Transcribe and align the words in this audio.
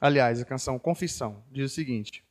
Aliás, 0.00 0.40
a 0.40 0.44
canção 0.44 0.78
Confissão 0.78 1.42
diz 1.50 1.72
o 1.72 1.74
seguinte: 1.74 2.24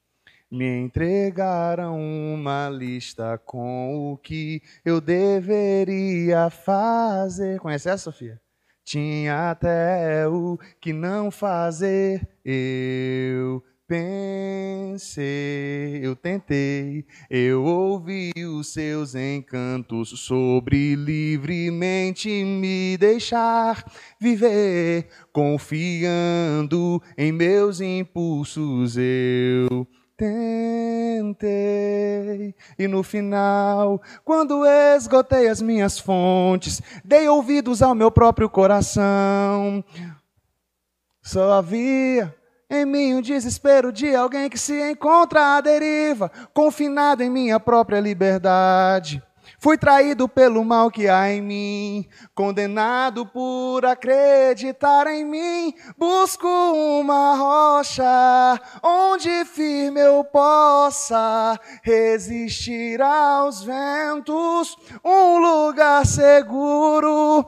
Me 0.49 0.79
entregaram 0.79 1.97
uma 1.99 2.69
lista 2.69 3.37
com 3.39 4.11
o 4.11 4.17
que 4.17 4.61
eu 4.83 5.01
deveria 5.01 6.49
fazer. 6.49 7.59
Conhece 7.59 7.89
essa, 7.89 8.11
Sofia? 8.11 8.39
Tinha 8.83 9.49
até 9.49 10.27
o 10.27 10.59
que 10.79 10.93
não 10.93 11.31
fazer. 11.31 12.27
Eu 12.43 13.63
pensei, 13.87 15.25
eu 16.03 16.15
tentei, 16.15 17.05
eu 17.29 17.63
ouvi 17.63 18.31
os 18.35 18.73
seus 18.73 19.13
encantos 19.13 20.09
sobre 20.21 20.95
livremente 20.95 22.27
me 22.43 22.97
deixar 22.97 23.85
viver, 24.19 25.07
confiando 25.31 26.99
em 27.15 27.31
meus 27.31 27.79
impulsos 27.79 28.97
eu 28.97 29.87
tentei. 30.17 31.45
E 32.79 32.87
no 32.87 33.03
final, 33.03 34.01
quando 34.23 34.65
esgotei 34.65 35.47
as 35.47 35.61
minhas 35.61 35.99
fontes, 35.99 36.81
dei 37.03 37.29
ouvidos 37.29 37.83
ao 37.83 37.93
meu 37.93 38.09
próprio 38.09 38.49
coração. 38.49 39.83
Só 41.21 41.53
havia 41.53 42.33
em 42.75 42.85
mim 42.85 43.15
o 43.15 43.21
desespero 43.21 43.91
de 43.91 44.15
alguém 44.15 44.49
que 44.49 44.57
se 44.57 44.91
encontra 44.91 45.55
à 45.57 45.61
deriva, 45.61 46.31
confinado 46.53 47.23
em 47.23 47.29
minha 47.29 47.59
própria 47.59 47.99
liberdade. 47.99 49.23
Fui 49.59 49.77
traído 49.77 50.27
pelo 50.27 50.63
mal 50.63 50.91
que 50.91 51.07
há 51.07 51.31
em 51.31 51.41
mim, 51.41 52.05
condenado 52.35 53.25
por 53.25 53.85
acreditar 53.85 55.07
em 55.07 55.25
mim. 55.25 55.73
Busco 55.97 56.47
uma 56.47 57.35
rocha 57.35 58.61
onde 58.83 59.45
firme 59.45 60.01
eu 60.01 60.23
possa 60.23 61.59
resistir 61.81 63.01
aos 63.01 63.63
ventos, 63.63 64.77
um 65.03 65.39
lugar 65.39 66.05
seguro. 66.05 67.47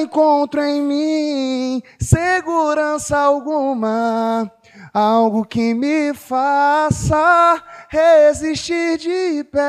Encontro 0.00 0.62
em 0.62 0.82
mim 0.82 1.82
segurança 1.98 3.18
alguma 3.18 4.50
algo 4.94 5.44
que 5.44 5.74
me 5.74 6.14
faça 6.14 7.62
resistir 7.88 8.96
de 8.98 9.42
pé. 9.44 9.60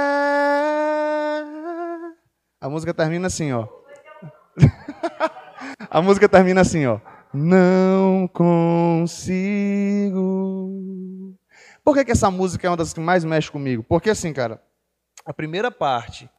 A 2.61 2.69
música 2.69 2.93
termina 2.93 3.25
assim, 3.27 3.51
ó. 3.51 3.67
A 5.89 6.01
música 6.01 6.29
termina 6.29 6.61
assim, 6.61 6.85
ó. 6.85 6.99
Não 7.33 8.27
consigo. 8.27 9.11
Por 11.83 11.95
que, 11.95 12.05
que 12.05 12.11
essa 12.11 12.31
música 12.31 12.67
é 12.67 12.69
uma 12.69 12.77
das 12.77 12.93
que 12.93 12.99
mais 12.99 13.23
mexe 13.23 13.51
comigo? 13.51 13.83
Porque 13.83 14.09
assim, 14.09 14.31
cara, 14.31 14.61
a 15.25 15.33
primeira 15.33 15.71
parte 15.71 16.29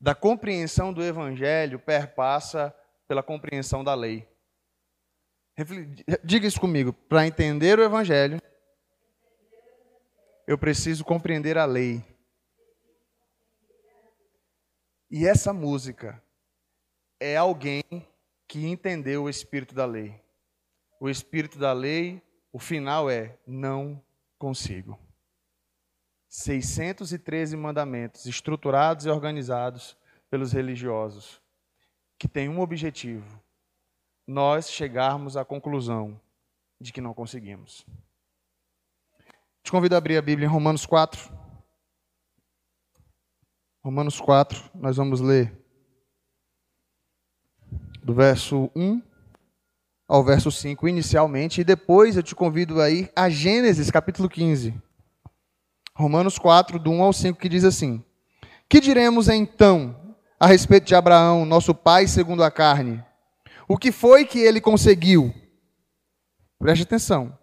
da 0.00 0.14
compreensão 0.14 0.92
do 0.92 1.02
evangelho 1.02 1.78
perpassa 1.78 2.74
pela 3.10 3.24
compreensão 3.24 3.82
da 3.82 3.92
lei. 3.92 4.24
Diga 6.22 6.46
isso 6.46 6.60
comigo. 6.60 6.92
Para 6.92 7.26
entender 7.26 7.76
o 7.76 7.82
Evangelho, 7.82 8.40
eu 10.46 10.56
preciso 10.56 11.04
compreender 11.04 11.58
a 11.58 11.64
lei. 11.64 12.04
E 15.10 15.26
essa 15.26 15.52
música 15.52 16.22
é 17.18 17.36
alguém 17.36 17.82
que 18.46 18.64
entendeu 18.64 19.24
o 19.24 19.28
espírito 19.28 19.74
da 19.74 19.86
lei. 19.86 20.22
O 21.00 21.10
espírito 21.10 21.58
da 21.58 21.72
lei, 21.72 22.22
o 22.52 22.60
final 22.60 23.10
é: 23.10 23.36
não 23.44 24.00
consigo. 24.38 24.96
613 26.28 27.56
mandamentos 27.56 28.24
estruturados 28.26 29.04
e 29.04 29.10
organizados 29.10 29.98
pelos 30.30 30.52
religiosos, 30.52 31.42
que 32.20 32.28
têm 32.28 32.50
um 32.50 32.60
objetivo: 32.60 33.42
nós 34.26 34.70
chegarmos 34.70 35.38
à 35.38 35.44
conclusão 35.44 36.20
de 36.78 36.92
que 36.92 37.00
não 37.00 37.14
conseguimos. 37.14 37.86
Te 39.62 39.70
convido 39.70 39.94
a 39.94 39.98
abrir 39.98 40.18
a 40.18 40.22
Bíblia 40.22 40.46
em 40.46 40.50
Romanos 40.50 40.84
4. 40.84 41.32
Romanos 43.82 44.20
4, 44.20 44.70
nós 44.74 44.98
vamos 44.98 45.22
ler 45.22 45.58
do 48.02 48.12
verso 48.12 48.70
1 48.76 49.02
ao 50.06 50.22
verso 50.22 50.50
5 50.50 50.86
inicialmente, 50.86 51.62
e 51.62 51.64
depois 51.64 52.16
eu 52.16 52.22
te 52.22 52.34
convido 52.34 52.82
a 52.82 52.90
ir 52.90 53.10
a 53.16 53.30
Gênesis 53.30 53.90
capítulo 53.90 54.28
15. 54.28 54.74
Romanos 55.94 56.38
4, 56.38 56.78
do 56.78 56.90
1 56.90 57.02
ao 57.02 57.12
5, 57.14 57.38
que 57.38 57.48
diz 57.48 57.64
assim: 57.64 58.04
Que 58.68 58.80
diremos 58.80 59.30
então 59.30 59.99
a 60.40 60.46
respeito 60.46 60.86
de 60.86 60.94
Abraão, 60.94 61.44
nosso 61.44 61.74
pai 61.74 62.06
segundo 62.06 62.42
a 62.42 62.50
carne? 62.50 63.04
O 63.68 63.76
que 63.76 63.92
foi 63.92 64.24
que 64.24 64.38
ele 64.38 64.58
conseguiu? 64.58 65.34
Preste 66.58 66.82
atenção. 66.82 67.38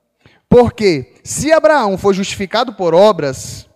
Porque 0.49 1.13
se 1.23 1.51
Abraão 1.51 1.95
foi 1.95 2.15
justificado 2.15 2.73
por 2.73 2.95
obras, 2.95 3.69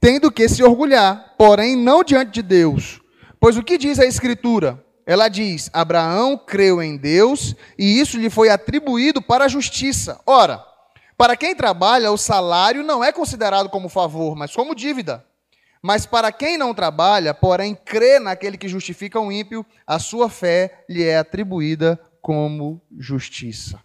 tendo 0.00 0.30
que 0.30 0.48
se 0.48 0.62
orgulhar, 0.62 1.34
porém 1.36 1.74
não 1.74 2.04
diante 2.04 2.30
de 2.30 2.42
Deus. 2.42 3.00
Pois 3.40 3.56
o 3.56 3.64
que 3.64 3.76
diz 3.76 3.98
a 3.98 4.06
Escritura? 4.06 4.84
Ela 5.04 5.28
diz: 5.28 5.68
Abraão 5.72 6.38
creu 6.38 6.80
em 6.80 6.96
Deus 6.96 7.56
e 7.76 7.98
isso 7.98 8.16
lhe 8.16 8.30
foi 8.30 8.48
atribuído 8.48 9.20
para 9.20 9.46
a 9.46 9.48
justiça. 9.48 10.20
Ora, 10.24 10.64
para 11.16 11.36
quem 11.36 11.54
trabalha, 11.54 12.12
o 12.12 12.16
salário 12.16 12.84
não 12.84 13.02
é 13.02 13.10
considerado 13.10 13.68
como 13.68 13.88
favor, 13.88 14.36
mas 14.36 14.54
como 14.54 14.74
dívida. 14.74 15.24
Mas 15.82 16.06
para 16.06 16.30
quem 16.30 16.56
não 16.56 16.72
trabalha, 16.72 17.34
porém 17.34 17.74
crê 17.74 18.20
naquele 18.20 18.56
que 18.56 18.68
justifica 18.68 19.18
o 19.18 19.32
ímpio, 19.32 19.66
a 19.84 19.98
sua 19.98 20.30
fé 20.30 20.84
lhe 20.88 21.02
é 21.02 21.18
atribuída 21.18 21.98
como 22.20 22.80
justiça. 22.96 23.82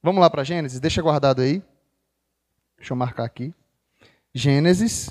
Vamos 0.00 0.20
lá 0.20 0.30
para 0.30 0.44
Gênesis? 0.44 0.78
Deixa 0.78 1.02
guardado 1.02 1.42
aí. 1.42 1.60
Deixa 2.76 2.92
eu 2.92 2.96
marcar 2.96 3.24
aqui. 3.24 3.52
Gênesis 4.32 5.10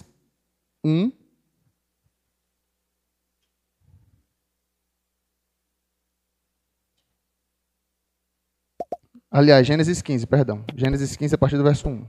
1. 0.86 1.12
Aliás, 9.30 9.66
Gênesis 9.66 10.02
15, 10.02 10.28
perdão. 10.28 10.64
Gênesis 10.76 11.18
15, 11.18 11.36
a 11.36 11.38
partir 11.38 11.58
do 11.58 11.64
verso 11.64 11.90
1. 11.90 12.08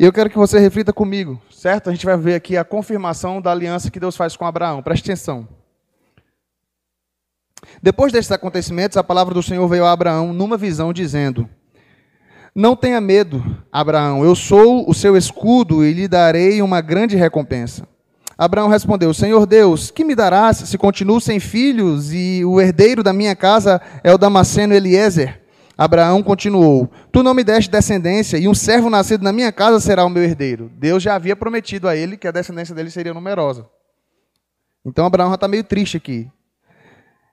E 0.00 0.04
eu 0.06 0.14
quero 0.14 0.30
que 0.30 0.38
você 0.38 0.58
reflita 0.58 0.94
comigo, 0.94 1.38
certo? 1.50 1.90
A 1.90 1.92
gente 1.92 2.06
vai 2.06 2.16
ver 2.16 2.34
aqui 2.34 2.56
a 2.56 2.64
confirmação 2.64 3.38
da 3.38 3.50
aliança 3.50 3.90
que 3.90 4.00
Deus 4.00 4.16
faz 4.16 4.34
com 4.34 4.46
Abraão. 4.46 4.82
Preste 4.82 5.04
atenção. 5.04 5.46
Depois 7.82 8.10
desses 8.10 8.32
acontecimentos, 8.32 8.96
a 8.96 9.04
palavra 9.04 9.34
do 9.34 9.42
Senhor 9.42 9.68
veio 9.68 9.84
a 9.84 9.92
Abraão 9.92 10.32
numa 10.32 10.56
visão, 10.56 10.90
dizendo: 10.90 11.46
Não 12.54 12.74
tenha 12.74 12.98
medo, 12.98 13.44
Abraão, 13.70 14.24
eu 14.24 14.34
sou 14.34 14.88
o 14.88 14.94
seu 14.94 15.18
escudo 15.18 15.84
e 15.84 15.92
lhe 15.92 16.08
darei 16.08 16.62
uma 16.62 16.80
grande 16.80 17.14
recompensa. 17.14 17.86
Abraão 18.38 18.68
respondeu: 18.68 19.12
Senhor 19.12 19.44
Deus, 19.44 19.90
que 19.90 20.02
me 20.02 20.14
darás 20.14 20.56
se 20.56 20.78
continuo 20.78 21.20
sem 21.20 21.38
filhos 21.38 22.10
e 22.10 22.42
o 22.42 22.58
herdeiro 22.58 23.02
da 23.02 23.12
minha 23.12 23.36
casa 23.36 23.78
é 24.02 24.14
o 24.14 24.16
Damasceno 24.16 24.72
Eliezer? 24.72 25.42
Abraão 25.80 26.22
continuou: 26.22 26.90
Tu 27.10 27.22
não 27.22 27.32
me 27.32 27.42
deste 27.42 27.70
descendência, 27.70 28.36
e 28.36 28.46
um 28.46 28.52
servo 28.52 28.90
nascido 28.90 29.22
na 29.22 29.32
minha 29.32 29.50
casa 29.50 29.80
será 29.80 30.04
o 30.04 30.10
meu 30.10 30.22
herdeiro. 30.22 30.70
Deus 30.76 31.02
já 31.02 31.14
havia 31.14 31.34
prometido 31.34 31.88
a 31.88 31.96
ele 31.96 32.18
que 32.18 32.28
a 32.28 32.30
descendência 32.30 32.74
dele 32.74 32.90
seria 32.90 33.14
numerosa. 33.14 33.66
Então 34.84 35.06
Abraão 35.06 35.30
já 35.30 35.36
está 35.36 35.48
meio 35.48 35.64
triste 35.64 35.96
aqui. 35.96 36.28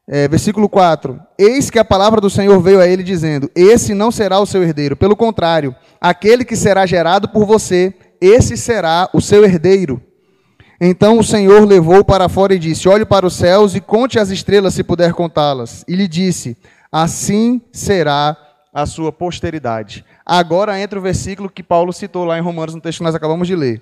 É, 0.07 0.29
versículo 0.29 0.69
4: 0.69 1.19
Eis 1.37 1.69
que 1.69 1.77
a 1.77 1.83
palavra 1.83 2.21
do 2.21 2.29
Senhor 2.29 2.57
veio 2.61 2.79
a 2.79 2.87
ele 2.87 3.03
dizendo: 3.03 3.51
Esse 3.53 3.93
não 3.93 4.11
será 4.11 4.39
o 4.39 4.45
seu 4.45 4.63
herdeiro, 4.63 4.95
pelo 4.95 5.17
contrário, 5.17 5.75
aquele 5.99 6.45
que 6.45 6.55
será 6.55 6.85
gerado 6.85 7.27
por 7.27 7.45
você, 7.45 7.93
esse 8.21 8.55
será 8.55 9.09
o 9.11 9.19
seu 9.19 9.43
herdeiro. 9.43 10.01
Então 10.79 11.19
o 11.19 11.23
Senhor 11.23 11.65
levou 11.65 12.01
para 12.01 12.29
fora 12.29 12.55
e 12.55 12.59
disse: 12.59 12.87
Olhe 12.87 13.03
para 13.03 13.25
os 13.25 13.35
céus 13.35 13.75
e 13.75 13.81
conte 13.81 14.17
as 14.17 14.29
estrelas, 14.29 14.73
se 14.73 14.85
puder 14.85 15.11
contá-las. 15.11 15.83
E 15.85 15.93
lhe 15.97 16.07
disse: 16.07 16.55
assim 16.91 17.61
será 17.71 18.35
a 18.73 18.85
sua 18.85 19.11
posteridade. 19.11 20.05
Agora 20.25 20.79
entra 20.79 20.99
o 20.99 21.01
versículo 21.01 21.49
que 21.49 21.63
Paulo 21.63 21.91
citou 21.93 22.25
lá 22.25 22.37
em 22.37 22.41
Romanos, 22.41 22.75
no 22.75 22.81
texto 22.81 22.99
que 22.99 23.03
nós 23.03 23.15
acabamos 23.15 23.47
de 23.47 23.55
ler. 23.55 23.81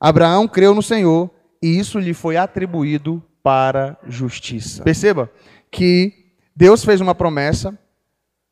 Abraão 0.00 0.48
creu 0.48 0.74
no 0.74 0.82
Senhor 0.82 1.30
e 1.62 1.78
isso 1.78 1.98
lhe 1.98 2.14
foi 2.14 2.36
atribuído 2.36 3.22
para 3.42 3.96
justiça. 4.06 4.82
Perceba 4.82 5.30
que 5.70 6.32
Deus 6.54 6.84
fez 6.84 7.00
uma 7.00 7.14
promessa, 7.14 7.78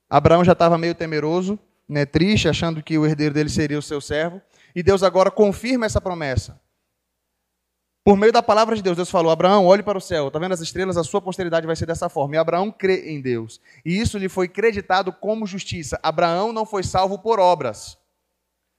Abraão 0.08 0.44
já 0.44 0.52
estava 0.52 0.78
meio 0.78 0.94
temeroso, 0.94 1.58
né, 1.88 2.04
triste, 2.04 2.48
achando 2.48 2.82
que 2.82 2.98
o 2.98 3.06
herdeiro 3.06 3.34
dele 3.34 3.48
seria 3.48 3.78
o 3.78 3.82
seu 3.82 4.00
servo, 4.00 4.40
e 4.74 4.82
Deus 4.82 5.02
agora 5.02 5.30
confirma 5.30 5.86
essa 5.86 6.00
promessa. 6.00 6.60
Por 8.04 8.16
meio 8.16 8.32
da 8.32 8.42
palavra 8.42 8.74
de 8.74 8.82
Deus, 8.82 8.96
Deus 8.96 9.10
falou: 9.10 9.30
Abraão, 9.30 9.66
olhe 9.66 9.82
para 9.82 9.98
o 9.98 10.00
céu, 10.00 10.28
está 10.28 10.38
vendo 10.38 10.54
as 10.54 10.60
estrelas? 10.60 10.96
A 10.96 11.04
sua 11.04 11.20
posteridade 11.20 11.66
vai 11.66 11.76
ser 11.76 11.86
dessa 11.86 12.08
forma. 12.08 12.34
E 12.34 12.38
Abraão 12.38 12.70
crê 12.70 13.10
em 13.10 13.20
Deus. 13.20 13.60
E 13.84 14.00
isso 14.00 14.18
lhe 14.18 14.28
foi 14.28 14.48
creditado 14.48 15.12
como 15.12 15.46
justiça. 15.46 15.98
Abraão 16.02 16.52
não 16.52 16.64
foi 16.64 16.82
salvo 16.82 17.18
por 17.18 17.38
obras. 17.38 17.98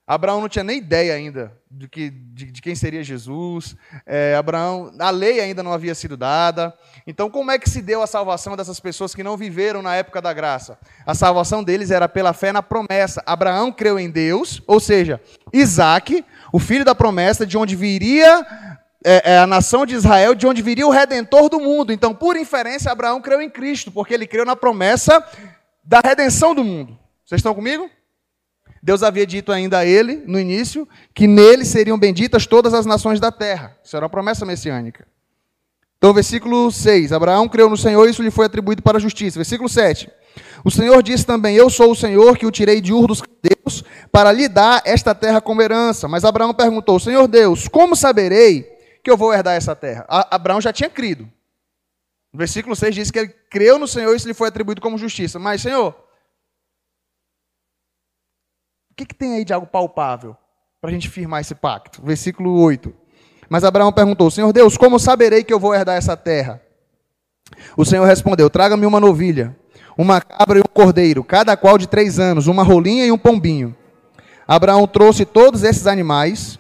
Abraão 0.10 0.42
não 0.42 0.50
tinha 0.50 0.64
nem 0.64 0.80
ideia 0.80 1.14
ainda 1.14 1.56
de, 1.70 1.88
que, 1.88 2.10
de, 2.10 2.52
de 2.52 2.62
quem 2.64 2.74
seria 2.74 3.04
Jesus. 3.04 3.76
É, 4.08 4.36
Abraão, 4.36 4.92
a 4.98 5.12
lei 5.12 5.40
ainda 5.40 5.62
não 5.62 5.72
havia 5.72 5.94
sido 5.94 6.18
dada. 6.18 6.74
Então, 7.06 7.30
como 7.30 7.52
é 7.52 7.60
que 7.60 7.70
se 7.70 7.80
deu 7.80 8.02
a 8.02 8.08
salvação 8.08 8.58
dessas 8.58 8.80
pessoas 8.80 9.14
que 9.14 9.22
não 9.22 9.38
viveram 9.38 9.84
na 9.84 9.96
época 9.96 10.20
da 10.20 10.34
graça? 10.34 10.80
A 11.06 11.14
salvação 11.14 11.64
deles 11.64 11.92
era 11.92 12.10
pela 12.10 12.34
fé 12.34 12.52
na 12.52 12.64
promessa. 12.64 13.22
Abraão 13.24 13.72
creu 13.72 14.00
em 14.00 14.10
Deus, 14.10 14.64
ou 14.66 14.80
seja, 14.80 15.22
Isaac, 15.54 16.26
o 16.52 16.58
filho 16.58 16.84
da 16.84 16.96
promessa, 16.96 17.46
de 17.46 17.56
onde 17.56 17.76
viria 17.76 18.44
é, 19.04 19.34
é, 19.34 19.40
a 19.40 19.48
nação 19.48 19.86
de 19.86 19.96
Israel, 19.96 20.36
de 20.36 20.46
onde 20.46 20.62
viria 20.62 20.86
o 20.86 20.92
redentor 20.92 21.50
do 21.50 21.60
mundo. 21.60 21.94
Então, 21.94 22.14
por 22.14 22.36
inferência, 22.36 22.92
Abraão 22.92 23.22
creu 23.22 23.42
em 23.42 23.50
Cristo, 23.50 23.92
porque 23.92 24.14
ele 24.14 24.28
creu 24.28 24.46
na 24.46 24.56
promessa 24.56 25.24
da 25.84 26.02
redenção 26.04 26.54
do 26.54 26.64
mundo. 26.64 26.98
Vocês 27.26 27.40
estão 27.40 27.56
comigo? 27.56 27.90
Deus 28.82 29.04
havia 29.04 29.26
dito 29.26 29.52
ainda 29.52 29.80
a 29.80 29.86
ele, 29.86 30.24
no 30.26 30.40
início, 30.40 30.88
que 31.14 31.28
nele 31.28 31.66
seriam 31.66 31.98
benditas 31.98 32.46
todas 32.46 32.74
as 32.74 32.86
nações 32.86 33.20
da 33.20 33.32
terra. 33.32 33.78
Isso 33.84 33.96
era 33.96 34.06
uma 34.06 34.10
promessa 34.10 34.46
messiânica. 34.46 35.06
Então, 35.98 36.14
versículo 36.14 36.72
6: 36.72 37.12
Abraão 37.12 37.48
creu 37.50 37.70
no 37.70 37.76
Senhor 37.76 38.08
e 38.08 38.12
isso 38.12 38.24
lhe 38.24 38.32
foi 38.32 38.46
atribuído 38.46 38.82
para 38.82 38.98
a 38.98 39.02
justiça. 39.02 39.38
Versículo 39.38 39.68
7. 39.68 40.10
O 40.64 40.72
Senhor 40.72 41.04
disse 41.04 41.26
também: 41.26 41.56
Eu 41.56 41.70
sou 41.70 41.92
o 41.92 41.96
Senhor 41.96 42.38
que 42.38 42.46
o 42.46 42.52
tirei 42.52 42.80
de 42.80 42.94
Ur 42.94 43.08
dos 43.08 43.22
Deus 43.42 43.84
para 44.12 44.32
lhe 44.32 44.48
dar 44.48 44.82
esta 44.86 45.14
terra 45.14 45.42
como 45.42 45.62
herança. 45.62 46.08
Mas 46.08 46.24
Abraão 46.24 46.54
perguntou: 46.54 47.00
Senhor 47.00 47.28
Deus, 47.28 47.68
como 47.68 47.98
saberei 47.98 48.79
que 49.10 49.14
eu 49.14 49.18
vou 49.18 49.34
herdar 49.34 49.56
essa 49.56 49.76
terra? 49.76 50.06
A 50.08 50.36
Abraão 50.36 50.62
já 50.62 50.72
tinha 50.72 50.90
crido. 50.90 51.30
O 52.32 52.38
versículo 52.38 52.76
6 52.76 52.94
diz 52.94 53.12
que 53.12 53.20
ele 53.20 53.30
creu 53.50 53.80
no 53.80 53.88
Senhor 53.88 54.14
e 54.14 54.16
isso 54.16 54.28
lhe 54.28 54.34
foi 54.36 54.48
atribuído 54.48 54.82
como 54.82 54.98
justiça. 54.98 55.40
Mas, 55.40 55.62
Senhor, 55.62 55.96
que, 59.00 59.06
que 59.06 59.16
tem 59.16 59.36
aí 59.36 59.46
de 59.46 59.54
algo 59.54 59.66
palpável 59.66 60.36
para 60.82 60.90
a 60.90 60.94
gente 60.94 61.10
firmar 61.10 61.40
esse 61.40 61.56
pacto? 61.56 62.02
Versículo 62.04 62.60
8. 62.62 62.94
Mas 63.50 63.64
Abraão 63.64 63.94
perguntou: 63.94 64.30
Senhor 64.30 64.52
Deus, 64.52 64.78
como 64.78 65.00
saberei 65.00 65.44
que 65.44 65.54
eu 65.54 65.60
vou 65.60 65.74
herdar 65.74 65.96
essa 65.96 66.18
terra? 66.18 66.62
O 67.78 67.86
Senhor 67.86 68.06
respondeu: 68.06 68.50
Traga-me 68.50 68.86
uma 68.86 69.00
novilha, 69.00 69.56
uma 69.98 70.20
cabra 70.20 70.60
e 70.60 70.62
um 70.62 70.74
cordeiro, 70.74 71.24
cada 71.24 71.56
qual 71.56 71.78
de 71.78 71.88
três 71.88 72.20
anos, 72.20 72.48
uma 72.48 72.64
rolinha 72.64 73.06
e 73.06 73.12
um 73.12 73.18
pombinho. 73.18 73.76
Abraão 74.48 74.86
trouxe 74.88 75.26
todos 75.26 75.64
esses 75.64 75.88
animais, 75.88 76.60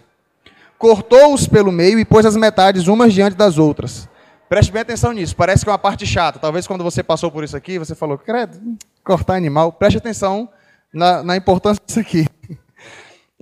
cortou-os 0.79 1.45
pelo 1.45 1.73
meio 1.73 1.99
e 1.99 2.05
pôs 2.05 2.25
as 2.25 2.37
metades 2.37 2.87
umas 2.87 3.13
diante 3.13 3.35
das 3.35 3.57
outras. 3.57 4.07
Preste 4.47 4.71
bem 4.71 4.81
atenção 4.81 5.11
nisso, 5.11 5.35
parece 5.35 5.63
que 5.63 5.69
é 5.69 5.73
uma 5.73 5.77
parte 5.77 6.07
chata. 6.07 6.39
Talvez 6.39 6.65
quando 6.65 6.83
você 6.83 7.03
passou 7.03 7.29
por 7.29 7.43
isso 7.43 7.55
aqui, 7.55 7.77
você 7.77 7.93
falou, 7.93 8.17
credo, 8.17 8.57
cortar 9.03 9.35
animal. 9.35 9.73
Preste 9.73 9.97
atenção 9.97 10.49
na, 10.91 11.21
na 11.21 11.35
importância 11.35 11.83
disso 11.85 11.99
aqui. 11.99 12.25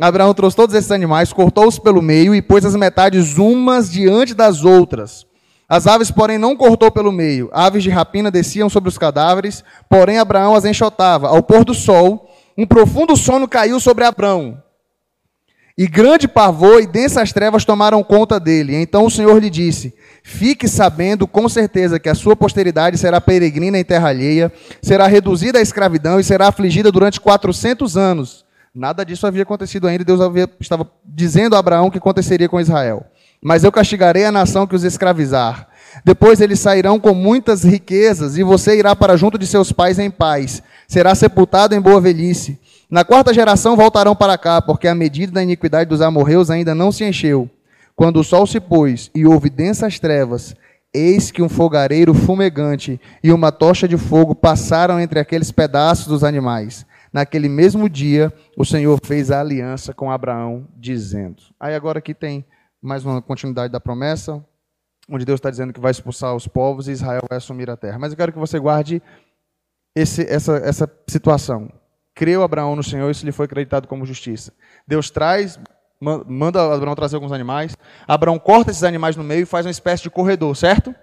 Abraão 0.01 0.33
trouxe 0.33 0.57
todos 0.57 0.75
esses 0.75 0.91
animais, 0.91 1.31
cortou-os 1.31 1.79
pelo 1.79 2.01
meio 2.01 2.35
e 2.35 2.41
pôs 2.41 2.65
as 2.65 2.75
metades 2.75 3.37
umas 3.37 3.89
diante 3.89 4.33
das 4.33 4.65
outras. 4.65 5.25
As 5.69 5.85
aves, 5.85 6.11
porém, 6.11 6.37
não 6.37 6.55
cortou 6.55 6.91
pelo 6.91 7.11
meio. 7.11 7.49
Aves 7.53 7.83
de 7.83 7.89
rapina 7.89 8.31
desciam 8.31 8.69
sobre 8.69 8.89
os 8.89 8.97
cadáveres, 8.97 9.63
porém 9.89 10.17
Abraão 10.17 10.55
as 10.55 10.65
enxotava. 10.65 11.27
Ao 11.27 11.43
pôr 11.43 11.63
do 11.63 11.73
sol, 11.73 12.29
um 12.57 12.65
profundo 12.65 13.15
sono 13.15 13.47
caiu 13.47 13.79
sobre 13.79 14.05
Abraão. 14.05 14.61
E 15.77 15.85
grande 15.85 16.27
pavor 16.27 16.81
e 16.81 16.87
densas 16.87 17.31
trevas 17.31 17.63
tomaram 17.63 18.03
conta 18.03 18.39
dele. 18.39 18.75
Então 18.75 19.05
o 19.05 19.11
Senhor 19.11 19.37
lhe 19.37 19.49
disse: 19.49 19.93
Fique 20.23 20.67
sabendo 20.67 21.27
com 21.27 21.47
certeza 21.47 21.99
que 21.99 22.09
a 22.09 22.15
sua 22.15 22.35
posteridade 22.35 22.97
será 22.97 23.21
peregrina 23.21 23.77
em 23.77 23.83
terra 23.83 24.09
alheia, 24.09 24.51
será 24.81 25.05
reduzida 25.05 25.59
à 25.59 25.61
escravidão 25.61 26.19
e 26.19 26.23
será 26.23 26.47
afligida 26.47 26.91
durante 26.91 27.21
400 27.21 27.95
anos. 27.95 28.43
Nada 28.73 29.03
disso 29.03 29.27
havia 29.27 29.43
acontecido 29.43 29.87
ainda, 29.87 30.03
Deus 30.03 30.19
havia, 30.19 30.49
estava 30.59 30.89
dizendo 31.05 31.55
a 31.55 31.59
Abraão 31.59 31.91
que 31.91 31.97
aconteceria 31.99 32.49
com 32.49 32.59
Israel. 32.59 33.05
Mas 33.41 33.63
eu 33.63 33.71
castigarei 33.71 34.25
a 34.25 34.31
nação 34.31 34.65
que 34.65 34.75
os 34.75 34.83
escravizar. 34.83 35.67
Depois 36.03 36.41
eles 36.41 36.59
sairão 36.59 36.99
com 36.99 37.13
muitas 37.13 37.63
riquezas, 37.63 38.37
e 38.37 38.43
você 38.43 38.77
irá 38.77 38.95
para 38.95 39.15
junto 39.15 39.37
de 39.37 39.45
seus 39.45 39.71
pais 39.71 39.99
em 39.99 40.09
paz. 40.09 40.61
Será 40.87 41.13
sepultado 41.15 41.75
em 41.75 41.81
boa 41.81 42.01
velhice. 42.01 42.59
Na 42.89 43.03
quarta 43.03 43.33
geração 43.33 43.75
voltarão 43.75 44.15
para 44.15 44.37
cá, 44.37 44.61
porque 44.61 44.87
a 44.87 44.95
medida 44.95 45.33
da 45.33 45.43
iniquidade 45.43 45.89
dos 45.89 46.01
amorreus 46.01 46.49
ainda 46.49 46.73
não 46.73 46.89
se 46.89 47.03
encheu. 47.03 47.49
Quando 47.93 48.21
o 48.21 48.23
sol 48.23 48.47
se 48.47 48.61
pôs 48.61 49.11
e 49.13 49.25
houve 49.25 49.49
densas 49.49 49.99
trevas, 49.99 50.55
eis 50.93 51.29
que 51.29 51.41
um 51.41 51.49
fogareiro 51.49 52.13
fumegante 52.13 52.97
e 53.21 53.33
uma 53.33 53.51
tocha 53.51 53.89
de 53.89 53.97
fogo 53.97 54.33
passaram 54.33 55.01
entre 55.01 55.19
aqueles 55.19 55.51
pedaços 55.51 56.07
dos 56.07 56.23
animais. 56.23 56.85
Naquele 57.11 57.49
mesmo 57.49 57.89
dia, 57.89 58.31
o 58.55 58.63
Senhor 58.63 58.97
fez 59.03 59.31
a 59.31 59.41
aliança 59.41 59.93
com 59.93 60.09
Abraão, 60.09 60.65
dizendo. 60.77 61.43
Aí 61.59 61.75
agora 61.75 61.99
aqui 61.99 62.13
tem 62.13 62.45
mais 62.81 63.03
uma 63.03 63.21
continuidade 63.21 63.71
da 63.71 63.81
promessa, 63.81 64.41
onde 65.09 65.25
Deus 65.25 65.39
está 65.39 65.49
dizendo 65.49 65.73
que 65.73 65.79
vai 65.81 65.91
expulsar 65.91 66.33
os 66.33 66.47
povos 66.47 66.87
e 66.87 66.91
Israel 66.91 67.23
vai 67.27 67.37
assumir 67.37 67.69
a 67.69 67.75
terra. 67.75 67.99
Mas 67.99 68.13
eu 68.13 68.17
quero 68.17 68.31
que 68.31 68.39
você 68.39 68.57
guarde 68.57 69.01
esse, 69.93 70.21
essa, 70.21 70.55
essa 70.57 70.89
situação 71.09 71.69
creu 72.17 72.41
Abraão 72.41 72.75
no 72.75 72.81
Senhor, 72.83 73.11
isso 73.11 73.23
lhe 73.23 73.31
foi 73.31 73.45
acreditado 73.45 73.87
como 73.87 74.03
justiça. 74.03 74.51
Deus 74.87 75.11
traz, 75.11 75.59
manda 76.01 76.73
Abraão 76.73 76.95
trazer 76.95 77.15
alguns 77.15 77.31
animais. 77.31 77.77
Abraão 78.07 78.39
corta 78.39 78.71
esses 78.71 78.83
animais 78.83 79.15
no 79.15 79.23
meio 79.23 79.43
e 79.43 79.45
faz 79.45 79.67
uma 79.67 79.71
espécie 79.71 80.01
de 80.01 80.09
corredor, 80.09 80.57
certo? 80.57 80.95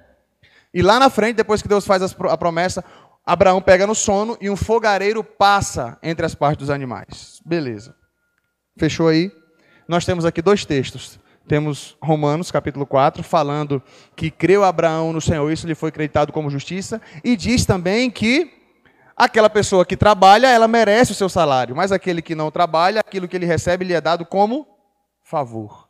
E 0.74 0.82
lá 0.82 0.98
na 0.98 1.08
frente, 1.08 1.36
depois 1.36 1.62
que 1.62 1.68
Deus 1.68 1.86
faz 1.86 2.02
a 2.02 2.36
promessa, 2.36 2.84
Abraão 3.24 3.62
pega 3.62 3.86
no 3.86 3.94
sono 3.94 4.36
e 4.40 4.50
um 4.50 4.56
fogareiro 4.56 5.22
passa 5.22 5.96
entre 6.02 6.26
as 6.26 6.34
partes 6.34 6.66
dos 6.66 6.70
animais. 6.70 7.40
Beleza. 7.46 7.94
Fechou 8.76 9.06
aí? 9.06 9.30
Nós 9.86 10.04
temos 10.04 10.24
aqui 10.24 10.42
dois 10.42 10.64
textos. 10.64 11.20
Temos 11.46 11.96
Romanos, 12.02 12.50
capítulo 12.50 12.86
4, 12.86 13.22
falando 13.22 13.80
que 14.16 14.32
creu 14.32 14.64
Abraão 14.64 15.12
no 15.12 15.20
Senhor, 15.20 15.48
isso 15.52 15.64
lhe 15.64 15.76
foi 15.76 15.90
acreditado 15.90 16.32
como 16.32 16.50
justiça, 16.50 17.00
e 17.22 17.36
diz 17.36 17.64
também 17.64 18.10
que 18.10 18.63
Aquela 19.16 19.48
pessoa 19.48 19.86
que 19.86 19.96
trabalha, 19.96 20.48
ela 20.48 20.66
merece 20.66 21.12
o 21.12 21.14
seu 21.14 21.28
salário, 21.28 21.76
mas 21.76 21.92
aquele 21.92 22.20
que 22.20 22.34
não 22.34 22.50
trabalha, 22.50 23.00
aquilo 23.00 23.28
que 23.28 23.36
ele 23.36 23.46
recebe 23.46 23.84
lhe 23.84 23.92
é 23.92 24.00
dado 24.00 24.26
como 24.26 24.66
favor. 25.22 25.88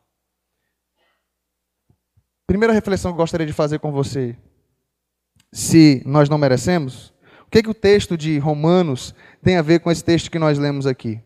Primeira 2.45 2.73
reflexão 2.73 3.11
que 3.11 3.15
eu 3.15 3.23
gostaria 3.23 3.47
de 3.47 3.53
fazer 3.53 3.79
com 3.79 3.91
você. 3.91 4.37
Se 5.51 6.03
nós 6.05 6.29
não 6.29 6.37
merecemos, 6.37 7.13
o 7.47 7.49
que, 7.49 7.63
que 7.63 7.69
o 7.69 7.73
texto 7.73 8.15
de 8.15 8.37
Romanos 8.37 9.15
tem 9.41 9.57
a 9.57 9.61
ver 9.61 9.79
com 9.79 9.89
esse 9.89 10.03
texto 10.03 10.29
que 10.29 10.37
nós 10.37 10.59
lemos 10.59 10.85
aqui? 10.85 11.19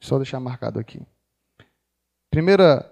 Só 0.00 0.16
deixar 0.18 0.40
marcado 0.40 0.80
aqui. 0.80 1.00
Primeira 2.30 2.90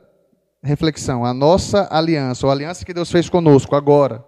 reflexão: 0.62 1.24
a 1.24 1.34
nossa 1.34 1.88
aliança, 1.90 2.46
ou 2.46 2.50
a 2.50 2.54
aliança 2.54 2.84
que 2.84 2.94
Deus 2.94 3.10
fez 3.10 3.28
conosco 3.28 3.74
agora, 3.74 4.24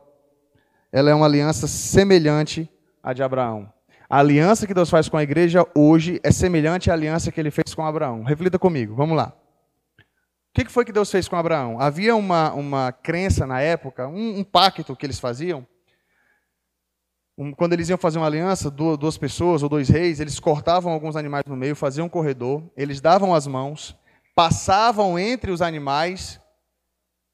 ela 0.94 1.10
é 1.10 1.14
uma 1.14 1.26
aliança 1.26 1.66
semelhante 1.66 2.70
à 3.02 3.12
de 3.12 3.20
Abraão. 3.20 3.68
A 4.08 4.20
aliança 4.20 4.64
que 4.64 4.72
Deus 4.72 4.88
faz 4.88 5.08
com 5.08 5.16
a 5.16 5.24
igreja 5.24 5.66
hoje 5.74 6.20
é 6.22 6.30
semelhante 6.30 6.88
à 6.88 6.94
aliança 6.94 7.32
que 7.32 7.40
ele 7.40 7.50
fez 7.50 7.74
com 7.74 7.84
Abraão. 7.84 8.22
Reflita 8.22 8.60
comigo, 8.60 8.94
vamos 8.94 9.16
lá. 9.16 9.36
O 9.98 10.04
que 10.54 10.70
foi 10.70 10.84
que 10.84 10.92
Deus 10.92 11.10
fez 11.10 11.26
com 11.26 11.34
Abraão? 11.34 11.80
Havia 11.80 12.14
uma, 12.14 12.52
uma 12.52 12.92
crença 12.92 13.44
na 13.44 13.60
época, 13.60 14.06
um, 14.06 14.38
um 14.38 14.44
pacto 14.44 14.94
que 14.94 15.04
eles 15.04 15.18
faziam. 15.18 15.66
Um, 17.36 17.50
quando 17.50 17.72
eles 17.72 17.88
iam 17.88 17.98
fazer 17.98 18.18
uma 18.18 18.28
aliança, 18.28 18.70
duas, 18.70 18.96
duas 18.96 19.18
pessoas 19.18 19.64
ou 19.64 19.68
dois 19.68 19.88
reis, 19.88 20.20
eles 20.20 20.38
cortavam 20.38 20.92
alguns 20.92 21.16
animais 21.16 21.42
no 21.44 21.56
meio, 21.56 21.74
faziam 21.74 22.06
um 22.06 22.08
corredor, 22.08 22.62
eles 22.76 23.00
davam 23.00 23.34
as 23.34 23.48
mãos, 23.48 23.96
passavam 24.32 25.18
entre 25.18 25.50
os 25.50 25.60
animais, 25.60 26.40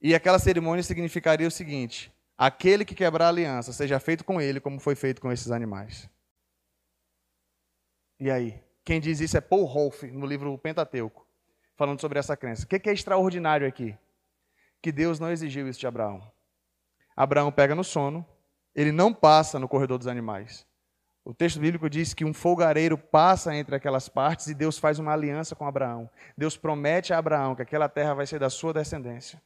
e 0.01 0.15
aquela 0.15 0.39
cerimônia 0.39 0.83
significaria 0.83 1.47
o 1.47 1.51
seguinte: 1.51 2.11
aquele 2.41 2.87
que 2.87 2.95
quebrar 2.95 3.27
a 3.27 3.29
aliança 3.29 3.71
seja 3.71 4.01
feito 4.01 4.25
com 4.25 4.41
ele 4.41 4.61
como 4.61 4.81
foi 4.81 4.95
feito 4.95 5.21
com 5.21 5.31
esses 5.31 5.51
animais. 5.51 6.09
E 8.19 8.31
aí? 8.31 8.65
Quem 8.83 8.99
diz 8.99 9.21
isso 9.21 9.37
é 9.37 9.43
Paul 9.43 9.65
Rolfe, 9.65 10.11
no 10.11 10.25
livro 10.25 10.57
Pentateuco, 10.57 11.27
falando 11.77 12.01
sobre 12.01 12.19
essa 12.19 12.35
crença. 12.35 12.65
O 12.65 12.67
que 12.67 12.89
é 12.89 12.93
extraordinário 12.95 13.69
aqui? 13.69 13.95
Que 14.81 14.91
Deus 14.91 15.21
não 15.21 15.31
exigiu 15.31 15.69
isso 15.69 15.79
de 15.79 15.87
Abraão. 15.87 16.33
Abraão 17.15 17.53
pega 17.53 17.75
no 17.75 17.85
sono, 17.85 18.27
ele 18.75 18.91
não 18.91 19.13
passa 19.13 19.59
no 19.59 19.69
corredor 19.69 19.99
dos 19.99 20.07
animais. 20.07 20.67
O 21.23 21.35
texto 21.35 21.61
bíblico 21.61 21.91
diz 21.91 22.15
que 22.15 22.25
um 22.25 22.33
folgareiro 22.33 22.97
passa 22.97 23.55
entre 23.55 23.77
aquelas 23.77 24.09
partes 24.09 24.47
e 24.47 24.55
Deus 24.55 24.79
faz 24.79 24.99
uma 24.99 25.13
aliança 25.13 25.55
com 25.55 25.67
Abraão. 25.67 26.09
Deus 26.39 26.57
promete 26.57 27.13
a 27.13 27.19
Abraão 27.19 27.55
que 27.55 27.61
aquela 27.61 27.87
terra 27.87 28.15
vai 28.15 28.27
ser 28.27 28.39
da 28.41 28.49
sua 28.49 28.73
descendência. 28.73 29.41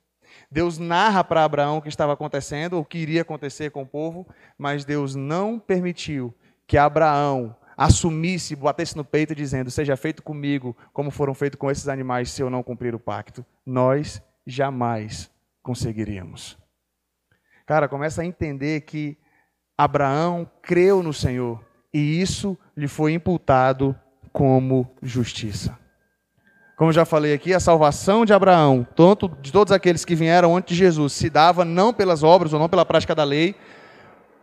Deus 0.50 0.78
narra 0.78 1.22
para 1.24 1.44
Abraão 1.44 1.78
o 1.78 1.82
que 1.82 1.88
estava 1.88 2.12
acontecendo, 2.12 2.78
o 2.78 2.84
que 2.84 2.98
iria 2.98 3.22
acontecer 3.22 3.70
com 3.70 3.82
o 3.82 3.86
povo, 3.86 4.26
mas 4.58 4.84
Deus 4.84 5.14
não 5.14 5.58
permitiu 5.58 6.34
que 6.66 6.78
Abraão 6.78 7.54
assumisse, 7.76 8.56
batesse 8.56 8.96
no 8.96 9.04
peito 9.04 9.34
dizendo: 9.34 9.70
Seja 9.70 9.96
feito 9.96 10.22
comigo 10.22 10.76
como 10.92 11.10
foram 11.10 11.34
feitos 11.34 11.58
com 11.58 11.70
esses 11.70 11.88
animais 11.88 12.30
se 12.30 12.42
eu 12.42 12.50
não 12.50 12.62
cumprir 12.62 12.94
o 12.94 13.00
pacto, 13.00 13.44
nós 13.64 14.22
jamais 14.46 15.30
conseguiríamos. 15.62 16.58
Cara, 17.66 17.88
começa 17.88 18.22
a 18.22 18.26
entender 18.26 18.82
que 18.82 19.16
Abraão 19.76 20.48
creu 20.62 21.02
no 21.02 21.12
Senhor 21.12 21.64
e 21.92 22.20
isso 22.20 22.58
lhe 22.76 22.86
foi 22.86 23.12
imputado 23.12 23.98
como 24.32 24.90
justiça. 25.02 25.78
Como 26.76 26.92
já 26.92 27.04
falei 27.04 27.32
aqui, 27.32 27.54
a 27.54 27.60
salvação 27.60 28.24
de 28.24 28.32
Abraão, 28.32 28.84
tanto 28.96 29.30
de 29.40 29.52
todos 29.52 29.72
aqueles 29.72 30.04
que 30.04 30.16
vieram 30.16 30.56
antes 30.56 30.76
de 30.76 30.82
Jesus, 30.82 31.12
se 31.12 31.30
dava 31.30 31.64
não 31.64 31.92
pelas 31.92 32.24
obras 32.24 32.52
ou 32.52 32.58
não 32.58 32.68
pela 32.68 32.84
prática 32.84 33.14
da 33.14 33.22
lei. 33.22 33.54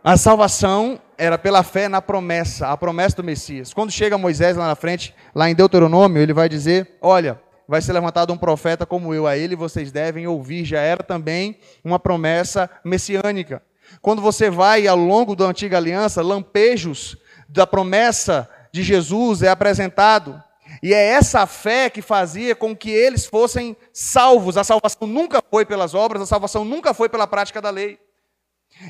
A 0.02 0.16
salvação 0.16 0.98
era 1.18 1.36
pela 1.36 1.62
fé 1.62 1.88
na 1.88 2.00
promessa, 2.00 2.68
a 2.68 2.76
promessa 2.76 3.16
do 3.16 3.24
Messias. 3.24 3.74
Quando 3.74 3.92
chega 3.92 4.16
Moisés 4.16 4.56
lá 4.56 4.66
na 4.66 4.74
frente, 4.74 5.14
lá 5.34 5.50
em 5.50 5.54
Deuteronômio, 5.54 6.22
ele 6.22 6.32
vai 6.32 6.48
dizer: 6.48 6.96
Olha, 7.02 7.38
vai 7.68 7.82
ser 7.82 7.92
levantado 7.92 8.32
um 8.32 8.38
profeta 8.38 8.86
como 8.86 9.14
eu, 9.14 9.26
a 9.26 9.36
ele 9.36 9.54
vocês 9.54 9.92
devem 9.92 10.26
ouvir. 10.26 10.64
Já 10.64 10.80
era 10.80 11.02
também 11.02 11.58
uma 11.84 11.98
promessa 11.98 12.68
messiânica. 12.82 13.62
Quando 14.00 14.22
você 14.22 14.48
vai 14.48 14.86
ao 14.86 14.96
longo 14.96 15.36
da 15.36 15.44
antiga 15.44 15.76
aliança, 15.76 16.22
lampejos 16.22 17.14
da 17.46 17.66
promessa 17.66 18.48
de 18.72 18.82
Jesus 18.82 19.42
é 19.42 19.50
apresentado. 19.50 20.42
E 20.80 20.94
é 20.94 21.08
essa 21.08 21.46
fé 21.46 21.90
que 21.90 22.00
fazia 22.00 22.54
com 22.54 22.76
que 22.76 22.90
eles 22.90 23.26
fossem 23.26 23.76
salvos. 23.92 24.56
A 24.56 24.64
salvação 24.64 25.06
nunca 25.06 25.42
foi 25.50 25.66
pelas 25.66 25.94
obras, 25.94 26.22
a 26.22 26.26
salvação 26.26 26.64
nunca 26.64 26.94
foi 26.94 27.08
pela 27.08 27.26
prática 27.26 27.60
da 27.60 27.70
lei. 27.70 27.98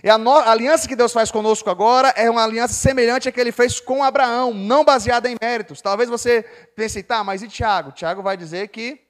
E 0.03 0.09
a, 0.09 0.17
no, 0.17 0.31
a, 0.31 0.51
aliança 0.51 0.87
que 0.87 0.95
Deus 0.95 1.13
faz 1.13 1.31
conosco 1.31 1.69
agora 1.69 2.09
é 2.11 2.31
uma 2.31 2.45
aliança 2.45 2.75
semelhante 2.75 3.29
à 3.29 3.33
que 3.33 3.41
ele 3.41 3.53
fez 3.53 3.81
com 3.81 4.03
Abraão, 4.03 4.55
não 4.55 4.85
baseada 4.85 5.29
em 5.29 5.37
méritos. 5.41 5.81
Talvez 5.81 6.09
você 6.09 6.43
pense, 6.77 7.03
tá, 7.03 7.25
mas 7.25 7.43
e 7.43 7.49
Tiago? 7.49 7.93
Tiago 7.93 8.23
vai 8.23 8.37
dizer 8.37 8.69
que 8.69 9.01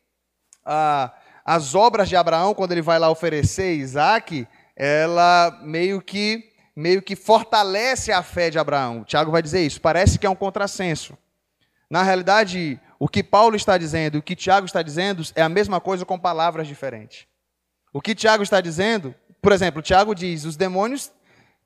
ah, 0.64 1.12
as 1.44 1.74
obras 1.74 2.08
de 2.08 2.16
Abraão, 2.16 2.54
quando 2.54 2.72
ele 2.72 2.82
vai 2.82 2.98
lá 2.98 3.10
oferecer 3.10 3.74
Isaac, 3.74 4.46
ela 4.74 5.60
meio 5.62 6.00
que, 6.00 6.50
meio 6.74 7.02
que 7.02 7.14
fortalece 7.14 8.10
a 8.10 8.22
fé 8.22 8.48
de 8.48 8.58
Abraão. 8.58 9.04
Tiago 9.04 9.30
vai 9.30 9.42
dizer 9.42 9.64
isso. 9.64 9.80
Parece 9.80 10.18
que 10.18 10.26
é 10.26 10.30
um 10.30 10.36
contrassenso. 10.36 11.16
Na 11.92 12.02
realidade, 12.02 12.80
o 12.98 13.06
que 13.06 13.22
Paulo 13.22 13.54
está 13.54 13.76
dizendo, 13.76 14.16
o 14.16 14.22
que 14.22 14.34
Tiago 14.34 14.64
está 14.64 14.80
dizendo, 14.80 15.22
é 15.34 15.42
a 15.42 15.48
mesma 15.50 15.78
coisa 15.78 16.06
com 16.06 16.18
palavras 16.18 16.66
diferentes. 16.66 17.26
O 17.92 18.00
que 18.00 18.14
Tiago 18.14 18.42
está 18.42 18.62
dizendo, 18.62 19.14
por 19.42 19.52
exemplo, 19.52 19.82
Tiago 19.82 20.14
diz: 20.14 20.46
os 20.46 20.56
demônios 20.56 21.12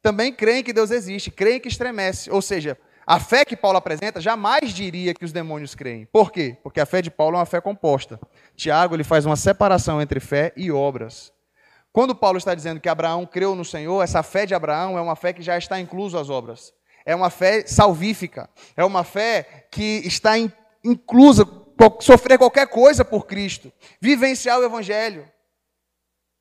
também 0.03 0.33
creem 0.33 0.65
que 0.65 0.73
Deus 0.73 0.91
existe, 0.91 1.31
creem 1.31 1.61
que 1.61 1.69
estremece. 1.69 2.29
Ou 2.29 2.43
seja, 2.43 2.77
a 3.07 3.21
fé 3.21 3.45
que 3.45 3.57
Paulo 3.57 3.79
apresenta 3.79 4.21
jamais 4.21 4.75
diria 4.75 5.15
que 5.15 5.25
os 5.25 5.31
demônios 5.31 5.77
creem. 5.77 6.07
Por 6.07 6.33
quê? 6.33 6.57
Porque 6.61 6.81
a 6.81 6.87
fé 6.87 7.01
de 7.01 7.09
Paulo 7.09 7.37
é 7.37 7.39
uma 7.39 7.47
fé 7.47 7.61
composta. 7.61 8.19
Tiago 8.57 8.97
ele 8.97 9.05
faz 9.05 9.25
uma 9.25 9.37
separação 9.37 10.03
entre 10.03 10.19
fé 10.19 10.53
e 10.57 10.73
obras. 10.73 11.33
Quando 11.93 12.17
Paulo 12.17 12.39
está 12.39 12.53
dizendo 12.53 12.81
que 12.81 12.89
Abraão 12.89 13.25
creu 13.27 13.55
no 13.55 13.65
Senhor, 13.65 14.03
essa 14.03 14.25
fé 14.25 14.45
de 14.45 14.57
Abraão 14.57 14.99
é 14.99 15.01
uma 15.01 15.15
fé 15.15 15.33
que 15.33 15.41
já 15.41 15.57
está 15.57 15.79
incluso 15.79 16.19
às 16.19 16.29
obras 16.29 16.75
é 17.07 17.15
uma 17.15 17.31
fé 17.31 17.65
salvífica, 17.67 18.51
é 18.77 18.85
uma 18.85 19.05
fé 19.05 19.69
que 19.71 20.03
está 20.05 20.33
inclusa 20.85 21.47
sofrer 22.01 22.37
qualquer 22.37 22.67
coisa 22.67 23.05
por 23.05 23.27
Cristo, 23.27 23.73
vivenciar 24.01 24.59
o 24.59 24.65
Evangelho, 24.65 25.27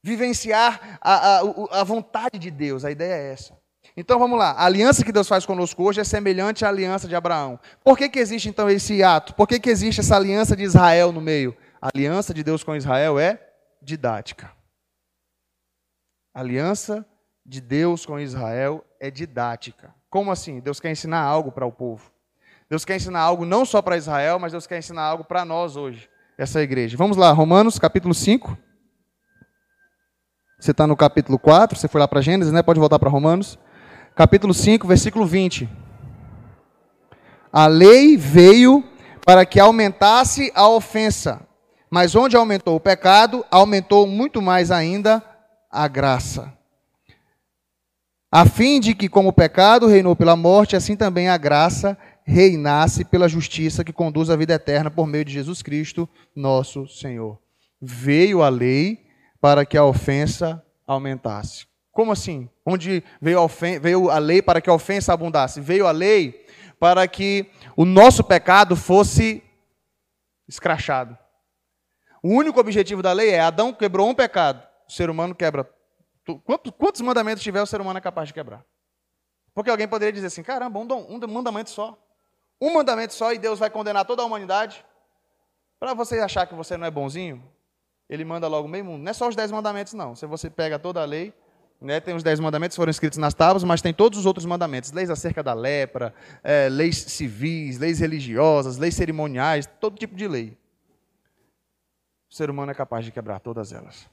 vivenciar 0.04 1.00
a, 1.00 1.38
a, 1.38 1.42
a 1.82 1.84
vontade 1.84 2.40
de 2.40 2.50
Deus, 2.52 2.84
a 2.84 2.92
ideia 2.92 3.14
é 3.14 3.32
essa. 3.32 3.58
Então 3.96 4.20
vamos 4.20 4.38
lá, 4.38 4.52
a 4.52 4.66
aliança 4.66 5.06
que 5.06 5.12
Deus 5.12 5.28
faz 5.28 5.46
conosco 5.46 5.84
hoje 5.84 6.02
é 6.02 6.04
semelhante 6.04 6.66
à 6.66 6.70
aliança 6.70 7.08
de 7.08 7.16
Abraão. 7.16 7.60
Por 7.84 7.98
que, 7.98 8.10
que 8.10 8.20
existe 8.20 8.50
então 8.50 8.70
esse 8.70 9.02
ato? 9.02 9.34
Por 9.36 9.48
que, 9.48 9.60
que 9.60 9.70
existe 9.70 10.02
essa 10.02 10.16
aliança 10.16 10.56
de 10.56 10.64
Israel 10.64 11.12
no 11.12 11.22
meio? 11.22 11.56
A 11.82 11.90
aliança 11.94 12.34
de 12.34 12.44
Deus 12.44 12.64
com 12.64 12.76
Israel 12.76 13.18
é 13.18 13.40
didática. 13.82 14.52
A 16.34 16.42
aliança 16.42 17.06
de 17.46 17.62
Deus 17.62 18.06
com 18.06 18.20
Israel 18.20 18.84
é 19.00 19.10
didática. 19.10 19.95
Como 20.10 20.32
assim? 20.32 20.60
Deus 20.60 20.80
quer 20.80 20.92
ensinar 20.92 21.22
algo 21.22 21.52
para 21.52 21.66
o 21.66 21.72
povo. 21.72 22.12
Deus 22.70 22.84
quer 22.84 22.96
ensinar 22.96 23.20
algo 23.20 23.46
não 23.46 23.64
só 23.66 23.82
para 23.82 23.98
Israel, 23.98 24.40
mas 24.40 24.52
Deus 24.52 24.66
quer 24.66 24.80
ensinar 24.80 25.04
algo 25.04 25.24
para 25.24 25.46
nós 25.46 25.76
hoje, 25.76 26.10
essa 26.38 26.62
igreja. 26.62 26.98
Vamos 26.98 27.16
lá, 27.16 27.32
Romanos 27.32 27.78
capítulo 27.78 28.14
5. 28.14 28.58
Você 30.60 30.72
está 30.72 30.88
no 30.88 30.96
capítulo 30.96 31.38
4, 31.38 31.78
você 31.78 31.88
foi 31.88 32.00
lá 32.00 32.08
para 32.08 32.22
Gênesis, 32.22 32.52
né? 32.52 32.64
Pode 32.64 32.80
voltar 32.80 32.98
para 32.98 33.10
Romanos. 33.10 33.60
Capítulo 34.16 34.54
5, 34.54 34.88
versículo 34.88 35.26
20. 35.26 35.70
A 37.52 37.68
lei 37.68 38.18
veio 38.18 38.84
para 39.26 39.46
que 39.46 39.60
aumentasse 39.60 40.52
a 40.56 40.68
ofensa, 40.68 41.42
mas 41.90 42.16
onde 42.16 42.36
aumentou 42.36 42.76
o 42.76 42.80
pecado, 42.80 43.46
aumentou 43.52 44.08
muito 44.08 44.42
mais 44.42 44.72
ainda 44.72 45.22
a 45.70 45.88
graça 45.88 46.55
a 48.38 48.46
fim 48.46 48.82
de 48.82 48.94
que, 48.94 49.08
como 49.08 49.30
o 49.30 49.34
pecado 49.34 49.88
reinou 49.88 50.14
pela 50.14 50.36
morte, 50.36 50.76
assim 50.76 50.94
também 50.94 51.30
a 51.30 51.38
graça 51.38 51.98
reinasse 52.26 53.06
pela 53.06 53.30
justiça 53.30 53.82
que 53.82 53.94
conduz 53.94 54.30
à 54.30 54.36
vida 54.36 54.56
eterna 54.56 54.92
por 54.92 55.08
meio 55.08 55.24
de 55.24 55.32
Jesus 55.32 55.62
Cristo, 55.62 56.10
nosso 56.36 56.86
Senhor. 56.86 57.40
Veio 57.82 58.44
a 58.44 58.50
lei 58.50 59.06
para 59.40 59.66
que 59.66 59.78
a 59.78 59.86
ofensa 59.86 60.62
aumentasse. 60.86 61.66
Como 61.94 62.12
assim? 62.12 62.50
Onde 62.66 63.02
veio 63.22 63.42
a, 63.42 63.48
veio 63.80 64.10
a 64.10 64.18
lei 64.18 64.42
para 64.42 64.60
que 64.60 64.70
a 64.70 64.74
ofensa 64.74 65.14
abundasse? 65.14 65.62
Veio 65.62 65.88
a 65.88 65.92
lei 65.92 66.46
para 66.78 67.08
que 67.08 67.50
o 67.74 67.86
nosso 67.86 68.22
pecado 68.22 68.76
fosse 68.76 69.42
escrachado. 70.46 71.18
O 72.22 72.34
único 72.34 72.60
objetivo 72.60 73.02
da 73.02 73.14
lei 73.14 73.30
é: 73.30 73.40
Adão 73.40 73.72
quebrou 73.72 74.10
um 74.10 74.14
pecado, 74.14 74.62
o 74.90 74.92
ser 74.92 75.10
humano 75.10 75.34
quebra 75.34 75.66
Quantos, 76.44 76.72
quantos 76.78 77.02
mandamentos 77.02 77.44
tiver 77.44 77.62
o 77.62 77.66
ser 77.66 77.80
humano 77.80 78.00
é 78.00 78.02
capaz 78.02 78.28
de 78.28 78.34
quebrar? 78.34 78.66
Porque 79.54 79.70
alguém 79.70 79.88
poderia 79.88 80.12
dizer 80.12 80.28
assim: 80.28 80.44
caramba, 80.44 80.80
um, 80.80 81.16
um 81.16 81.28
mandamento 81.28 81.70
só. 81.70 81.98
Um 82.60 82.74
mandamento 82.74 83.14
só 83.14 83.34
e 83.34 83.38
Deus 83.38 83.60
vai 83.60 83.70
condenar 83.70 84.06
toda 84.06 84.22
a 84.22 84.26
humanidade? 84.26 84.86
Para 85.80 85.94
você 85.94 86.20
achar 86.20 86.48
que 86.48 86.56
você 86.56 86.78
não 86.78 86.88
é 86.88 86.92
bonzinho, 86.92 87.44
ele 88.10 88.26
manda 88.26 88.48
logo 88.48 88.68
meio 88.68 88.86
mundo. 88.86 89.04
Não 89.04 89.12
é 89.12 89.14
só 89.14 89.28
os 89.28 89.36
dez 89.36 89.52
mandamentos, 89.52 89.94
não. 89.94 90.16
Se 90.16 90.26
você 90.26 90.50
pega 90.50 90.80
toda 90.80 91.02
a 91.02 91.06
lei, 91.06 91.34
né, 91.82 92.00
tem 92.00 92.16
os 92.16 92.24
dez 92.24 92.40
mandamentos 92.40 92.76
foram 92.76 92.90
escritos 92.90 93.18
nas 93.18 93.34
tábuas, 93.34 93.64
mas 93.64 93.82
tem 93.82 93.94
todos 93.94 94.18
os 94.18 94.26
outros 94.26 94.46
mandamentos. 94.46 94.92
Leis 94.92 95.10
acerca 95.10 95.44
da 95.44 95.54
lepra, 95.54 96.14
é, 96.44 96.70
leis 96.70 96.98
civis, 96.98 97.78
leis 97.78 98.00
religiosas, 98.00 98.78
leis 98.78 98.96
cerimoniais, 98.96 99.68
todo 99.80 99.98
tipo 99.98 100.16
de 100.16 100.28
lei. 100.28 100.58
O 102.30 102.34
ser 102.34 102.50
humano 102.50 102.72
é 102.72 102.76
capaz 102.76 103.06
de 103.06 103.12
quebrar 103.12 103.40
todas 103.40 103.72
elas. 103.72 104.10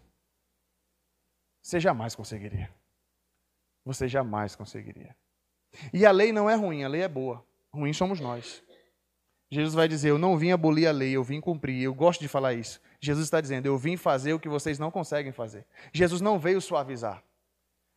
Você 1.62 1.78
jamais 1.78 2.14
conseguiria. 2.14 2.68
Você 3.84 4.08
jamais 4.08 4.56
conseguiria. 4.56 5.16
E 5.92 6.04
a 6.04 6.10
lei 6.10 6.32
não 6.32 6.50
é 6.50 6.54
ruim, 6.54 6.82
a 6.82 6.88
lei 6.88 7.02
é 7.02 7.08
boa. 7.08 7.44
Ruim 7.72 7.92
somos 7.92 8.20
nós. 8.20 8.62
Jesus 9.50 9.74
vai 9.74 9.86
dizer: 9.86 10.10
Eu 10.10 10.18
não 10.18 10.36
vim 10.36 10.50
abolir 10.50 10.86
a 10.86 10.92
lei, 10.92 11.12
eu 11.12 11.22
vim 11.22 11.40
cumprir. 11.40 11.82
Eu 11.82 11.94
gosto 11.94 12.20
de 12.20 12.28
falar 12.28 12.54
isso. 12.54 12.80
Jesus 13.00 13.26
está 13.26 13.40
dizendo: 13.40 13.66
Eu 13.66 13.78
vim 13.78 13.96
fazer 13.96 14.32
o 14.32 14.40
que 14.40 14.48
vocês 14.48 14.78
não 14.78 14.90
conseguem 14.90 15.32
fazer. 15.32 15.66
Jesus 15.92 16.20
não 16.20 16.38
veio 16.38 16.60
suavizar. 16.60 17.22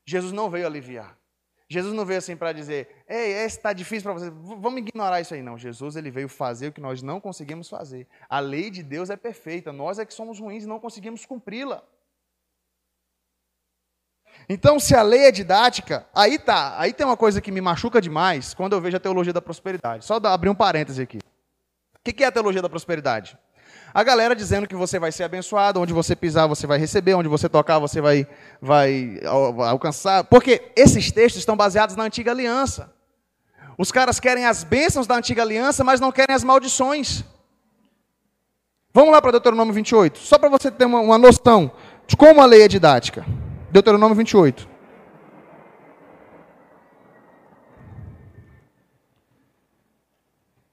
Jesus 0.06 0.32
não 0.32 0.50
veio 0.50 0.68
aliviar. 0.68 1.18
Jesus 1.68 1.94
não 1.94 2.06
veio 2.06 2.20
assim 2.20 2.36
para 2.36 2.54
dizer: 2.54 3.04
Ei, 3.08 3.32
esse 3.32 3.58
está 3.58 3.74
difícil 3.74 4.04
para 4.04 4.14
vocês, 4.14 4.32
vamos 4.36 4.80
ignorar 4.80 5.20
isso 5.22 5.34
aí. 5.34 5.42
Não. 5.42 5.58
Jesus 5.58 5.96
ele 5.96 6.12
veio 6.12 6.30
fazer 6.30 6.68
o 6.68 6.72
que 6.72 6.82
nós 6.82 7.02
não 7.02 7.20
conseguimos 7.20 7.68
fazer. 7.68 8.08
A 8.30 8.40
lei 8.40 8.70
de 8.70 8.84
Deus 8.84 9.10
é 9.10 9.16
perfeita, 9.16 9.74
nós 9.74 9.98
é 9.98 10.06
que 10.06 10.14
somos 10.14 10.40
ruins 10.40 10.64
e 10.64 10.68
não 10.68 10.80
conseguimos 10.80 11.26
cumpri-la. 11.26 11.84
Então, 14.48 14.80
se 14.80 14.96
a 14.96 15.02
lei 15.02 15.26
é 15.26 15.32
didática, 15.32 16.06
aí 16.14 16.38
tá. 16.38 16.76
Aí 16.78 16.94
tem 16.94 17.06
uma 17.06 17.18
coisa 17.18 17.42
que 17.42 17.52
me 17.52 17.62
machuca 17.62 18.00
demais 18.00 18.54
quando 18.54 18.74
eu 18.74 18.82
vejo 18.82 18.98
a 18.98 19.00
teologia 19.00 19.34
da 19.34 19.42
prosperidade. 19.42 20.06
Só 20.06 20.16
abrir 20.16 20.50
um 20.50 20.56
parêntese 20.56 21.02
aqui. 21.02 21.18
O 21.18 22.14
que 22.14 22.24
é 22.24 22.28
a 22.28 22.32
teologia 22.32 22.62
da 22.62 22.70
prosperidade? 22.70 23.38
A 23.92 24.04
galera 24.04 24.36
dizendo 24.36 24.68
que 24.68 24.76
você 24.76 25.00
vai 25.00 25.12
ser 25.12 25.24
abençoado, 25.24 25.80
onde 25.80 25.94
você 25.94 26.16
pisar 26.16 26.48
você 26.48 26.68
vai 26.68 26.78
receber, 26.78 27.14
onde 27.14 27.30
você 27.30 27.48
tocar 27.48 27.80
você 27.80 28.02
vai, 28.02 28.28
vai 28.62 29.20
alcançar. 29.70 30.26
Porque 30.26 30.72
esses 30.76 31.12
textos 31.12 31.40
estão 31.40 31.56
baseados 31.56 31.96
na 31.96 32.04
antiga 32.04 32.32
aliança. 32.32 32.94
Os 33.78 33.92
caras 33.92 34.20
querem 34.20 34.46
as 34.46 34.64
bênçãos 34.64 35.08
da 35.08 35.16
antiga 35.16 35.42
aliança, 35.42 35.84
mas 35.84 36.00
não 36.00 36.12
querem 36.12 36.36
as 36.36 36.44
maldições. 36.44 37.24
Vamos 38.94 39.12
lá 39.12 39.22
para 39.22 39.32
Deuteronômio 39.32 39.74
28, 39.74 40.20
só 40.20 40.38
para 40.38 40.50
você 40.50 40.70
ter 40.70 40.86
uma, 40.86 41.00
uma 41.00 41.18
noção 41.18 41.72
de 42.08 42.16
como 42.16 42.42
a 42.42 42.46
lei 42.46 42.62
é 42.62 42.68
didática. 42.68 43.26
Deuteronômio 43.76 44.16
28. 44.16 44.70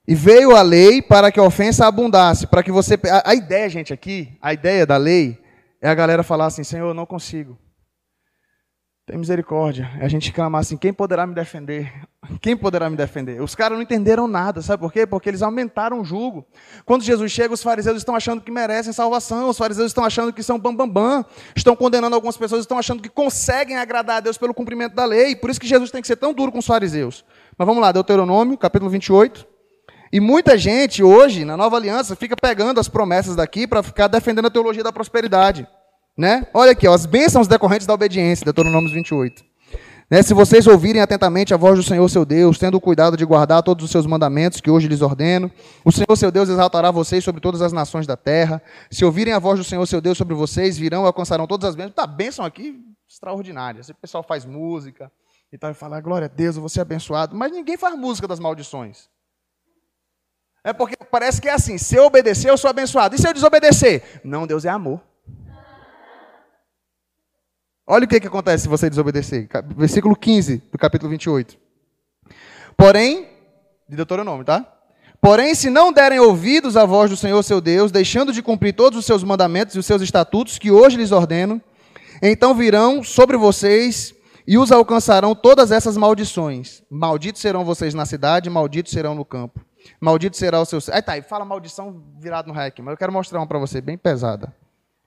E 0.06 0.14
veio 0.14 0.54
a 0.54 0.62
lei 0.62 1.02
para 1.02 1.32
que 1.32 1.40
a 1.40 1.42
ofensa 1.42 1.84
abundasse, 1.84 2.46
para 2.46 2.62
que 2.62 2.70
você. 2.70 2.94
A, 3.10 3.30
a, 3.30 3.34
ideia, 3.34 3.68
gente, 3.68 3.92
aqui, 3.92 4.38
a 4.40 4.52
ideia 4.52 4.86
da 4.86 4.96
lei 4.96 5.42
é 5.80 5.88
a 5.88 5.94
galera 5.96 6.22
falar 6.22 6.46
assim: 6.46 6.62
Senhor, 6.62 6.86
eu 6.86 6.94
não 6.94 7.04
consigo. 7.04 7.58
Tem 9.04 9.18
misericórdia. 9.18 9.90
A 10.00 10.06
gente 10.06 10.32
clama 10.32 10.60
assim: 10.60 10.76
quem 10.76 10.92
poderá 10.92 11.26
me 11.26 11.34
defender? 11.34 11.92
Quem 12.40 12.56
poderá 12.56 12.88
me 12.88 12.96
defender? 12.96 13.42
Os 13.42 13.52
caras 13.52 13.76
não 13.76 13.82
entenderam 13.82 14.28
nada, 14.28 14.62
sabe 14.62 14.80
por 14.80 14.92
quê? 14.92 15.04
Porque 15.04 15.28
eles 15.28 15.42
aumentaram 15.42 16.00
o 16.00 16.04
jugo. 16.04 16.46
Quando 16.84 17.02
Jesus 17.02 17.32
chega, 17.32 17.52
os 17.52 17.62
fariseus 17.62 17.96
estão 17.96 18.14
achando 18.14 18.40
que 18.40 18.50
merecem 18.50 18.92
salvação, 18.92 19.48
os 19.48 19.58
fariseus 19.58 19.88
estão 19.88 20.04
achando 20.04 20.32
que 20.32 20.40
são 20.40 20.56
bambambam, 20.56 20.88
bam, 20.88 21.22
bam, 21.22 21.26
estão 21.56 21.74
condenando 21.74 22.14
algumas 22.14 22.36
pessoas, 22.36 22.60
estão 22.60 22.78
achando 22.78 23.02
que 23.02 23.08
conseguem 23.08 23.76
agradar 23.76 24.18
a 24.18 24.20
Deus 24.20 24.38
pelo 24.38 24.54
cumprimento 24.54 24.94
da 24.94 25.04
lei. 25.04 25.34
Por 25.34 25.50
isso 25.50 25.60
que 25.60 25.66
Jesus 25.66 25.90
tem 25.90 26.00
que 26.00 26.06
ser 26.06 26.16
tão 26.16 26.32
duro 26.32 26.52
com 26.52 26.58
os 26.58 26.66
fariseus. 26.66 27.24
Mas 27.58 27.66
vamos 27.66 27.82
lá, 27.82 27.90
Deuteronômio, 27.90 28.56
capítulo 28.56 28.88
28. 28.88 29.44
E 30.12 30.20
muita 30.20 30.56
gente 30.56 31.02
hoje, 31.02 31.44
na 31.44 31.56
nova 31.56 31.76
aliança, 31.76 32.14
fica 32.14 32.36
pegando 32.40 32.78
as 32.78 32.86
promessas 32.86 33.34
daqui 33.34 33.66
para 33.66 33.82
ficar 33.82 34.06
defendendo 34.06 34.46
a 34.46 34.50
teologia 34.50 34.84
da 34.84 34.92
prosperidade. 34.92 35.66
Né? 36.16 36.46
Olha 36.52 36.72
aqui, 36.72 36.86
ó, 36.86 36.94
as 36.94 37.06
bênçãos 37.06 37.48
decorrentes 37.48 37.86
da 37.86 37.94
obediência, 37.94 38.44
Deuteronômio 38.44 38.92
28. 38.92 39.42
Né? 40.10 40.22
Se 40.22 40.34
vocês 40.34 40.66
ouvirem 40.66 41.00
atentamente 41.00 41.54
a 41.54 41.56
voz 41.56 41.78
do 41.78 41.82
Senhor 41.82 42.06
seu 42.10 42.26
Deus, 42.26 42.58
tendo 42.58 42.78
cuidado 42.78 43.16
de 43.16 43.24
guardar 43.24 43.62
todos 43.62 43.82
os 43.82 43.90
seus 43.90 44.06
mandamentos 44.06 44.60
que 44.60 44.70
hoje 44.70 44.86
lhes 44.86 45.00
ordeno, 45.00 45.50
o 45.82 45.90
Senhor 45.90 46.14
seu 46.16 46.30
Deus 46.30 46.50
exaltará 46.50 46.90
vocês 46.90 47.24
sobre 47.24 47.40
todas 47.40 47.62
as 47.62 47.72
nações 47.72 48.06
da 48.06 48.14
terra. 48.14 48.62
Se 48.90 49.06
ouvirem 49.06 49.32
a 49.32 49.38
voz 49.38 49.58
do 49.58 49.64
Senhor 49.64 49.86
seu 49.86 50.02
Deus 50.02 50.18
sobre 50.18 50.34
vocês, 50.34 50.76
virão 50.76 51.04
e 51.04 51.06
alcançarão 51.06 51.46
todas 51.46 51.70
as 51.70 51.74
bênçãos. 51.74 51.94
Tá, 51.94 52.06
bênção 52.06 52.44
aqui 52.44 52.78
extraordinária. 53.08 53.80
O 53.88 53.94
pessoal 53.94 54.22
faz 54.22 54.44
música 54.44 55.10
e 55.50 55.56
tal, 55.56 55.70
e 55.70 55.74
fala, 55.74 55.98
glória 55.98 56.26
a 56.26 56.28
Deus, 56.28 56.56
eu 56.56 56.60
vou 56.60 56.68
ser 56.68 56.82
abençoado. 56.82 57.34
Mas 57.34 57.50
ninguém 57.50 57.78
faz 57.78 57.96
música 57.96 58.28
das 58.28 58.38
maldições. 58.38 59.08
É 60.62 60.74
porque 60.74 60.96
parece 61.10 61.40
que 61.40 61.48
é 61.48 61.54
assim: 61.54 61.78
se 61.78 61.96
eu 61.96 62.04
obedecer, 62.04 62.50
eu 62.50 62.58
sou 62.58 62.68
abençoado. 62.68 63.14
E 63.14 63.18
se 63.18 63.26
eu 63.26 63.32
desobedecer? 63.32 64.20
Não, 64.22 64.46
Deus 64.46 64.66
é 64.66 64.68
amor. 64.68 65.00
Olha 67.92 68.06
o 68.06 68.08
que, 68.08 68.18
que 68.18 68.26
acontece 68.26 68.62
se 68.62 68.70
você 68.70 68.88
desobedecer. 68.88 69.46
Versículo 69.76 70.16
15 70.16 70.62
do 70.72 70.78
capítulo 70.78 71.10
28. 71.10 71.58
Porém, 72.74 73.28
de 73.86 73.94
Deuteronômio, 73.94 74.46
tá? 74.46 74.66
Porém, 75.20 75.54
se 75.54 75.68
não 75.68 75.92
derem 75.92 76.18
ouvidos 76.18 76.74
à 76.74 76.86
voz 76.86 77.10
do 77.10 77.18
Senhor 77.18 77.42
seu 77.42 77.60
Deus, 77.60 77.92
deixando 77.92 78.32
de 78.32 78.40
cumprir 78.40 78.72
todos 78.72 78.98
os 78.98 79.04
seus 79.04 79.22
mandamentos 79.22 79.74
e 79.74 79.78
os 79.78 79.84
seus 79.84 80.00
estatutos 80.00 80.58
que 80.58 80.70
hoje 80.70 80.96
lhes 80.96 81.12
ordeno, 81.12 81.60
então 82.22 82.54
virão 82.54 83.02
sobre 83.04 83.36
vocês 83.36 84.14
e 84.48 84.56
os 84.56 84.72
alcançarão 84.72 85.34
todas 85.34 85.70
essas 85.70 85.94
maldições. 85.94 86.82
Malditos 86.88 87.42
serão 87.42 87.62
vocês 87.62 87.92
na 87.92 88.06
cidade, 88.06 88.48
malditos 88.48 88.90
serão 88.90 89.14
no 89.14 89.22
campo. 89.22 89.60
Maldito 90.00 90.38
será 90.38 90.62
o 90.62 90.64
seu. 90.64 90.78
Aí 90.90 91.02
tá, 91.02 91.18
e 91.18 91.20
fala 91.20 91.44
maldição 91.44 92.02
virado 92.18 92.48
no 92.48 92.54
rec, 92.54 92.78
mas 92.78 92.92
eu 92.92 92.96
quero 92.96 93.12
mostrar 93.12 93.38
uma 93.38 93.46
para 93.46 93.58
você, 93.58 93.82
bem 93.82 93.98
pesada. 93.98 94.50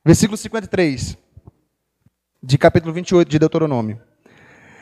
Versículo 0.05 0.37
53, 0.37 1.17
de 2.45 2.57
capítulo 2.57 2.93
28 2.93 3.27
de 3.27 3.39
Deuteronômio. 3.39 3.97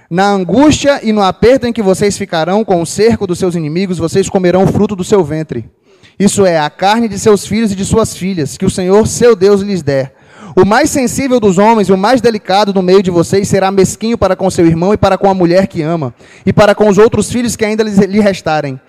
Na 0.09 0.29
angústia 0.29 0.99
e 1.01 1.13
no 1.13 1.21
aperto 1.21 1.65
em 1.65 1.71
que 1.71 1.81
vocês 1.81 2.17
ficarão 2.17 2.65
com 2.65 2.81
o 2.81 2.85
cerco 2.85 3.25
dos 3.25 3.39
seus 3.39 3.55
inimigos, 3.55 3.97
vocês 3.97 4.29
comerão 4.29 4.65
o 4.65 4.67
fruto 4.67 4.95
do 4.95 5.03
seu 5.03 5.23
ventre. 5.23 5.69
Isso 6.19 6.45
é, 6.45 6.59
a 6.59 6.69
carne 6.69 7.07
de 7.07 7.17
seus 7.17 7.47
filhos 7.47 7.71
e 7.71 7.75
de 7.75 7.85
suas 7.85 8.15
filhas, 8.15 8.57
que 8.57 8.65
o 8.65 8.69
Senhor, 8.69 9.07
seu 9.07 9.35
Deus, 9.35 9.61
lhes 9.61 9.81
der. 9.81 10.13
O 10.55 10.65
mais 10.65 10.89
sensível 10.89 11.39
dos 11.39 11.57
homens 11.57 11.89
o 11.89 11.97
mais 11.97 12.21
delicado 12.21 12.73
no 12.73 12.81
meio 12.81 13.01
de 13.01 13.09
vocês 13.09 13.47
será 13.47 13.71
mesquinho 13.71 14.17
para 14.17 14.35
com 14.35 14.51
seu 14.51 14.67
irmão 14.67 14.93
e 14.93 14.97
para 14.97 15.17
com 15.17 15.29
a 15.29 15.33
mulher 15.33 15.67
que 15.67 15.81
ama, 15.81 16.13
e 16.45 16.51
para 16.51 16.75
com 16.75 16.89
os 16.89 16.97
outros 16.97 17.31
filhos 17.31 17.55
que 17.55 17.65
ainda 17.65 17.83
lhe 17.83 18.19
restarem 18.19 18.79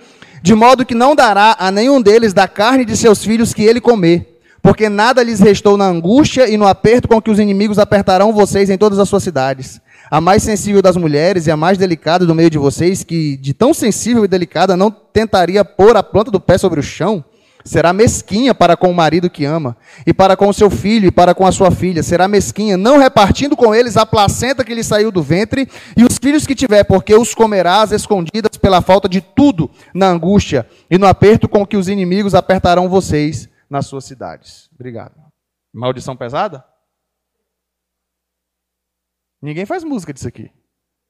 de 0.44 0.54
modo 0.54 0.84
que 0.84 0.94
não 0.94 1.16
dará 1.16 1.56
a 1.58 1.70
nenhum 1.70 2.02
deles 2.02 2.34
da 2.34 2.46
carne 2.46 2.84
de 2.84 2.94
seus 2.98 3.24
filhos 3.24 3.54
que 3.54 3.62
ele 3.62 3.80
comer, 3.80 4.33
porque 4.64 4.88
nada 4.88 5.22
lhes 5.22 5.40
restou 5.40 5.76
na 5.76 5.84
angústia 5.84 6.48
e 6.48 6.56
no 6.56 6.66
aperto 6.66 7.06
com 7.06 7.20
que 7.20 7.30
os 7.30 7.38
inimigos 7.38 7.78
apertarão 7.78 8.32
vocês 8.32 8.70
em 8.70 8.78
todas 8.78 8.98
as 8.98 9.06
suas 9.06 9.22
cidades. 9.22 9.78
A 10.10 10.22
mais 10.22 10.42
sensível 10.42 10.80
das 10.80 10.96
mulheres 10.96 11.46
e 11.46 11.50
a 11.50 11.56
mais 11.56 11.76
delicada 11.76 12.24
do 12.24 12.34
meio 12.34 12.48
de 12.48 12.56
vocês, 12.56 13.04
que 13.04 13.36
de 13.36 13.52
tão 13.52 13.74
sensível 13.74 14.24
e 14.24 14.28
delicada 14.28 14.74
não 14.74 14.90
tentaria 14.90 15.66
pôr 15.66 15.94
a 15.98 16.02
planta 16.02 16.30
do 16.30 16.40
pé 16.40 16.56
sobre 16.56 16.80
o 16.80 16.82
chão, 16.82 17.22
Será 17.66 17.94
mesquinha 17.94 18.54
para 18.54 18.76
com 18.76 18.90
o 18.90 18.94
marido 18.94 19.30
que 19.30 19.46
ama, 19.46 19.74
e 20.06 20.12
para 20.12 20.36
com 20.36 20.48
o 20.48 20.52
seu 20.52 20.68
filho, 20.68 21.08
e 21.08 21.10
para 21.10 21.34
com 21.34 21.46
a 21.46 21.52
sua 21.52 21.70
filha. 21.70 22.02
Será 22.02 22.28
mesquinha, 22.28 22.76
não 22.76 22.98
repartindo 22.98 23.56
com 23.56 23.74
eles 23.74 23.96
a 23.96 24.04
placenta 24.04 24.62
que 24.62 24.74
lhe 24.74 24.84
saiu 24.84 25.10
do 25.10 25.22
ventre, 25.22 25.66
e 25.96 26.04
os 26.04 26.18
filhos 26.18 26.46
que 26.46 26.54
tiver, 26.54 26.84
porque 26.84 27.14
os 27.14 27.34
comerás 27.34 27.90
escondidas 27.90 28.58
pela 28.60 28.82
falta 28.82 29.08
de 29.08 29.22
tudo 29.22 29.70
na 29.94 30.08
angústia, 30.08 30.66
e 30.90 30.98
no 30.98 31.06
aperto 31.06 31.48
com 31.48 31.64
que 31.64 31.78
os 31.78 31.88
inimigos 31.88 32.34
apertarão 32.34 32.86
vocês 32.86 33.48
nas 33.74 33.86
suas 33.86 34.04
cidades. 34.04 34.70
Obrigado. 34.72 35.20
Maldição 35.72 36.16
pesada? 36.16 36.64
Ninguém 39.42 39.66
faz 39.66 39.82
música 39.82 40.12
disso 40.12 40.28
aqui. 40.28 40.44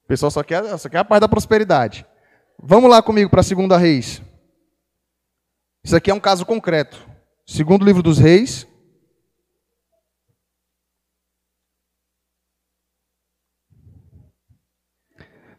O 0.04 0.08
pessoal 0.08 0.30
só 0.30 0.42
quer, 0.42 0.78
só 0.78 0.88
quer 0.88 0.96
a 0.96 1.04
paz 1.04 1.20
da 1.20 1.28
prosperidade. 1.28 2.06
Vamos 2.58 2.88
lá 2.88 3.02
comigo 3.02 3.28
para 3.28 3.40
a 3.40 3.44
segunda 3.44 3.76
reis. 3.76 4.22
Isso 5.84 5.94
aqui 5.94 6.10
é 6.10 6.14
um 6.14 6.20
caso 6.20 6.46
concreto. 6.46 6.98
Segundo 7.46 7.84
livro 7.84 8.02
dos 8.02 8.16
Reis. 8.16 8.66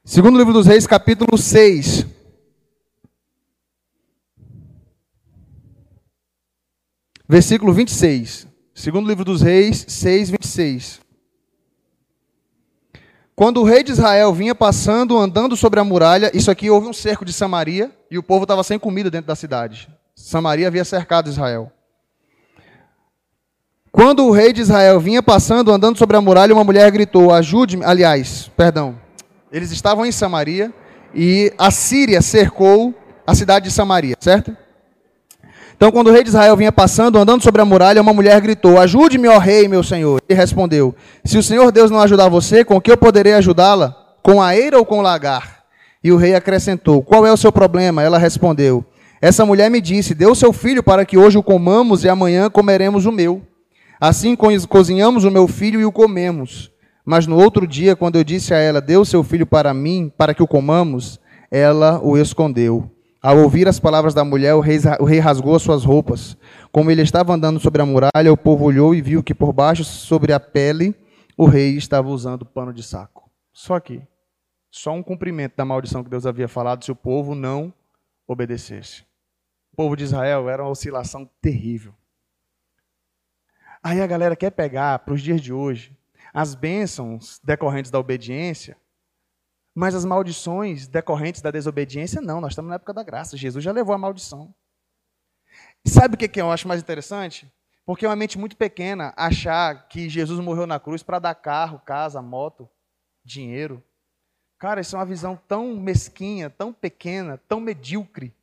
Segundo 0.04 0.39
livro 0.39 0.54
dos 0.54 0.65
Reis, 0.65 0.88
capítulo 0.88 1.38
6. 1.38 2.14
Versículo 7.28 7.74
26. 7.74 8.48
Segundo 8.74 9.08
livro 9.08 9.26
dos 9.26 9.42
Reis, 9.42 9.86
6, 9.88 10.30
26. 10.32 11.02
Quando 13.36 13.62
o 13.62 13.64
rei 13.64 13.84
de 13.84 13.92
Israel 13.92 14.34
vinha 14.34 14.54
passando, 14.56 15.18
andando 15.18 15.58
sobre 15.58 15.80
a 15.80 15.84
muralha, 15.84 16.32
isso 16.34 16.50
aqui 16.52 16.70
houve 16.70 16.88
um 16.88 16.94
cerco 16.94 17.26
de 17.26 17.34
Samaria 17.34 17.92
e 18.10 18.18
o 18.18 18.24
povo 18.24 18.44
estava 18.44 18.64
sem 18.64 18.80
comida 18.80 19.10
dentro 19.10 19.28
da 19.28 19.36
cidade. 19.36 19.90
Samaria 20.16 20.68
havia 20.68 20.86
cercado 20.86 21.30
Israel. 21.30 21.72
Quando 23.92 24.26
o 24.26 24.32
rei 24.32 24.54
de 24.54 24.62
Israel 24.62 25.00
vinha 25.00 25.24
passando, 25.24 25.72
andando 25.72 25.98
sobre 25.98 26.16
a 26.16 26.22
muralha, 26.22 26.54
uma 26.54 26.64
mulher 26.64 26.90
gritou: 26.92 27.34
Ajude-me. 27.34 27.84
Aliás, 27.84 28.50
perdão. 28.56 29.00
Eles 29.52 29.72
estavam 29.72 30.06
em 30.06 30.12
Samaria 30.12 30.74
e 31.14 31.52
a 31.58 31.72
Síria 31.72 32.22
cercou 32.22 32.94
a 33.26 33.34
cidade 33.34 33.70
de 33.70 33.72
Samaria, 33.72 34.16
certo? 34.20 34.56
Então, 35.76 35.92
quando 35.92 36.08
o 36.08 36.12
rei 36.12 36.24
de 36.24 36.30
Israel 36.30 36.56
vinha 36.56 36.72
passando, 36.72 37.18
andando 37.18 37.44
sobre 37.44 37.62
a 37.62 37.66
muralha, 37.66 38.02
uma 38.02 38.14
mulher 38.14 38.40
gritou: 38.42 38.80
Ajude-me, 38.80 39.28
ó 39.28 39.38
rei, 39.38 39.68
meu 39.68 39.84
senhor. 39.84 40.22
Ele 40.28 40.40
respondeu: 40.40 40.96
Se 41.24 41.38
o 41.38 41.44
Senhor 41.44 41.72
Deus 41.72 41.92
não 41.92 42.00
ajudar 42.00 42.30
você, 42.30 42.64
com 42.64 42.80
que 42.80 42.92
eu 42.92 42.98
poderei 42.98 43.34
ajudá-la? 43.34 43.96
Com 44.24 44.42
a 44.42 44.56
eira 44.56 44.78
ou 44.78 44.86
com 44.86 45.00
o 45.00 45.02
lagar? 45.02 45.64
E 46.04 46.12
o 46.12 46.18
rei 46.18 46.34
acrescentou: 46.34 47.02
Qual 47.04 47.26
é 47.26 47.32
o 47.32 47.38
seu 47.38 47.52
problema? 47.52 48.02
Ela 48.02 48.18
respondeu: 48.18 48.86
essa 49.22 49.44
mulher 49.44 49.72
me 49.72 49.82
disse: 49.82 50.16
o 50.26 50.36
seu 50.36 50.54
filho 50.54 50.84
para 50.84 51.04
que 51.04 51.18
hoje 51.18 51.36
o 51.36 51.44
comamos 51.44 52.04
e 52.04 52.10
amanhã 52.10 52.48
comeremos 52.48 53.08
o 53.08 53.12
meu. 53.12 53.42
Assim 54.00 54.36
cozinhamos 54.70 55.24
o 55.24 55.32
meu 55.32 55.48
filho 55.48 55.80
e 55.80 55.86
o 55.86 55.92
comemos. 55.92 56.72
Mas 57.04 57.26
no 57.26 57.36
outro 57.38 57.66
dia, 57.66 57.96
quando 57.96 58.18
eu 58.18 58.24
disse 58.24 58.54
a 58.54 58.58
ela: 58.58 58.84
o 59.00 59.06
seu 59.06 59.24
filho 59.24 59.48
para 59.48 59.74
mim, 59.74 60.12
para 60.16 60.34
que 60.34 60.44
o 60.44 60.48
comamos, 60.48 61.20
ela 61.50 62.00
o 62.04 62.18
escondeu. 62.18 62.88
Ao 63.26 63.40
ouvir 63.40 63.68
as 63.68 63.80
palavras 63.80 64.14
da 64.14 64.24
mulher, 64.24 64.54
o 64.54 64.60
rei, 64.60 64.78
o 65.00 65.04
rei 65.04 65.18
rasgou 65.18 65.56
as 65.56 65.64
suas 65.64 65.84
roupas. 65.84 66.38
Como 66.72 66.92
ele 66.92 67.02
estava 67.02 67.34
andando 67.34 67.60
sobre 67.60 67.82
a 67.82 67.86
muralha, 67.86 68.32
o 68.32 68.38
povo 68.38 68.66
olhou 68.66 68.94
e 68.94 69.02
viu 69.02 69.24
que 69.24 69.34
por 69.34 69.52
baixo, 69.52 69.84
sobre 69.84 70.32
a 70.32 70.40
pele, 70.40 70.94
o 71.36 71.48
rei 71.48 71.76
estava 71.76 72.08
usando 72.08 72.46
pano 72.46 72.72
de 72.72 72.84
saco. 72.84 73.28
Só 73.52 73.74
aqui. 73.74 74.00
Só 74.70 74.92
um 74.92 75.02
cumprimento 75.02 75.56
da 75.56 75.66
maldição 75.66 76.04
que 76.04 76.10
Deus 76.12 76.28
havia 76.28 76.48
falado 76.48 76.86
se 76.86 76.92
o 76.92 76.96
povo 76.96 77.34
não 77.34 77.74
obedecesse. 78.28 79.02
O 79.74 79.76
povo 79.76 79.96
de 79.96 80.04
Israel 80.04 80.48
era 80.48 80.62
uma 80.62 80.70
oscilação 80.70 81.28
terrível. 81.42 81.96
Aí 83.82 84.02
a 84.02 84.08
galera 84.08 84.36
quer 84.36 84.52
pegar 84.52 85.00
para 85.00 85.16
os 85.16 85.22
dias 85.24 85.42
de 85.42 85.52
hoje 85.52 85.98
as 86.32 86.54
bênçãos 86.54 87.42
decorrentes 87.44 87.90
da 87.90 87.98
obediência, 87.98 88.78
mas 89.76 89.94
as 89.94 90.06
maldições 90.06 90.88
decorrentes 90.88 91.42
da 91.42 91.52
desobediência, 91.52 92.22
não. 92.22 92.40
Nós 92.40 92.54
estamos 92.54 92.70
na 92.70 92.76
época 92.76 92.94
da 92.94 93.04
graça. 93.04 93.36
Jesus 93.36 93.64
já 93.64 93.72
levou 93.72 93.94
a 93.94 93.98
maldição. 93.98 94.56
E 95.84 95.90
sabe 95.90 96.16
o 96.16 96.18
que 96.18 96.42
eu 96.42 96.52
acho 96.52 96.68
mais 96.68 96.82
interessante? 96.82 97.52
Porque 97.86 98.06
é 98.06 98.10
uma 98.10 98.16
mente 98.16 98.38
muito 98.38 98.58
pequena 98.58 99.14
achar 99.16 99.88
que 99.88 100.10
Jesus 100.10 100.40
morreu 100.40 100.66
na 100.66 100.80
cruz 100.80 101.04
para 101.04 101.20
dar 101.20 101.36
carro, 101.36 101.80
casa, 101.80 102.22
moto, 102.22 102.68
dinheiro. 103.24 103.84
Cara, 104.58 104.82
isso 104.82 104.96
é 104.96 105.00
uma 105.00 105.06
visão 105.06 105.36
tão 105.48 105.76
mesquinha, 105.76 106.50
tão 106.50 106.74
pequena, 106.74 107.38
tão 107.48 107.60
medíocre 107.60 108.34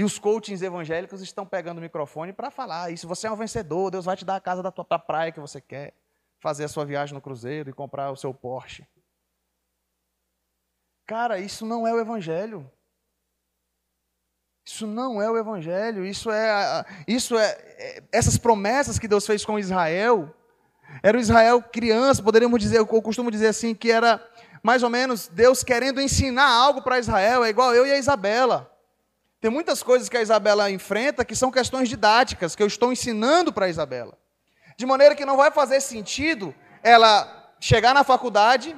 e 0.00 0.02
os 0.02 0.18
coachings 0.18 0.62
evangélicos 0.62 1.20
estão 1.20 1.44
pegando 1.44 1.76
o 1.76 1.80
microfone 1.82 2.32
para 2.32 2.50
falar 2.50 2.90
isso. 2.90 3.06
Você 3.06 3.26
é 3.26 3.30
um 3.30 3.36
vencedor, 3.36 3.90
Deus 3.90 4.06
vai 4.06 4.16
te 4.16 4.24
dar 4.24 4.36
a 4.36 4.40
casa 4.40 4.62
da 4.62 4.72
tua 4.72 4.98
praia 4.98 5.30
que 5.30 5.38
você 5.38 5.60
quer, 5.60 5.92
fazer 6.38 6.64
a 6.64 6.68
sua 6.68 6.86
viagem 6.86 7.14
no 7.14 7.20
cruzeiro 7.20 7.68
e 7.68 7.72
comprar 7.74 8.10
o 8.10 8.16
seu 8.16 8.32
Porsche. 8.32 8.86
Cara, 11.10 11.40
isso 11.40 11.66
não 11.66 11.88
é 11.88 11.92
o 11.92 11.98
evangelho. 11.98 12.70
Isso 14.64 14.86
não 14.86 15.20
é 15.20 15.28
o 15.28 15.36
evangelho. 15.36 16.06
Isso 16.06 16.30
é, 16.30 16.84
isso 17.04 17.36
é, 17.36 17.46
é 17.46 18.02
essas 18.12 18.38
promessas 18.38 18.96
que 18.96 19.08
Deus 19.08 19.26
fez 19.26 19.44
com 19.44 19.58
Israel 19.58 20.32
Era 21.02 21.18
o 21.18 21.20
Israel 21.20 21.60
criança, 21.60 22.22
poderíamos 22.22 22.60
dizer, 22.60 22.78
eu 22.78 22.86
costumo 22.86 23.28
dizer 23.28 23.48
assim, 23.48 23.74
que 23.74 23.90
era 23.90 24.24
mais 24.62 24.84
ou 24.84 24.88
menos 24.88 25.26
Deus 25.26 25.64
querendo 25.64 26.00
ensinar 26.00 26.46
algo 26.46 26.80
para 26.80 27.00
Israel, 27.00 27.42
é 27.42 27.48
igual 27.48 27.74
eu 27.74 27.84
e 27.84 27.90
a 27.90 27.98
Isabela. 27.98 28.72
Tem 29.40 29.50
muitas 29.50 29.82
coisas 29.82 30.08
que 30.08 30.16
a 30.16 30.22
Isabela 30.22 30.70
enfrenta 30.70 31.24
que 31.24 31.34
são 31.34 31.50
questões 31.50 31.88
didáticas, 31.88 32.54
que 32.54 32.62
eu 32.62 32.68
estou 32.68 32.92
ensinando 32.92 33.52
para 33.52 33.66
a 33.66 33.68
Isabela. 33.68 34.16
De 34.76 34.86
maneira 34.86 35.16
que 35.16 35.24
não 35.24 35.36
vai 35.36 35.50
fazer 35.50 35.80
sentido 35.80 36.54
ela 36.84 37.52
chegar 37.58 37.94
na 37.94 38.04
faculdade 38.04 38.76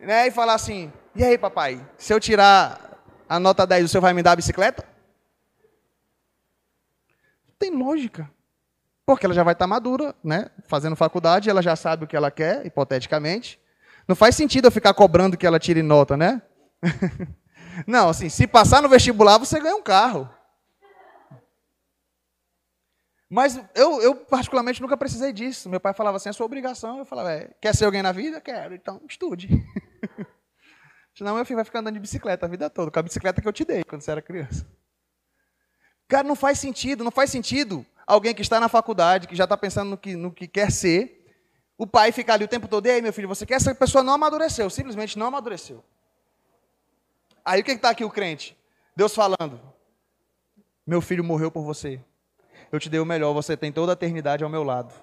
né, 0.00 0.26
e 0.26 0.32
falar 0.32 0.54
assim: 0.54 0.92
e 1.14 1.24
aí, 1.24 1.36
papai, 1.36 1.84
se 1.96 2.12
eu 2.12 2.20
tirar 2.20 2.98
a 3.28 3.38
nota 3.38 3.66
10, 3.66 3.84
o 3.84 3.88
senhor 3.88 4.02
vai 4.02 4.12
me 4.12 4.22
dar 4.22 4.32
a 4.32 4.36
bicicleta? 4.36 4.84
Não 7.48 7.54
tem 7.58 7.70
lógica. 7.70 8.30
Porque 9.04 9.26
ela 9.26 9.34
já 9.34 9.42
vai 9.42 9.52
estar 9.52 9.66
madura, 9.66 10.14
né? 10.22 10.50
Fazendo 10.66 10.96
faculdade, 10.96 11.50
ela 11.50 11.62
já 11.62 11.74
sabe 11.74 12.04
o 12.04 12.06
que 12.06 12.16
ela 12.16 12.30
quer, 12.30 12.64
hipoteticamente. 12.64 13.60
Não 14.06 14.16
faz 14.16 14.34
sentido 14.34 14.66
eu 14.66 14.72
ficar 14.72 14.94
cobrando 14.94 15.36
que 15.36 15.46
ela 15.46 15.58
tire 15.58 15.82
nota, 15.82 16.16
né? 16.16 16.42
Não, 17.86 18.08
assim, 18.08 18.28
se 18.28 18.46
passar 18.46 18.82
no 18.82 18.88
vestibular, 18.88 19.38
você 19.38 19.58
ganha 19.58 19.76
um 19.76 19.82
carro. 19.82 20.28
Mas 23.30 23.58
eu, 23.74 24.02
eu, 24.02 24.14
particularmente, 24.14 24.82
nunca 24.82 24.96
precisei 24.96 25.32
disso. 25.32 25.70
Meu 25.70 25.80
pai 25.80 25.94
falava 25.94 26.18
assim, 26.18 26.28
é 26.28 26.32
sua 26.32 26.44
obrigação. 26.44 26.98
Eu 26.98 27.06
falava, 27.06 27.32
é, 27.32 27.50
quer 27.60 27.74
ser 27.74 27.86
alguém 27.86 28.02
na 28.02 28.12
vida? 28.12 28.40
Quero, 28.42 28.74
então 28.74 29.00
estude. 29.08 29.48
Senão 31.14 31.34
meu 31.34 31.44
filho 31.44 31.56
vai 31.56 31.64
ficar 31.64 31.80
andando 31.80 31.94
de 31.94 32.00
bicicleta 32.00 32.46
a 32.46 32.48
vida 32.48 32.70
toda, 32.70 32.90
com 32.90 32.98
a 32.98 33.02
bicicleta 33.02 33.40
que 33.40 33.48
eu 33.48 33.52
te 33.52 33.64
dei 33.64 33.84
quando 33.84 34.02
você 34.02 34.10
era 34.10 34.22
criança. 34.22 34.66
Cara, 36.08 36.26
não 36.26 36.36
faz 36.36 36.58
sentido, 36.58 37.04
não 37.04 37.10
faz 37.10 37.30
sentido 37.30 37.84
alguém 38.06 38.34
que 38.34 38.42
está 38.42 38.58
na 38.60 38.68
faculdade, 38.68 39.26
que 39.26 39.36
já 39.36 39.44
está 39.44 39.56
pensando 39.56 39.90
no 39.90 39.98
que, 39.98 40.16
no 40.16 40.32
que 40.32 40.46
quer 40.46 40.70
ser, 40.70 41.22
o 41.76 41.86
pai 41.86 42.12
fica 42.12 42.34
ali 42.34 42.44
o 42.44 42.48
tempo 42.48 42.68
todo, 42.68 42.86
e 42.86 42.90
aí, 42.90 43.02
meu 43.02 43.12
filho, 43.12 43.28
você 43.28 43.44
quer? 43.44 43.54
Essa 43.54 43.74
pessoa 43.74 44.04
não 44.04 44.12
amadureceu, 44.12 44.68
simplesmente 44.70 45.18
não 45.18 45.26
amadureceu. 45.26 45.82
Aí 47.44 47.60
o 47.60 47.64
que 47.64 47.72
está 47.72 47.90
aqui 47.90 48.04
o 48.04 48.10
crente? 48.10 48.56
Deus 48.94 49.14
falando: 49.14 49.60
Meu 50.86 51.00
filho 51.00 51.24
morreu 51.24 51.50
por 51.50 51.62
você. 51.62 52.00
Eu 52.70 52.78
te 52.78 52.88
dei 52.88 53.00
o 53.00 53.06
melhor, 53.06 53.32
você 53.32 53.56
tem 53.56 53.72
toda 53.72 53.92
a 53.92 53.94
eternidade 53.94 54.44
ao 54.44 54.50
meu 54.50 54.62
lado. 54.62 54.94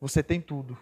Você 0.00 0.22
tem 0.22 0.40
tudo. 0.40 0.78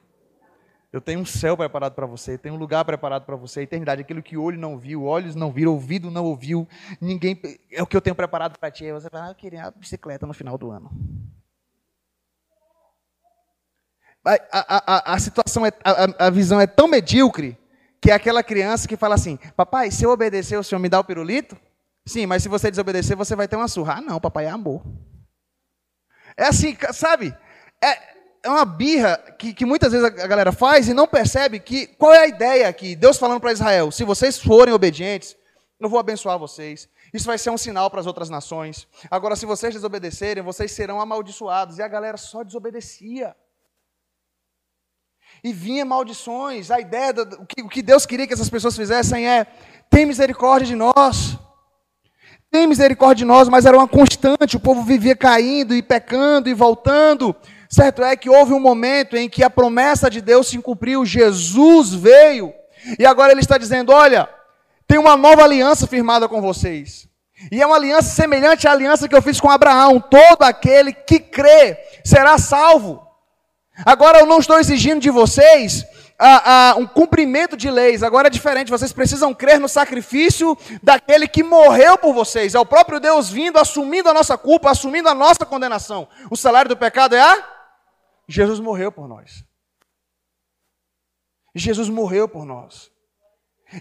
Eu 0.93 1.01
tenho 1.01 1.21
um 1.21 1.25
céu 1.25 1.57
preparado 1.57 1.95
para 1.95 2.05
você, 2.05 2.37
tenho 2.37 2.55
um 2.55 2.59
lugar 2.59 2.85
preparado 2.85 3.25
para 3.25 3.35
você, 3.35 3.61
a 3.61 3.63
eternidade, 3.63 4.03
aquilo 4.03 4.23
que 4.23 4.37
olho 4.37 4.59
não 4.59 4.79
viu, 4.79 5.05
olhos 5.05 5.35
não 5.35 5.51
viram, 5.51 5.73
ouvido 5.73 6.11
não 6.11 6.25
ouviu, 6.25 6.69
ninguém 7.01 7.41
é 7.71 7.83
o 7.83 7.87
que 7.87 7.97
eu 7.97 8.01
tenho 8.01 8.15
preparado 8.15 8.59
para 8.59 8.71
ti. 8.71 8.85
Aí 8.85 8.93
você 8.93 9.09
fala, 9.09 9.29
ah, 9.29 9.31
eu 9.31 9.35
queria 9.35 9.65
a 9.65 9.71
bicicleta 9.71 10.27
no 10.27 10.35
final 10.35 10.59
do 10.59 10.71
ano. 10.71 10.91
A, 14.25 14.35
a, 14.53 14.97
a, 14.97 15.15
a 15.15 15.19
situação, 15.19 15.65
é, 15.65 15.73
a, 15.83 16.27
a 16.27 16.31
visão 16.31 16.61
é 16.61 16.67
tão 16.67 16.87
medíocre 16.87 17.59
que 18.01 18.11
é 18.11 18.15
aquela 18.15 18.43
criança 18.43 18.87
que 18.87 18.97
fala 18.97 19.15
assim: 19.15 19.37
Papai, 19.57 19.91
se 19.91 20.05
eu 20.05 20.11
obedecer, 20.11 20.57
o 20.57 20.63
senhor 20.63 20.79
me 20.81 20.89
dá 20.89 21.01
o 21.01 21.05
pirulito? 21.05 21.57
Sim, 22.07 22.27
mas 22.27 22.43
se 22.43 22.49
você 22.49 22.71
desobedecer, 22.71 23.17
você 23.17 23.35
vai 23.35 23.49
ter 23.49 23.57
uma 23.57 23.69
surra. 23.69 23.95
Ah, 23.95 24.01
não, 24.01 24.21
papai 24.21 24.47
é 24.47 24.51
amor. 24.51 24.83
É 26.37 26.47
assim, 26.47 26.77
sabe? 26.93 27.35
É, 27.83 28.12
é 28.43 28.49
uma 28.49 28.65
birra 28.65 29.17
que, 29.39 29.55
que 29.55 29.65
muitas 29.65 29.93
vezes 29.93 30.05
a 30.05 30.27
galera 30.27 30.53
faz 30.53 30.89
e 30.89 30.95
não 30.95 31.07
percebe 31.07 31.61
que 31.61 31.87
qual 31.87 32.13
é 32.13 32.19
a 32.19 32.27
ideia 32.27 32.69
aqui? 32.69 32.97
Deus 32.97 33.17
falando 33.17 33.41
para 33.41 33.53
Israel: 33.53 33.91
se 33.91 34.05
vocês 34.05 34.39
forem 34.39 34.75
obedientes, 34.75 35.37
eu 35.79 35.89
vou 35.89 35.99
abençoar 35.99 36.39
vocês. 36.39 36.89
Isso 37.13 37.27
vai 37.27 37.39
ser 37.39 37.51
um 37.51 37.59
sinal 37.59 37.91
para 37.91 38.01
as 38.01 38.07
outras 38.07 38.31
nações. 38.31 38.89
Agora, 39.11 39.37
se 39.37 39.47
vocês 39.47 39.75
desobedecerem, 39.75 40.43
vocês 40.43 40.73
serão 40.73 41.01
amaldiçoados. 41.01 41.79
E 41.79 41.83
a 41.83 41.89
galera 41.89 42.17
só 42.17 42.43
desobedecia 42.43 43.35
e 45.45 45.53
vinha 45.53 45.85
maldições. 45.85 46.71
A 46.71 46.81
ideia, 46.81 47.13
do, 47.13 47.43
o, 47.43 47.69
que, 47.69 47.83
Deus 47.83 48.07
queria 48.07 48.27
que 48.27 48.35
essas 48.35 48.51
pessoas 48.51 48.77
fizessem 48.77 49.29
é: 49.29 49.47
tem 49.91 50.07
misericórdia 50.07 50.67
de 50.67 50.75
nós. 50.75 51.39
Tem 52.51 52.67
misericórdia 52.67 53.25
de 53.25 53.25
nós, 53.25 53.49
mas 53.49 53.65
era 53.65 53.77
uma 53.77 53.89
constante. 53.89 54.57
O 54.57 54.61
povo 54.61 54.83
vivia 54.83 55.17
caindo 55.17 55.75
e 55.75 55.83
pecando 55.83 56.49
e 56.49 56.55
voltando. 56.55 57.35
Certo 57.73 58.05
é 58.05 58.15
que 58.15 58.29
houve 58.29 58.53
um 58.53 58.61
momento 58.61 59.17
em 59.17 59.31
que 59.31 59.43
a 59.43 59.49
promessa 59.49 60.11
de 60.11 60.21
Deus 60.21 60.47
se 60.47 60.59
cumpriu. 60.59 61.07
Jesus 61.07 61.95
veio. 61.95 62.53
E 62.99 63.07
agora 63.07 63.33
ele 63.33 63.41
está 63.41 63.57
dizendo: 63.57 63.91
olha, 63.93 64.29
tem 64.87 64.99
uma 64.99 65.17
nova 65.17 65.43
aliança 65.43 65.87
firmada 65.87 66.29
com 66.29 66.43
vocês. 66.43 67.09
E 67.51 67.63
é 67.63 67.67
uma 67.67 67.77
aliança 67.77 68.11
semelhante 68.11 68.69
à 68.69 68.73
aliança 68.73 69.09
que 69.09 69.17
eu 69.17 69.23
fiz 69.23 69.41
com 69.41 69.49
Abraão. 69.51 69.99
Todo 69.99 70.43
aquele 70.43 70.93
que 70.93 71.19
crê 71.19 71.79
será 72.05 72.37
salvo. 72.37 73.03
Agora 73.87 74.19
eu 74.19 74.27
não 74.27 74.39
estou 74.39 74.61
exigindo 74.61 75.01
de 75.01 75.09
vocês 75.11 75.87
um 76.77 76.87
cumprimento 76.87 77.57
de 77.57 77.71
leis, 77.71 78.03
agora 78.03 78.29
é 78.29 78.31
diferente, 78.31 78.71
vocês 78.71 78.93
precisam 78.93 79.35
crer 79.35 79.59
no 79.59 79.69
sacrifício 79.69 80.57
daquele 80.83 81.27
que 81.27 81.43
morreu 81.43 81.97
por 81.97 82.13
vocês. 82.13 82.55
É 82.55 82.61
o 82.61 82.67
próprio 82.67 83.01
Deus 83.01 83.31
vindo, 83.31 83.59
assumindo 83.59 84.11
a 84.11 84.15
nossa 84.15 84.37
culpa, 84.37 84.71
assumindo 84.71 85.09
a 85.09 85.15
nossa 85.15 85.47
condenação. 85.47 86.07
O 86.31 86.37
salário 86.37 86.69
do 86.69 86.77
pecado 86.77 87.17
é 87.17 87.21
a? 87.21 87.62
Jesus 88.29 88.61
morreu 88.61 88.91
por 88.91 89.09
nós. 89.09 89.45
Jesus 91.55 91.89
morreu 91.89 92.29
por 92.29 92.45
nós. 92.45 92.91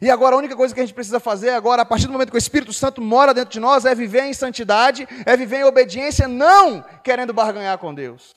E 0.02 0.10
agora 0.10 0.36
a 0.36 0.38
única 0.38 0.56
coisa 0.56 0.74
que 0.74 0.80
a 0.80 0.86
gente 0.86 0.96
precisa 0.96 1.20
fazer 1.20 1.50
agora, 1.50 1.82
a 1.82 1.86
partir 1.86 2.08
do 2.08 2.14
momento 2.14 2.30
que 2.30 2.38
o 2.38 2.40
Espírito 2.40 2.72
Santo 2.72 3.02
mora 3.02 3.34
dentro 3.34 3.52
de 3.52 3.60
nós, 3.60 3.86
é 3.86 3.94
viver 3.94 4.24
em 4.24 4.34
santidade, 4.34 5.08
é 5.26 5.36
viver 5.36 5.58
em 5.58 5.64
obediência, 5.64 6.28
não 6.28 6.82
querendo 7.04 7.34
barganhar 7.34 7.78
com 7.78 7.94
Deus. 7.94 8.34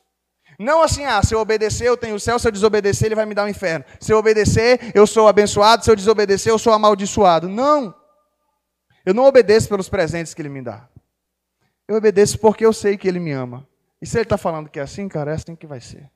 Não 0.59 0.83
assim, 0.83 1.05
ah, 1.05 1.23
se 1.23 1.35
eu 1.35 1.41
obedecer, 1.41 1.87
eu 1.87 1.97
tenho 1.97 2.17
o 2.17 2.21
céu, 2.21 2.39
se 2.39 2.47
eu 2.47 2.53
desobedecer, 2.53 3.07
ele 3.07 3.15
vai 3.15 3.27
me 3.27 3.35
dar 3.35 3.45
o 3.45 3.49
inferno. 3.49 3.85
Se 4.01 4.13
eu 4.13 4.19
obedecer, 4.19 4.93
eu 4.95 5.07
sou 5.07 5.29
abençoado, 5.29 5.85
se 5.85 5.91
eu 5.91 5.97
desobedecer, 5.97 6.53
eu 6.53 6.59
sou 6.59 6.73
amaldiçoado. 6.73 7.49
Não. 7.49 7.95
Eu 9.05 9.15
não 9.15 9.25
obedeço 9.25 9.69
pelos 9.69 9.89
presentes 9.89 10.33
que 10.33 10.43
ele 10.43 10.49
me 10.49 10.63
dá. 10.63 10.89
Eu 11.87 11.97
obedeço 11.97 12.39
porque 12.39 12.65
eu 12.65 12.73
sei 12.73 12.97
que 12.97 13.07
ele 13.07 13.21
me 13.21 13.33
ama. 13.33 13.67
E 14.05 14.07
se 14.07 14.19
ele 14.19 14.25
está 14.25 14.37
falando 14.37 14.69
que 14.69 14.79
é 14.79 14.83
assim, 14.83 15.09
cara, 15.09 15.31
é 15.31 15.35
assim 15.35 15.57
que 15.57 15.67
vai 15.67 15.81
ser. 15.81 16.11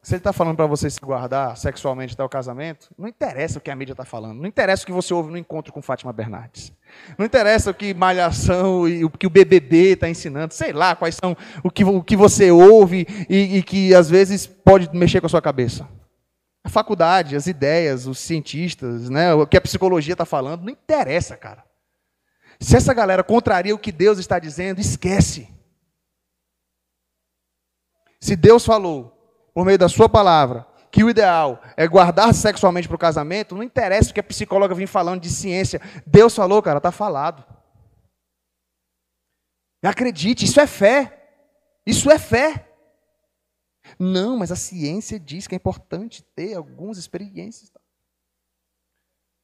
Se 0.00 0.14
ele 0.14 0.18
está 0.18 0.32
falando 0.32 0.54
para 0.54 0.66
você 0.66 0.88
se 0.88 1.00
guardar 1.00 1.56
sexualmente 1.56 2.14
até 2.14 2.22
o 2.22 2.28
casamento, 2.28 2.94
não 2.96 3.08
interessa 3.08 3.58
o 3.58 3.60
que 3.60 3.68
a 3.68 3.74
mídia 3.74 3.94
está 3.94 4.04
falando. 4.04 4.38
Não 4.38 4.46
interessa 4.46 4.84
o 4.84 4.86
que 4.86 4.92
você 4.92 5.12
ouve 5.12 5.32
no 5.32 5.36
encontro 5.36 5.72
com 5.72 5.82
Fátima 5.82 6.12
Bernardes. 6.12 6.72
Não 7.18 7.26
interessa 7.26 7.72
o 7.72 7.74
que 7.74 7.92
Malhação 7.94 8.88
e 8.88 9.04
o 9.04 9.10
que 9.10 9.26
o 9.26 9.30
BBB 9.30 9.94
está 9.94 10.08
ensinando. 10.08 10.54
Sei 10.54 10.72
lá 10.72 10.94
quais 10.94 11.16
são 11.16 11.36
o 11.64 11.68
que, 11.68 11.84
o 11.84 12.00
que 12.00 12.14
você 12.14 12.52
ouve 12.52 13.08
e, 13.28 13.56
e 13.56 13.62
que 13.64 13.92
às 13.92 14.08
vezes 14.08 14.46
pode 14.46 14.88
mexer 14.96 15.20
com 15.20 15.26
a 15.26 15.30
sua 15.30 15.42
cabeça. 15.42 15.88
A 16.62 16.68
faculdade, 16.68 17.34
as 17.34 17.48
ideias, 17.48 18.06
os 18.06 18.20
cientistas, 18.20 19.10
né, 19.10 19.34
o 19.34 19.48
que 19.48 19.56
a 19.56 19.60
psicologia 19.60 20.14
está 20.14 20.24
falando, 20.24 20.62
não 20.62 20.70
interessa, 20.70 21.36
cara. 21.36 21.64
Se 22.60 22.76
essa 22.76 22.94
galera 22.94 23.22
contraria 23.22 23.74
o 23.74 23.78
que 23.78 23.92
Deus 23.92 24.18
está 24.18 24.38
dizendo, 24.38 24.80
esquece. 24.80 25.48
Se 28.20 28.34
Deus 28.34 28.64
falou 28.64 29.12
por 29.54 29.64
meio 29.64 29.78
da 29.78 29.88
sua 29.88 30.08
palavra, 30.08 30.66
que 30.90 31.04
o 31.04 31.10
ideal 31.10 31.60
é 31.76 31.86
guardar 31.86 32.34
sexualmente 32.34 32.88
para 32.88 32.94
o 32.94 32.98
casamento, 32.98 33.54
não 33.54 33.62
interessa 33.62 34.10
o 34.10 34.14
que 34.14 34.20
a 34.20 34.24
psicóloga 34.24 34.74
vem 34.74 34.86
falando 34.86 35.20
de 35.20 35.30
ciência. 35.30 35.80
Deus 36.06 36.34
falou, 36.34 36.62
cara, 36.62 36.78
está 36.78 36.90
falado. 36.90 37.44
Acredite, 39.82 40.44
isso 40.44 40.58
é 40.58 40.66
fé. 40.66 41.12
Isso 41.86 42.10
é 42.10 42.18
fé. 42.18 42.68
Não, 43.98 44.36
mas 44.38 44.50
a 44.50 44.56
ciência 44.56 45.20
diz 45.20 45.46
que 45.46 45.54
é 45.54 45.56
importante 45.56 46.22
ter 46.34 46.54
algumas 46.54 46.98
experiências. 46.98 47.70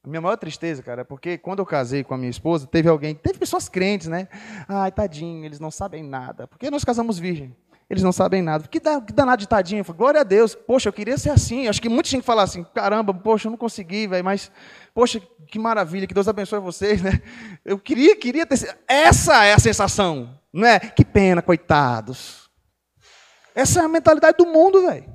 A 0.05 0.09
minha 0.09 0.19
maior 0.19 0.35
tristeza, 0.35 0.83
cara, 0.83 1.01
é 1.01 1.03
porque 1.05 1.37
quando 1.37 1.59
eu 1.59 1.65
casei 1.65 2.03
com 2.03 2.13
a 2.13 2.17
minha 2.17 2.29
esposa, 2.29 2.67
teve 2.67 2.89
alguém, 2.89 3.15
teve 3.15 3.39
pessoas 3.39 3.69
crentes, 3.69 4.07
né? 4.07 4.27
Ai, 4.67 4.91
tadinho, 4.91 5.45
eles 5.45 5.61
não 5.61 5.71
sabem 5.71 6.03
nada. 6.03 6.45
Porque 6.45 6.69
nós 6.69 6.83
casamos 6.83 7.17
virgem. 7.17 7.55
Eles 7.89 8.03
não 8.03 8.11
sabem 8.11 8.41
nada. 8.41 8.67
Que, 8.67 8.79
danado 8.79 9.39
de 9.39 9.47
tadinho. 9.47 9.79
Eu 9.79 9.85
falei, 9.85 9.97
glória 9.97 10.21
a 10.21 10.23
Deus. 10.23 10.55
Poxa, 10.55 10.89
eu 10.89 10.93
queria 10.93 11.17
ser 11.17 11.29
assim. 11.29 11.67
Acho 11.67 11.81
que 11.81 11.87
muitos 11.87 12.09
tinham 12.09 12.19
que 12.19 12.25
falar 12.25 12.43
assim, 12.43 12.65
caramba, 12.73 13.13
poxa, 13.13 13.47
eu 13.47 13.51
não 13.51 13.57
consegui, 13.57 14.07
velho, 14.07 14.25
mas, 14.25 14.51
poxa, 14.93 15.21
que 15.47 15.57
maravilha, 15.57 16.05
que 16.05 16.13
Deus 16.13 16.27
abençoe 16.27 16.59
vocês, 16.59 17.01
né? 17.01 17.21
Eu 17.63 17.79
queria, 17.79 18.15
queria 18.15 18.45
ter. 18.45 18.77
Essa 18.87 19.45
é 19.45 19.53
a 19.53 19.59
sensação, 19.59 20.37
não 20.51 20.67
é? 20.67 20.79
Que 20.79 21.05
pena, 21.05 21.41
coitados. 21.41 22.49
Essa 23.55 23.81
é 23.81 23.85
a 23.85 23.87
mentalidade 23.87 24.37
do 24.37 24.47
mundo, 24.47 24.85
velho. 24.85 25.12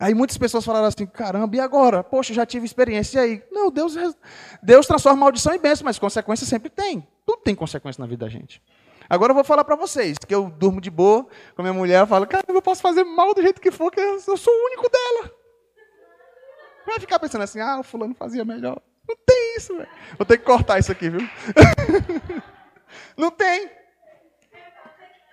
Aí 0.00 0.14
muitas 0.14 0.38
pessoas 0.38 0.64
falaram 0.64 0.86
assim, 0.86 1.06
caramba, 1.06 1.56
e 1.56 1.60
agora? 1.60 2.04
Poxa, 2.04 2.32
já 2.32 2.46
tive 2.46 2.64
experiência, 2.64 3.18
e 3.18 3.22
aí? 3.22 3.42
Não, 3.50 3.70
Deus, 3.70 3.96
Deus 4.62 4.86
transforma 4.86 5.18
maldição 5.18 5.54
em 5.54 5.58
bênção, 5.58 5.84
mas 5.84 5.98
consequência 5.98 6.46
sempre 6.46 6.70
tem. 6.70 7.06
Tudo 7.26 7.42
tem 7.42 7.54
consequência 7.54 8.00
na 8.00 8.06
vida 8.06 8.24
da 8.24 8.30
gente. 8.30 8.62
Agora 9.10 9.30
eu 9.30 9.34
vou 9.34 9.44
falar 9.44 9.64
para 9.64 9.74
vocês, 9.74 10.18
que 10.18 10.34
eu 10.34 10.50
durmo 10.50 10.80
de 10.80 10.90
boa 10.90 11.24
com 11.54 11.62
a 11.62 11.64
minha 11.64 11.72
mulher, 11.72 12.00
eu 12.00 12.06
falo, 12.06 12.26
cara, 12.26 12.44
eu 12.46 12.62
posso 12.62 12.82
fazer 12.82 13.04
mal 13.04 13.34
do 13.34 13.42
jeito 13.42 13.60
que 13.60 13.70
for, 13.70 13.90
que 13.90 14.00
eu 14.00 14.20
sou 14.20 14.52
o 14.52 14.66
único 14.66 14.88
dela. 14.88 15.34
Vai 16.86 17.00
ficar 17.00 17.18
pensando 17.18 17.42
assim, 17.42 17.60
ah, 17.60 17.80
o 17.80 17.82
fulano 17.82 18.14
fazia 18.14 18.44
melhor. 18.44 18.80
Não 19.08 19.16
tem 19.26 19.56
isso, 19.56 19.76
velho. 19.76 19.88
Vou 20.16 20.26
ter 20.26 20.38
que 20.38 20.44
cortar 20.44 20.78
isso 20.78 20.92
aqui, 20.92 21.08
viu? 21.08 21.20
Não 23.16 23.30
tem. 23.30 23.70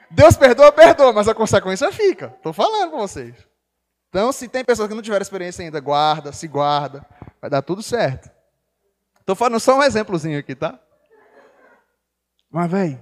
Deus 0.09 0.37
perdoa, 0.37 0.71
perdoa, 0.71 1.11
mas 1.11 1.27
a 1.27 1.35
consequência 1.35 1.91
fica. 1.91 2.33
Estou 2.37 2.53
falando 2.53 2.91
com 2.91 2.97
vocês. 2.97 3.35
Então, 4.15 4.31
se 4.31 4.47
tem 4.47 4.63
pessoas 4.63 4.87
que 4.87 4.95
não 4.95 5.01
tiveram 5.01 5.21
experiência 5.21 5.61
ainda, 5.61 5.77
guarda, 5.81 6.31
se 6.31 6.47
guarda, 6.47 7.05
vai 7.41 7.49
dar 7.49 7.61
tudo 7.61 7.83
certo. 7.83 8.31
Estou 9.19 9.35
falando 9.35 9.59
só 9.59 9.77
um 9.77 9.83
exemplozinho 9.83 10.39
aqui, 10.39 10.55
tá? 10.55 10.79
Mas, 12.49 12.71
velho, 12.71 12.97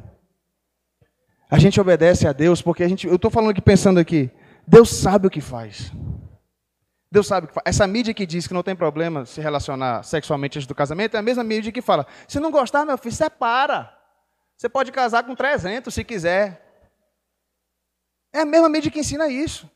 a 1.51 1.59
gente 1.59 1.79
obedece 1.79 2.27
a 2.27 2.33
Deus 2.33 2.63
porque 2.63 2.83
a 2.83 2.87
gente. 2.87 3.05
Eu 3.05 3.17
estou 3.17 3.29
falando 3.29 3.51
aqui 3.51 3.61
pensando 3.61 3.99
aqui. 3.99 4.31
Deus 4.65 4.89
sabe 4.89 5.27
o 5.27 5.29
que 5.29 5.39
faz. 5.39 5.91
Deus 7.11 7.27
sabe 7.27 7.45
o 7.45 7.47
que 7.49 7.53
faz. 7.53 7.63
Essa 7.67 7.85
mídia 7.85 8.11
que 8.11 8.25
diz 8.25 8.47
que 8.47 8.53
não 8.55 8.63
tem 8.63 8.75
problema 8.75 9.23
se 9.23 9.39
relacionar 9.39 10.01
sexualmente 10.01 10.57
antes 10.57 10.65
do 10.65 10.73
casamento 10.73 11.15
é 11.15 11.19
a 11.19 11.21
mesma 11.21 11.43
mídia 11.43 11.71
que 11.71 11.83
fala: 11.83 12.07
se 12.27 12.39
não 12.39 12.49
gostar, 12.49 12.87
meu 12.87 12.97
filho, 12.97 13.13
separa. 13.13 13.95
Você 14.57 14.67
pode 14.67 14.91
casar 14.91 15.23
com 15.23 15.35
300 15.35 15.93
se 15.93 16.03
quiser. 16.03 16.89
É 18.33 18.39
a 18.39 18.45
mesma 18.45 18.67
mídia 18.67 18.89
que 18.89 19.01
ensina 19.01 19.27
isso. 19.27 19.69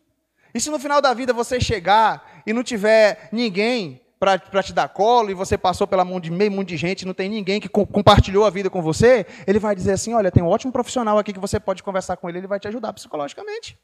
E 0.58 0.60
se 0.60 0.72
no 0.72 0.80
final 0.80 1.00
da 1.00 1.14
vida 1.14 1.32
você 1.34 1.62
chegar 1.62 2.42
e 2.44 2.52
não 2.52 2.64
tiver 2.64 3.30
ninguém 3.32 4.02
para 4.20 4.64
te 4.64 4.74
dar 4.74 4.90
colo 4.90 5.30
e 5.30 5.36
você 5.36 5.56
passou 5.56 5.86
pela 5.86 6.04
mão 6.04 6.20
de 6.20 6.32
meio 6.32 6.52
mundo 6.52 6.68
de 6.68 6.76
gente, 6.76 7.06
não 7.06 7.14
tem 7.14 7.30
ninguém 7.30 7.62
que 7.62 7.70
co 7.70 7.86
compartilhou 7.86 8.44
a 8.44 8.50
vida 8.50 8.68
com 8.68 8.82
você, 8.82 9.28
ele 9.46 9.60
vai 9.60 9.76
dizer 9.76 9.92
assim: 9.92 10.16
olha, 10.16 10.32
tem 10.32 10.42
um 10.42 10.48
ótimo 10.48 10.74
profissional 10.74 11.20
aqui 11.20 11.32
que 11.32 11.40
você 11.40 11.60
pode 11.60 11.84
conversar 11.84 12.18
com 12.18 12.28
ele, 12.28 12.40
ele 12.40 12.48
vai 12.48 12.60
te 12.60 12.68
ajudar 12.68 12.92
psicologicamente. 12.92 13.78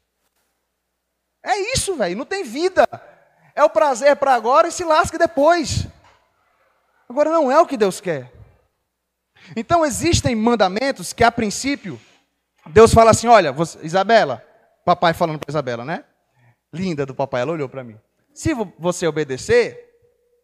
É 1.44 1.56
isso, 1.76 1.94
velho, 1.94 2.16
não 2.16 2.24
tem 2.24 2.42
vida. 2.42 2.88
É 3.54 3.62
o 3.62 3.70
prazer 3.70 4.16
para 4.16 4.34
agora 4.34 4.66
e 4.66 4.72
se 4.72 4.82
lasque 4.82 5.16
depois. 5.16 5.86
Agora 7.08 7.30
não 7.30 7.52
é 7.52 7.60
o 7.60 7.66
que 7.66 7.76
Deus 7.76 8.00
quer. 8.00 8.32
Então 9.54 9.86
existem 9.86 10.34
mandamentos 10.34 11.12
que 11.12 11.22
a 11.22 11.30
princípio 11.30 12.00
Deus 12.66 12.92
fala 12.92 13.12
assim: 13.12 13.28
olha, 13.28 13.52
você, 13.52 13.78
Isabela, 13.80 14.44
papai 14.84 15.14
falando 15.14 15.38
para 15.38 15.52
Isabela, 15.52 15.84
né? 15.84 16.04
Linda 16.74 17.06
do 17.06 17.14
papai, 17.14 17.42
ela 17.42 17.52
olhou 17.52 17.68
para 17.68 17.84
mim. 17.84 17.96
Se 18.32 18.52
você 18.78 19.06
obedecer, 19.06 19.94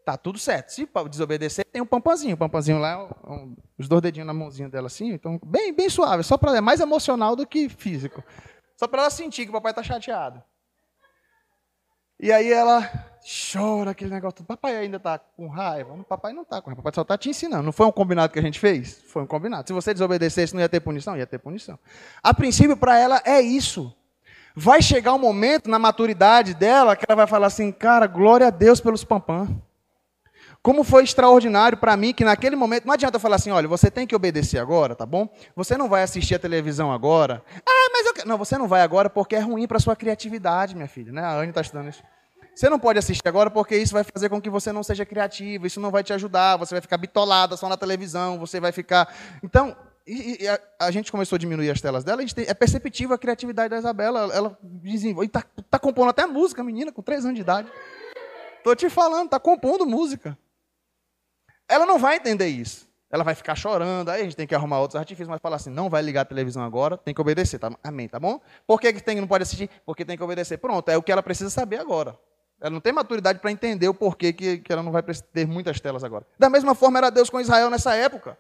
tá 0.05 0.17
tudo 0.17 0.39
certo. 0.39 0.71
Se 0.71 0.89
desobedecer, 1.11 1.65
tem 1.67 1.83
um 1.83 1.87
pampanzinho. 1.87 2.35
O 2.35 2.39
pampanzinho 2.39 2.79
lá, 2.79 3.05
um, 3.27 3.57
os 3.77 3.89
dois 3.89 4.01
dedinhos 4.01 4.27
na 4.27 4.33
mãozinha 4.33 4.69
dela 4.69 4.87
assim, 4.87 5.11
então 5.11 5.41
bem, 5.45 5.75
bem 5.75 5.91
suave, 5.91 6.23
só 6.23 6.39
para 6.39 6.57
é 6.57 6.61
mais 6.61 6.81
emocional 6.81 7.35
do 7.35 7.47
que 7.47 7.69
físico. 7.69 8.23
Só 8.77 8.87
para 8.87 9.03
ela 9.03 9.11
sentir 9.11 9.45
que 9.45 9.51
o 9.51 9.53
papai 9.53 9.73
está 9.73 9.83
chateado. 9.83 10.43
E 12.19 12.31
aí 12.31 12.53
ela 12.53 12.89
chora 13.53 13.91
aquele 13.91 14.11
negócio. 14.11 14.45
Papai 14.45 14.77
ainda 14.77 14.99
está 14.99 15.19
com 15.19 15.49
raiva? 15.49 15.95
O 15.95 16.05
papai 16.05 16.33
não 16.33 16.43
está 16.43 16.61
com 16.61 16.69
raiva. 16.69 16.83
Papai 16.83 16.95
só 16.95 17.03
está 17.03 17.19
te 17.19 17.31
ensinando. 17.31 17.63
Não 17.63 17.73
foi 17.73 17.87
um 17.87 17.93
combinado 17.93 18.33
que 18.33 18.39
a 18.39 18.43
gente 18.43 18.61
fez? 18.61 19.03
Foi 19.07 19.23
um 19.23 19.27
combinado. 19.27 19.67
Se 19.67 19.73
você 19.73 19.93
desobedecesse, 19.93 20.55
não 20.55 20.61
ia 20.61 20.69
ter 20.69 20.81
punição? 20.81 21.17
Ia 21.17 21.27
ter 21.27 21.39
punição. 21.39 21.79
A 22.23 22.33
princípio, 22.35 22.77
para 22.77 22.99
ela, 22.99 23.23
é 23.25 23.41
isso. 23.41 23.95
Vai 24.55 24.83
chegar 24.83 25.15
um 25.15 25.19
momento 25.19 25.71
na 25.71 25.79
maturidade 25.79 26.55
dela 26.55 26.97
que 26.97 27.05
ela 27.09 27.17
vai 27.17 27.27
falar 27.27 27.47
assim: 27.47 27.71
cara, 27.71 28.07
glória 28.07 28.49
a 28.49 28.51
Deus 28.51 28.81
pelos 28.81 29.05
pampãs. 29.05 29.49
Como 30.63 30.85
foi 30.85 31.05
extraordinário 31.05 31.79
para 31.79 31.97
mim 31.97 32.13
que 32.13 32.23
naquele 32.23 32.55
momento, 32.55 32.85
não 32.85 32.93
adianta 32.93 33.19
falar 33.19 33.37
assim, 33.37 33.51
olha, 33.51 33.67
você 33.67 33.91
tem 33.91 34.07
que 34.07 34.15
obedecer 34.15 34.59
agora, 34.59 34.95
tá 34.95 35.07
bom? 35.07 35.27
Você 35.57 35.75
não 35.75 35.89
vai 35.89 36.03
assistir 36.03 36.35
a 36.35 36.39
televisão 36.39 36.93
agora. 36.93 37.43
Ah, 37.67 37.91
mas 37.93 38.07
eu 38.07 38.13
quero. 38.13 38.29
Não, 38.29 38.37
você 38.37 38.59
não 38.59 38.69
vai 38.69 38.83
agora 38.83 39.09
porque 39.09 39.37
é 39.37 39.41
ruim 39.41 39.67
para 39.67 39.79
sua 39.79 39.97
criatividade, 39.97 40.75
minha 40.75 40.89
filha, 40.89 41.13
né? 41.13 41.23
A 41.23 41.33
Anne 41.33 41.49
está 41.49 41.63
estudando 41.63 41.89
isso. 41.89 42.03
Você 42.55 42.69
não 42.69 42.79
pode 42.79 42.99
assistir 42.99 43.27
agora 43.27 43.51
porque 43.51 43.75
isso 43.75 43.95
vai 43.95 44.05
fazer 44.05 44.29
com 44.29 44.39
que 44.39 44.51
você 44.51 44.71
não 44.71 44.83
seja 44.83 45.07
criativo, 45.07 45.67
isso 45.67 45.81
não 45.81 45.91
vai 45.91 46.03
te 46.03 46.13
ajudar, 46.13 46.59
você 46.59 46.75
vai 46.75 46.83
ficar 46.83 46.99
bitolada 46.99 47.57
só 47.57 47.67
na 47.67 47.77
televisão, 47.77 48.39
você 48.39 48.61
vai 48.61 48.71
ficar. 48.71 49.11
Então, 49.43 49.75
e, 50.07 50.43
e 50.43 50.49
a, 50.49 50.61
a, 50.81 50.91
gente 50.91 51.11
começou 51.11 51.37
a 51.37 51.39
diminuir 51.39 51.71
as 51.71 51.81
telas 51.81 52.05
dela, 52.05 52.25
tem, 52.27 52.47
é 52.49 52.55
perceptível 52.55 53.15
a 53.15 53.19
criatividade 53.19 53.71
da 53.71 53.79
Isabela, 53.79 54.21
ela, 54.21 54.35
ela 54.35 54.59
desenvolve. 54.63 55.27
Está 55.27 55.45
tá 55.71 55.79
compondo 55.79 56.11
até 56.11 56.27
música, 56.27 56.65
menina, 56.65 56.91
com 56.91 57.03
três 57.03 57.25
anos 57.25 57.37
de 57.37 57.43
idade. 57.43 57.71
Estou 58.59 58.75
te 58.75 58.91
falando, 58.91 59.27
está 59.27 59.41
compondo 59.41 59.87
música. 59.87 60.37
Ela 61.69 61.87
não 61.87 61.99
vai 61.99 62.17
entender 62.17 62.49
isso. 62.49 62.89
Ela 63.11 63.25
vai 63.25 63.35
ficar 63.35 63.57
chorando, 63.57 64.09
aí 64.09 64.21
a 64.21 64.25
gente 64.25 64.37
tem 64.37 64.47
que 64.47 64.55
arrumar 64.55 64.79
outros 64.79 64.97
artifícios, 64.97 65.29
mas 65.29 65.41
falar 65.41 65.57
assim, 65.57 65.71
não 65.71 65.91
vai 65.91 66.01
ligar 66.01 66.21
a 66.21 66.25
televisão 66.25 66.63
agora, 66.63 66.97
tem 66.97 67.13
que 67.13 67.21
obedecer, 67.21 67.59
tá? 67.59 67.73
Amém, 67.83 68.09
tá 68.09 68.21
bom? 68.21 68.41
Por 68.65 68.81
que, 68.81 68.93
que 68.93 69.03
tem, 69.03 69.21
não 69.21 69.27
pode 69.27 69.43
assistir? 69.43 69.69
Porque 69.85 70.05
tem 70.05 70.17
que 70.17 70.23
obedecer. 70.23 70.59
Pronto, 70.59 70.89
é 70.89 70.97
o 70.97 71.03
que 71.03 71.11
ela 71.11 71.23
precisa 71.23 71.51
saber 71.51 71.81
agora. 71.81 72.17
Ela 72.61 72.71
não 72.71 72.81
tem 72.81 72.93
maturidade 72.93 73.39
para 73.39 73.51
entender 73.51 73.89
o 73.89 73.95
porquê 73.95 74.33
que, 74.33 74.59
que 74.59 74.73
ela 74.73 74.83
não 74.83 74.93
vai 74.93 75.03
ter 75.03 75.47
muitas 75.47 75.81
telas 75.81 76.05
agora. 76.05 76.27
Da 76.39 76.49
mesma 76.49 76.75
forma 76.75 76.99
era 76.99 77.11
Deus 77.11 77.31
com 77.31 77.41
Israel 77.41 77.71
nessa 77.71 77.97
época. 77.97 78.39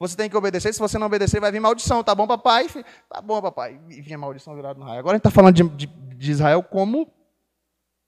Você 0.00 0.16
tem 0.16 0.30
que 0.30 0.36
obedecer, 0.36 0.72
se 0.72 0.80
você 0.80 0.96
não 0.98 1.06
obedecer, 1.06 1.38
vai 1.40 1.52
vir 1.52 1.60
maldição. 1.60 2.02
Tá 2.02 2.14
bom, 2.14 2.26
papai? 2.26 2.66
Tá 3.06 3.20
bom, 3.20 3.40
papai. 3.42 3.78
E 3.90 4.00
vinha 4.00 4.16
maldição 4.16 4.56
virada 4.56 4.80
no 4.80 4.86
raio. 4.86 4.98
Agora 4.98 5.14
a 5.14 5.18
gente 5.18 5.26
está 5.26 5.30
falando 5.30 5.54
de, 5.54 5.62
de, 5.62 5.86
de 5.86 6.30
Israel 6.30 6.62
como 6.62 7.06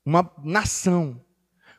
uma 0.05 0.31
nação. 0.43 1.21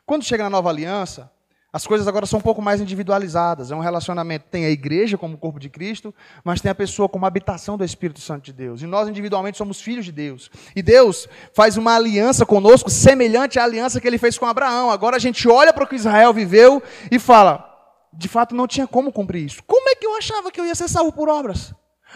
Quando 0.06 0.22
chega 0.22 0.44
na 0.44 0.50
nova 0.50 0.68
aliança, 0.70 1.32
as 1.72 1.84
coisas 1.84 2.06
agora 2.06 2.26
são 2.26 2.38
um 2.38 2.42
pouco 2.42 2.62
mais 2.62 2.80
individualizadas. 2.80 3.72
É 3.72 3.74
um 3.74 3.80
relacionamento. 3.80 4.46
Tem 4.48 4.64
a 4.64 4.70
igreja 4.70 5.18
como 5.18 5.36
corpo 5.36 5.58
de 5.58 5.68
Cristo, 5.68 6.14
mas 6.44 6.60
tem 6.60 6.70
a 6.70 6.74
pessoa 6.76 7.08
como 7.08 7.26
habitação 7.26 7.76
do 7.76 7.84
Espírito 7.84 8.20
Santo 8.20 8.44
de 8.44 8.52
Deus. 8.52 8.82
E 8.82 8.86
nós, 8.86 9.08
individualmente, 9.08 9.58
somos 9.58 9.80
filhos 9.80 10.04
de 10.04 10.12
Deus. 10.12 10.48
E 10.76 10.80
Deus 10.80 11.28
faz 11.52 11.76
uma 11.76 11.96
aliança 11.96 12.46
conosco 12.46 12.88
semelhante 12.88 13.58
à 13.58 13.64
aliança 13.64 14.00
que 14.00 14.06
ele 14.06 14.18
fez 14.18 14.38
com 14.38 14.46
Abraão. 14.46 14.92
Agora 14.92 15.16
a 15.16 15.18
gente 15.18 15.48
olha 15.48 15.72
para 15.72 15.82
o 15.82 15.88
que 15.88 15.96
Israel 15.96 16.32
viveu 16.32 16.80
e 17.10 17.18
fala: 17.18 17.73
de 18.16 18.28
fato, 18.28 18.54
não 18.54 18.66
tinha 18.66 18.86
como 18.86 19.12
cumprir 19.12 19.44
isso. 19.44 19.62
Como 19.64 19.88
é 19.88 19.94
que 19.94 20.06
eu 20.06 20.16
achava 20.16 20.50
que 20.50 20.60
eu 20.60 20.66
ia 20.66 20.74
ser 20.74 20.88
salvo 20.88 21.12
por 21.12 21.28
obras? 21.28 21.74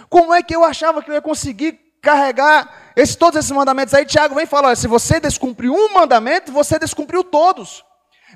Como 0.08 0.32
é 0.32 0.42
que 0.42 0.54
eu 0.54 0.64
achava 0.64 1.02
que 1.02 1.10
eu 1.10 1.14
ia 1.14 1.22
conseguir 1.22 1.72
carregar 2.00 2.92
esse, 2.94 3.16
todos 3.16 3.38
esses 3.38 3.50
mandamentos? 3.50 3.92
Aí 3.94 4.04
Tiago 4.04 4.34
vem 4.34 4.44
e 4.44 4.46
fala: 4.46 4.68
olha, 4.68 4.76
se 4.76 4.86
você 4.86 5.18
descumpriu 5.18 5.74
um 5.74 5.92
mandamento, 5.92 6.52
você 6.52 6.78
descumpriu 6.78 7.24
todos. 7.24 7.84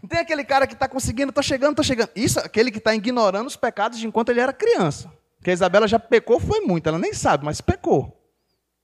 Não 0.03 0.09
tem 0.09 0.19
aquele 0.19 0.43
cara 0.43 0.67
que 0.67 0.75
está 0.75 0.89
conseguindo, 0.89 1.31
está 1.31 1.43
chegando, 1.43 1.73
está 1.73 1.83
chegando. 1.83 2.11
Isso, 2.17 2.41
aquele 2.41 2.71
que 2.71 2.79
está 2.79 2.95
ignorando 2.95 3.47
os 3.47 3.57
pecados 3.57 3.99
de 3.99 4.07
enquanto 4.07 4.31
ele 4.31 4.41
era 4.41 4.53
criança. 4.53 5.13
Porque 5.37 5.51
a 5.51 5.55
Isabela 5.55 5.87
já 5.87 5.99
pecou, 5.99 6.41
foi 6.41 6.61
muito, 6.61 6.89
ela 6.89 6.99
nem 6.99 7.13
sabe, 7.13 7.45
mas 7.45 7.61
pecou. 7.61 8.19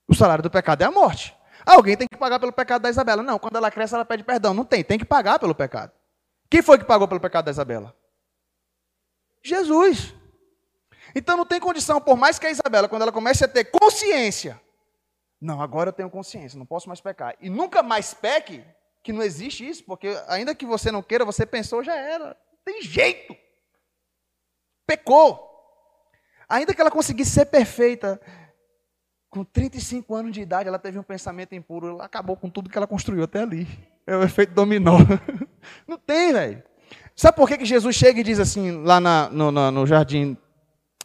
O 0.06 0.14
salário 0.14 0.42
do 0.42 0.50
pecado 0.50 0.82
é 0.82 0.84
a 0.84 0.90
morte. 0.90 1.34
Alguém 1.66 1.96
tem 1.96 2.08
que 2.08 2.16
pagar 2.16 2.38
pelo 2.38 2.52
pecado 2.52 2.82
da 2.82 2.90
Isabela. 2.90 3.22
Não, 3.22 3.38
quando 3.38 3.56
ela 3.56 3.70
cresce, 3.70 3.94
ela 3.94 4.04
pede 4.04 4.24
perdão. 4.24 4.54
Não 4.54 4.64
tem, 4.64 4.82
tem 4.82 4.98
que 4.98 5.04
pagar 5.04 5.38
pelo 5.38 5.54
pecado. 5.54 5.92
Quem 6.48 6.62
foi 6.62 6.78
que 6.78 6.84
pagou 6.84 7.06
pelo 7.06 7.20
pecado 7.20 7.44
da 7.44 7.50
Isabela? 7.50 7.94
Jesus. 9.48 10.14
Então 11.14 11.37
não 11.37 11.46
tem 11.46 11.58
condição, 11.58 12.00
por 12.00 12.16
mais 12.16 12.38
que 12.38 12.46
a 12.46 12.50
Isabela, 12.50 12.88
quando 12.88 13.02
ela 13.02 13.12
comece 13.12 13.44
a 13.44 13.48
ter 13.48 13.64
consciência, 13.64 14.61
não, 15.40 15.62
agora 15.62 15.90
eu 15.90 15.92
tenho 15.92 16.11
consciência, 16.11 16.58
não 16.58 16.66
posso 16.66 16.88
mais 16.88 17.00
pecar. 17.00 17.37
E 17.40 17.48
nunca 17.48 17.82
mais 17.82 18.12
peque, 18.12 18.64
que 19.02 19.12
não 19.12 19.22
existe 19.22 19.66
isso, 19.66 19.84
porque 19.84 20.08
ainda 20.26 20.54
que 20.54 20.66
você 20.66 20.90
não 20.90 21.02
queira, 21.02 21.24
você 21.24 21.46
pensou, 21.46 21.82
já 21.82 21.94
era. 21.94 22.37
Tem 22.64 22.82
jeito. 22.82 23.37
Pecou. 24.87 25.46
Ainda 26.48 26.74
que 26.74 26.80
ela 26.80 26.90
conseguisse 26.90 27.30
ser 27.30 27.46
perfeita, 27.46 28.20
com 29.30 29.44
35 29.44 30.14
anos 30.14 30.32
de 30.32 30.40
idade, 30.40 30.68
ela 30.68 30.78
teve 30.78 30.98
um 30.98 31.02
pensamento 31.02 31.54
impuro, 31.54 31.88
ela 31.88 32.04
acabou 32.04 32.37
com 32.37 32.50
tudo 32.50 32.70
que 32.70 32.76
ela 32.76 32.87
construiu 32.87 33.22
até 33.22 33.40
ali. 33.40 33.66
É 34.06 34.16
o 34.16 34.22
efeito 34.22 34.54
dominó. 34.54 34.98
Não 35.87 35.98
tem, 35.98 36.32
velho. 36.32 36.62
Sabe 37.18 37.37
por 37.37 37.48
que, 37.48 37.59
que 37.59 37.64
Jesus 37.64 37.96
chega 37.96 38.20
e 38.20 38.22
diz 38.22 38.38
assim, 38.38 38.81
lá 38.85 39.00
na, 39.00 39.28
no, 39.28 39.50
no, 39.50 39.70
no 39.72 39.87
jardim 39.88 40.37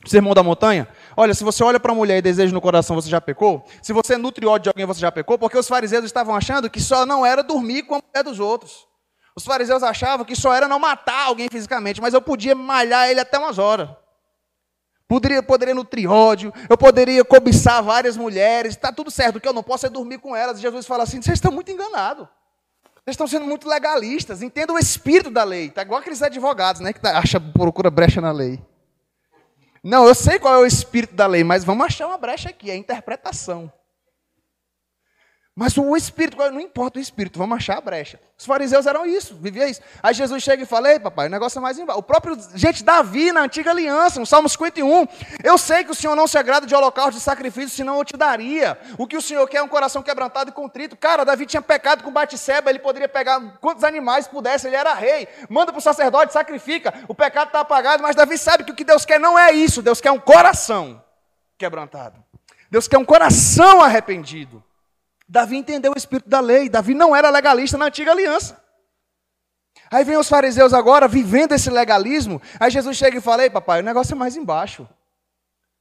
Sermão 0.06 0.36
da 0.36 0.44
montanha? 0.44 0.88
Olha, 1.18 1.34
se 1.34 1.44
você 1.44 1.64
olha 1.64 1.80
para 1.80 1.92
a 1.92 1.96
mulher 1.96 2.20
e 2.20 2.22
deseja 2.22 2.54
no 2.54 2.62
coração, 2.62 2.96
você 2.96 3.10
já 3.10 3.20
pecou? 3.20 3.66
Se 3.82 3.92
você 3.92 4.16
nutre 4.16 4.46
ódio 4.46 4.66
de 4.66 4.70
alguém, 4.70 4.86
você 4.86 5.00
já 5.00 5.12
pecou? 5.12 5.40
Porque 5.40 5.58
os 5.58 5.68
fariseus 5.68 6.06
estavam 6.06 6.36
achando 6.36 6.70
que 6.70 6.80
só 6.80 7.04
não 7.04 7.26
era 7.26 7.42
dormir 7.42 7.82
com 7.82 7.96
a 7.96 8.00
mulher 8.00 8.24
dos 8.24 8.40
outros. 8.40 8.86
Os 9.36 9.44
fariseus 9.44 9.82
achavam 9.82 10.24
que 10.24 10.36
só 10.36 10.54
era 10.54 10.68
não 10.68 10.78
matar 10.78 11.26
alguém 11.26 11.48
fisicamente, 11.52 12.00
mas 12.00 12.14
eu 12.14 12.22
podia 12.22 12.54
malhar 12.54 13.10
ele 13.10 13.20
até 13.20 13.40
umas 13.40 13.58
horas. 13.58 13.90
Poderia, 15.08 15.42
poderia 15.42 15.74
nutrir 15.74 16.12
ódio, 16.12 16.54
eu 16.70 16.78
poderia 16.78 17.26
cobiçar 17.26 17.82
várias 17.82 18.16
mulheres, 18.16 18.76
está 18.76 18.92
tudo 18.92 19.10
certo, 19.10 19.38
o 19.38 19.42
que 19.42 19.48
eu 19.48 19.54
não 19.54 19.64
posso 19.64 19.88
é 19.88 19.90
dormir 19.90 20.20
com 20.20 20.36
elas. 20.36 20.60
E 20.60 20.62
Jesus 20.62 20.86
fala 20.86 21.02
assim: 21.06 21.24
vocês 21.24 21.38
estão 21.38 21.52
muito 21.52 21.72
enganados. 21.72 22.28
Vocês 23.06 23.16
estão 23.16 23.28
sendo 23.28 23.46
muito 23.46 23.68
legalistas. 23.68 24.42
Entendam 24.42 24.76
o 24.76 24.80
espírito 24.80 25.30
da 25.30 25.44
lei. 25.44 25.68
Está 25.68 25.82
igual 25.82 26.00
aqueles 26.00 26.22
advogados, 26.22 26.82
né? 26.82 26.94
Que 26.94 27.02
tá, 27.02 27.18
acha, 27.18 27.40
procura 27.40 27.92
brecha 27.92 28.22
na 28.22 28.32
lei. 28.32 28.62
Não, 29.84 30.08
eu 30.08 30.16
sei 30.16 30.40
qual 30.40 30.56
é 30.56 30.60
o 30.60 30.66
espírito 30.66 31.14
da 31.14 31.28
lei, 31.28 31.44
mas 31.44 31.66
vamos 31.66 31.86
achar 31.86 32.08
uma 32.08 32.18
brecha 32.18 32.50
aqui, 32.50 32.72
é 32.72 32.74
a 32.74 32.78
interpretação. 32.78 33.70
Mas 35.56 35.78
o 35.78 35.96
espírito, 35.96 36.36
não 36.52 36.60
importa 36.60 36.98
o 36.98 37.02
espírito, 37.02 37.38
vamos 37.38 37.58
achar 37.58 37.78
a 37.78 37.82
brecha. 37.82 38.20
Os 38.36 38.44
fariseus 38.44 38.88
eram 38.88 39.06
isso, 39.06 39.36
viviam 39.36 39.68
isso. 39.68 39.82
Aí 40.02 40.12
Jesus 40.12 40.42
chega 40.42 40.64
e 40.64 40.66
fala: 40.66 40.92
Ei, 40.92 41.00
papai, 41.00 41.28
o 41.28 41.30
negócio 41.30 41.60
é 41.60 41.62
mais 41.62 41.78
embaixo. 41.78 42.00
O 42.00 42.04
próprio, 42.04 42.36
gente, 42.56 42.84
Davi, 42.84 43.32
na 43.32 43.42
antiga 43.42 43.70
aliança, 43.70 44.20
no 44.20 44.26
Salmo 44.26 44.50
51. 44.50 45.08
Eu 45.44 45.56
sei 45.60 45.84
que 45.84 45.92
o 45.92 45.96
Senhor 45.96 46.16
não 46.16 46.26
se 46.26 46.40
agrada 46.40 46.66
de 46.66 46.74
holocausto 46.74 47.14
de 47.14 47.20
sacrifício, 47.20 47.70
senão 47.70 48.00
eu 48.00 48.04
te 48.04 48.18
daria. 48.18 48.80
O 48.98 49.06
que 49.06 49.16
o 49.16 49.22
Senhor 49.22 49.48
quer 49.48 49.58
é 49.58 49.62
um 49.62 49.68
coração 49.68 50.02
quebrantado 50.02 50.50
e 50.50 50.54
contrito. 50.54 50.98
Cara, 50.98 51.24
Davi 51.24 51.46
tinha 51.46 51.62
pecado 51.62 52.04
com 52.04 52.12
Batseba, 52.12 52.72
ele 52.72 52.80
poderia 52.80 53.08
pegar 53.08 53.40
quantos 53.62 53.84
animais 53.84 54.28
pudesse, 54.28 54.66
ele 54.66 54.76
era 54.76 54.96
rei. 54.96 55.28
Manda 55.48 55.72
para 55.72 55.78
o 55.78 55.84
sacerdote, 55.84 56.34
sacrifica. 56.34 56.92
O 57.08 57.14
pecado 57.14 57.50
está 57.50 57.60
apagado, 57.60 58.02
mas 58.02 58.16
Davi 58.16 58.40
sabe 58.40 58.64
que 58.64 58.72
o 58.72 58.76
que 58.76 58.84
Deus 58.84 59.06
quer 59.06 59.20
não 59.20 59.38
é 59.38 59.52
isso. 59.52 59.84
Deus 59.84 60.02
quer 60.02 60.12
um 60.12 60.20
coração 60.20 61.00
quebrantado. 61.60 62.18
Deus 62.72 62.88
quer 62.88 62.98
um 62.98 63.06
coração 63.06 63.84
arrependido. 63.84 64.64
Davi 65.34 65.58
entendeu 65.58 65.92
o 65.92 65.98
espírito 65.98 66.30
da 66.30 66.40
lei. 66.40 66.70
Davi 66.70 66.94
não 66.94 67.16
era 67.16 67.28
legalista 67.32 67.76
na 67.76 67.86
antiga 67.86 68.12
aliança. 68.12 68.64
Aí 69.90 70.04
vem 70.04 70.16
os 70.16 70.30
fariseus 70.30 70.76
agora 70.76 71.08
vivendo 71.08 71.54
esse 71.54 71.72
legalismo. 71.72 72.40
Aí 72.60 72.70
Jesus 72.70 72.96
chega 72.96 73.18
e 73.18 73.22
fala: 73.22 73.42
Ei, 73.42 73.50
papai, 73.50 73.80
o 73.80 73.84
negócio 73.84 74.14
é 74.14 74.16
mais 74.16 74.36
embaixo. 74.36 74.88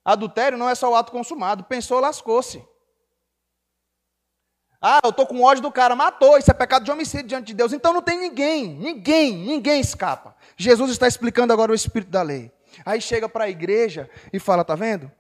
Adultério 0.03 0.57
não 0.57 0.71
é 0.71 0.75
só 0.75 0.91
o 0.91 0.95
ato 0.95 1.13
consumado. 1.13 1.65
Pensou, 1.65 2.01
lascou-se. 2.01 2.65
Ah, 4.81 5.01
eu 5.05 5.11
estou 5.11 5.27
com 5.27 5.43
ódio 5.43 5.63
do 5.63 5.71
cara, 5.71 5.95
matou, 5.95 6.39
isso 6.39 6.51
é 6.51 6.55
pecado 6.55 6.85
de 6.87 6.91
homicídio 6.91 7.29
diante 7.29 7.49
de 7.49 7.55
Deus. 7.55 7.75
Então 7.75 7.93
não 7.93 8.01
tem 8.01 8.19
ninguém, 8.19 8.75
ninguém, 8.75 9.37
ninguém 9.37 9.81
escapa. 9.83 10.35
Jesus 10.57 10.91
está 10.91 11.07
explicando 11.07 11.53
agora 11.53 11.73
o 11.73 11.75
espírito 11.75 12.11
da 12.11 12.23
lei. 12.23 12.51
Aí 12.87 13.03
chega 13.03 13.29
para 13.29 13.45
a 13.45 13.51
igreja 13.51 14.09
e 14.33 14.39
fala: 14.39 14.65
tá 14.65 14.75
vendo? 14.75 15.13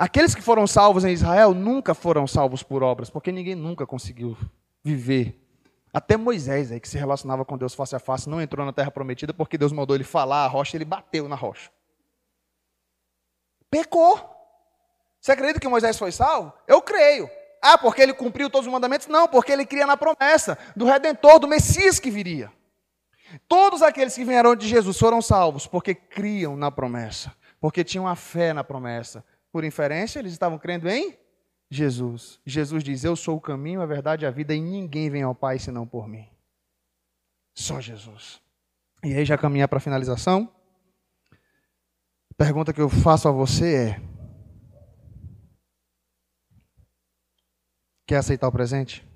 Aqueles 0.00 0.34
que 0.34 0.40
foram 0.40 0.66
salvos 0.66 1.04
em 1.04 1.12
Israel 1.12 1.52
nunca 1.52 1.92
foram 1.92 2.26
salvos 2.26 2.62
por 2.62 2.82
obras, 2.82 3.10
porque 3.10 3.30
ninguém 3.30 3.54
nunca 3.54 3.86
conseguiu 3.86 4.34
viver. 4.82 5.38
Até 5.92 6.16
Moisés, 6.16 6.72
aí, 6.72 6.80
que 6.80 6.88
se 6.88 6.96
relacionava 6.96 7.44
com 7.44 7.58
Deus 7.58 7.74
face 7.74 7.94
a 7.94 7.98
face, 7.98 8.26
não 8.26 8.40
entrou 8.40 8.64
na 8.64 8.72
terra 8.72 8.90
prometida 8.90 9.34
porque 9.34 9.58
Deus 9.58 9.72
mandou 9.72 9.94
ele 9.94 10.02
falar 10.02 10.46
a 10.46 10.48
rocha 10.48 10.74
e 10.74 10.78
ele 10.78 10.86
bateu 10.86 11.28
na 11.28 11.36
rocha. 11.36 11.70
Pecou. 13.70 14.18
Você 15.20 15.32
acredita 15.32 15.60
que 15.60 15.68
Moisés 15.68 15.98
foi 15.98 16.12
salvo? 16.12 16.50
Eu 16.66 16.80
creio. 16.80 17.28
Ah, 17.60 17.76
porque 17.76 18.00
ele 18.00 18.14
cumpriu 18.14 18.48
todos 18.48 18.66
os 18.66 18.72
mandamentos? 18.72 19.06
Não, 19.06 19.28
porque 19.28 19.52
ele 19.52 19.66
cria 19.66 19.86
na 19.86 19.98
promessa 19.98 20.56
do 20.74 20.86
Redentor, 20.86 21.38
do 21.38 21.46
Messias 21.46 22.00
que 22.00 22.10
viria. 22.10 22.50
Todos 23.46 23.82
aqueles 23.82 24.14
que 24.14 24.24
vieram 24.24 24.56
de 24.56 24.66
Jesus 24.66 24.98
foram 24.98 25.20
salvos 25.20 25.66
porque 25.66 25.94
criam 25.94 26.56
na 26.56 26.70
promessa, 26.70 27.36
porque 27.60 27.84
tinham 27.84 28.08
a 28.08 28.16
fé 28.16 28.54
na 28.54 28.64
promessa. 28.64 29.22
Por 29.52 29.64
inferência, 29.64 30.18
eles 30.18 30.32
estavam 30.32 30.58
crendo 30.58 30.88
em 30.88 31.18
Jesus. 31.70 32.40
Jesus 32.44 32.84
diz: 32.84 33.04
Eu 33.04 33.16
sou 33.16 33.36
o 33.36 33.40
caminho, 33.40 33.80
a 33.80 33.86
verdade 33.86 34.24
e 34.24 34.26
a 34.26 34.30
vida, 34.30 34.54
e 34.54 34.60
ninguém 34.60 35.10
vem 35.10 35.22
ao 35.22 35.34
Pai 35.34 35.58
senão 35.58 35.86
por 35.86 36.08
mim. 36.08 36.28
Só 37.54 37.80
Jesus. 37.80 38.40
E 39.02 39.14
aí, 39.14 39.24
já 39.24 39.36
caminhar 39.36 39.68
para 39.68 39.78
a 39.78 39.80
finalização. 39.80 40.52
A 42.30 42.34
pergunta 42.36 42.72
que 42.72 42.80
eu 42.80 42.88
faço 42.88 43.28
a 43.28 43.32
você 43.32 43.74
é: 43.74 44.02
Quer 48.06 48.16
aceitar 48.16 48.48
o 48.48 48.52
presente? 48.52 49.06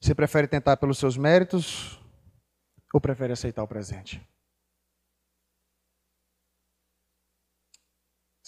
Você 0.00 0.14
prefere 0.14 0.46
tentar 0.46 0.76
pelos 0.76 0.98
seus 0.98 1.16
méritos 1.16 2.00
ou 2.92 3.00
prefere 3.00 3.32
aceitar 3.32 3.62
o 3.62 3.68
presente? 3.68 4.20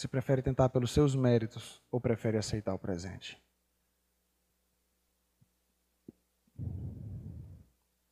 Você 0.00 0.08
prefere 0.08 0.40
tentar 0.40 0.70
pelos 0.70 0.92
seus 0.92 1.14
méritos 1.14 1.82
ou 1.92 2.00
prefere 2.00 2.38
aceitar 2.38 2.72
o 2.72 2.78
presente? 2.78 3.38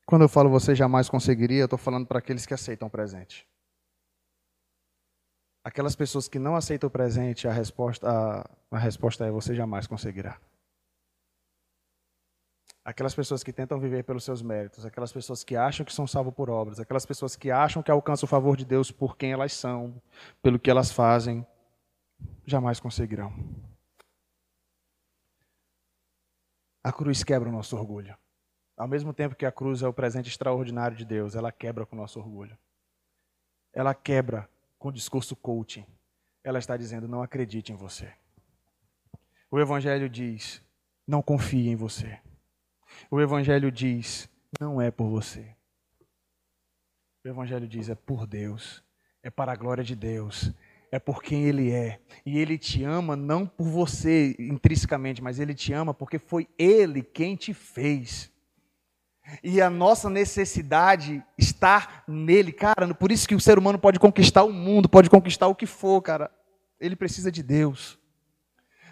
Quando 0.05 0.21
eu 0.21 0.29
falo 0.29 0.51
você 0.51 0.75
jamais 0.75 1.09
conseguiria, 1.09 1.61
eu 1.61 1.65
estou 1.65 1.79
falando 1.79 2.07
para 2.07 2.19
aqueles 2.19 2.45
que 2.45 2.53
aceitam 2.53 2.89
o 2.89 2.91
presente. 2.91 3.49
Aquelas 5.65 5.97
pessoas 5.97 6.29
que 6.29 6.39
não 6.39 6.57
aceitam 6.57 6.89
o 6.89 6.91
presente, 6.91 7.49
a 7.49 7.53
resposta, 7.53 8.07
a, 8.07 8.45
a 8.71 8.79
resposta 8.79 9.25
é: 9.25 9.31
você 9.31 9.55
jamais 9.55 9.87
conseguirá. 9.87 10.39
Aquelas 12.85 13.15
pessoas 13.15 13.43
que 13.43 13.51
tentam 13.51 13.81
viver 13.81 14.05
pelos 14.05 14.25
seus 14.25 14.43
méritos, 14.43 14.85
aquelas 14.85 15.11
pessoas 15.11 15.43
que 15.43 15.57
acham 15.57 15.87
que 15.87 15.95
são 15.95 16.07
salvos 16.07 16.35
por 16.35 16.51
obras, 16.51 16.79
aquelas 16.79 17.07
pessoas 17.07 17.35
que 17.35 17.51
acham 17.51 17.83
que 17.83 17.91
alcançam 17.91 18.27
o 18.27 18.29
favor 18.29 18.59
de 18.59 18.67
Deus 18.67 18.91
por 18.91 19.17
quem 19.17 19.33
elas 19.33 19.55
são, 19.55 19.95
pelo 20.43 20.59
que 20.59 20.71
elas 20.71 20.93
fazem, 20.93 21.47
jamais 22.47 22.81
conseguirão. 22.81 23.33
A 26.83 26.93
cruz 26.93 27.23
quebra 27.23 27.49
o 27.49 27.53
nosso 27.53 27.77
orgulho. 27.77 28.17
Ao 28.77 28.87
mesmo 28.89 29.13
tempo 29.13 29.35
que 29.35 29.45
a 29.45 29.53
cruz 29.53 29.83
é 29.83 29.89
o 29.89 29.93
presente 29.93 30.29
extraordinário 30.29 30.97
de 30.97 31.05
Deus, 31.05 31.35
ela 31.35 31.51
quebra 31.51 31.85
com 31.85 31.97
o 31.97 31.99
nosso 31.99 32.19
orgulho. 32.19 32.57
Ela 33.73 33.95
quebra 33.95 34.49
com 34.79 34.89
o 34.89 34.93
discurso 34.93 35.37
coaching. 35.37 35.85
Ela 36.43 36.59
está 36.59 36.77
dizendo: 36.77 37.09
não 37.09 37.23
acredite 37.23 37.73
em 37.73 37.77
você. 37.77 38.15
O 39.51 39.59
Evangelho 39.59 40.09
diz: 40.09 40.63
não 41.07 41.21
confie 41.21 41.69
em 41.69 41.77
você. 41.77 42.21
O 43.11 43.21
Evangelho 43.21 43.71
diz: 43.71 44.29
não 44.61 44.81
é 44.81 44.91
por 44.91 45.09
você. 45.09 45.55
O 47.25 47.29
Evangelho 47.29 47.67
diz: 47.67 47.89
é 47.89 47.95
por 47.95 48.27
Deus, 48.27 48.83
é 49.23 49.31
para 49.31 49.53
a 49.53 49.57
glória 49.57 49.83
de 49.83 49.97
Deus, 49.97 50.53
é 50.91 50.99
por 50.99 51.23
quem 51.23 51.45
Ele 51.45 51.71
é. 51.71 52.01
E 52.25 52.39
Ele 52.39 52.59
te 52.59 52.85
ama 52.85 53.17
não 53.17 53.47
por 53.47 53.67
você 53.67 54.35
intrinsecamente, 54.39 55.23
mas 55.23 55.39
Ele 55.39 55.55
te 55.55 55.73
ama 55.73 55.93
porque 55.93 56.19
foi 56.19 56.49
Ele 56.59 57.03
quem 57.03 57.37
te 57.37 57.53
fez. 57.53 58.31
E 59.43 59.61
a 59.61 59.69
nossa 59.69 60.09
necessidade 60.09 61.23
está 61.37 62.03
nele, 62.09 62.53
cara. 62.53 62.95
Por 62.95 63.13
isso 63.13 63.29
que 63.29 63.35
o 63.35 63.41
ser 63.41 63.59
humano 63.59 63.79
pode 63.79 63.99
conquistar 63.99 64.43
o 64.45 64.53
mundo, 64.53 64.89
pode 64.89 65.11
conquistar 65.11 65.49
o 65.49 65.55
que 65.55 65.67
for, 65.67 66.01
cara. 66.01 66.31
Ele 66.81 66.97
precisa 66.97 67.31
de 67.31 67.43
Deus. 67.43 67.99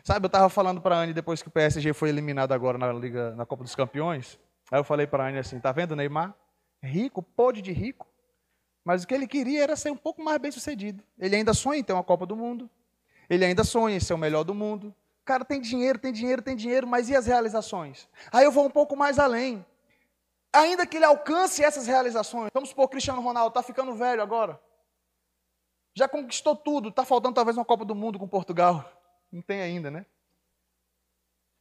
Sabe, 0.05 0.27
eu 0.27 0.29
estava 0.29 0.49
falando 0.49 0.81
para 0.81 0.97
a 0.97 1.01
Anne 1.01 1.13
depois 1.13 1.43
que 1.43 1.49
o 1.49 1.51
PSG 1.51 1.93
foi 1.93 2.11
eliminado 2.11 2.53
agora 2.53 2.79
na 2.79 2.93
Liga, 2.93 3.35
na 3.35 3.47
Copa 3.47 3.65
dos 3.65 3.75
Campeões. 3.75 4.39
Aí 4.71 4.79
eu 4.79 4.85
falei 4.85 5.07
para 5.07 5.25
a 5.25 5.29
Anne 5.29 5.39
assim: 5.39 5.59
tá 5.59 5.73
vendo, 5.73 5.97
Neymar? 5.97 6.35
Rico, 6.83 7.23
pode 7.23 7.63
de 7.63 7.73
rico. 7.73 8.07
Mas 8.87 9.03
o 9.03 9.07
que 9.09 9.13
ele 9.13 9.27
queria 9.27 9.65
era 9.65 9.75
ser 9.75 9.91
um 9.91 9.97
pouco 9.97 10.23
mais 10.23 10.39
bem 10.39 10.53
sucedido. 10.53 11.03
Ele 11.19 11.35
ainda 11.35 11.53
sonha 11.53 11.81
em 11.81 11.83
ter 11.83 11.93
uma 11.93 12.05
Copa 12.05 12.25
do 12.25 12.37
Mundo. 12.37 12.71
Ele 13.29 13.45
ainda 13.45 13.65
sonha 13.65 13.97
em 13.97 13.99
ser 13.99 14.15
o 14.15 14.19
melhor 14.19 14.45
do 14.45 14.55
mundo. 14.55 14.95
O 15.23 15.25
cara 15.25 15.45
tem 15.45 15.61
dinheiro, 15.61 15.99
tem 15.99 16.13
dinheiro, 16.13 16.41
tem 16.41 16.55
dinheiro, 16.55 16.87
mas 16.87 17.09
e 17.09 17.17
as 17.17 17.27
realizações? 17.27 18.09
Aí 18.31 18.45
eu 18.45 18.53
vou 18.53 18.65
um 18.65 18.71
pouco 18.71 18.95
mais 18.95 19.19
além. 19.19 19.67
Ainda 20.53 20.87
que 20.87 20.99
ele 20.99 21.05
alcance 21.05 21.65
essas 21.65 21.89
realizações, 21.89 22.49
vamos 22.55 22.69
supor, 22.69 22.89
Cristiano 22.89 23.21
Ronaldo 23.21 23.49
está 23.49 23.61
ficando 23.61 23.93
velho 23.93 24.23
agora. 24.23 24.61
Já 25.93 26.07
conquistou 26.07 26.55
tudo, 26.55 26.91
está 26.91 27.05
faltando 27.05 27.35
talvez 27.35 27.57
uma 27.59 27.65
Copa 27.65 27.85
do 27.85 27.95
Mundo 27.95 28.21
com 28.21 28.29
Portugal. 28.29 28.89
Não 29.33 29.43
tem 29.43 29.63
ainda, 29.63 29.91
né? 29.91 30.07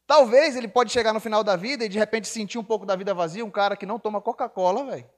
Talvez 0.06 0.54
ele 0.54 0.68
pode 0.68 0.92
chegar 0.92 1.12
no 1.12 1.18
final 1.18 1.42
da 1.42 1.56
vida 1.56 1.84
e 1.84 1.88
de 1.88 1.98
repente 1.98 2.28
sentir 2.28 2.56
um 2.56 2.64
pouco 2.64 2.86
da 2.86 2.94
vida 2.94 3.12
vazia, 3.12 3.44
um 3.44 3.50
cara 3.50 3.76
que 3.76 3.84
não 3.84 3.98
toma 3.98 4.20
Coca-Cola, 4.20 4.84
velho. 4.84 5.15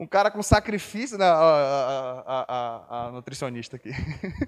Um 0.00 0.06
cara 0.06 0.30
com 0.30 0.42
sacrifício, 0.42 1.18
né? 1.18 1.26
a, 1.26 2.24
a, 2.26 2.44
a, 2.48 3.06
a 3.08 3.12
nutricionista 3.12 3.76
aqui. 3.76 3.90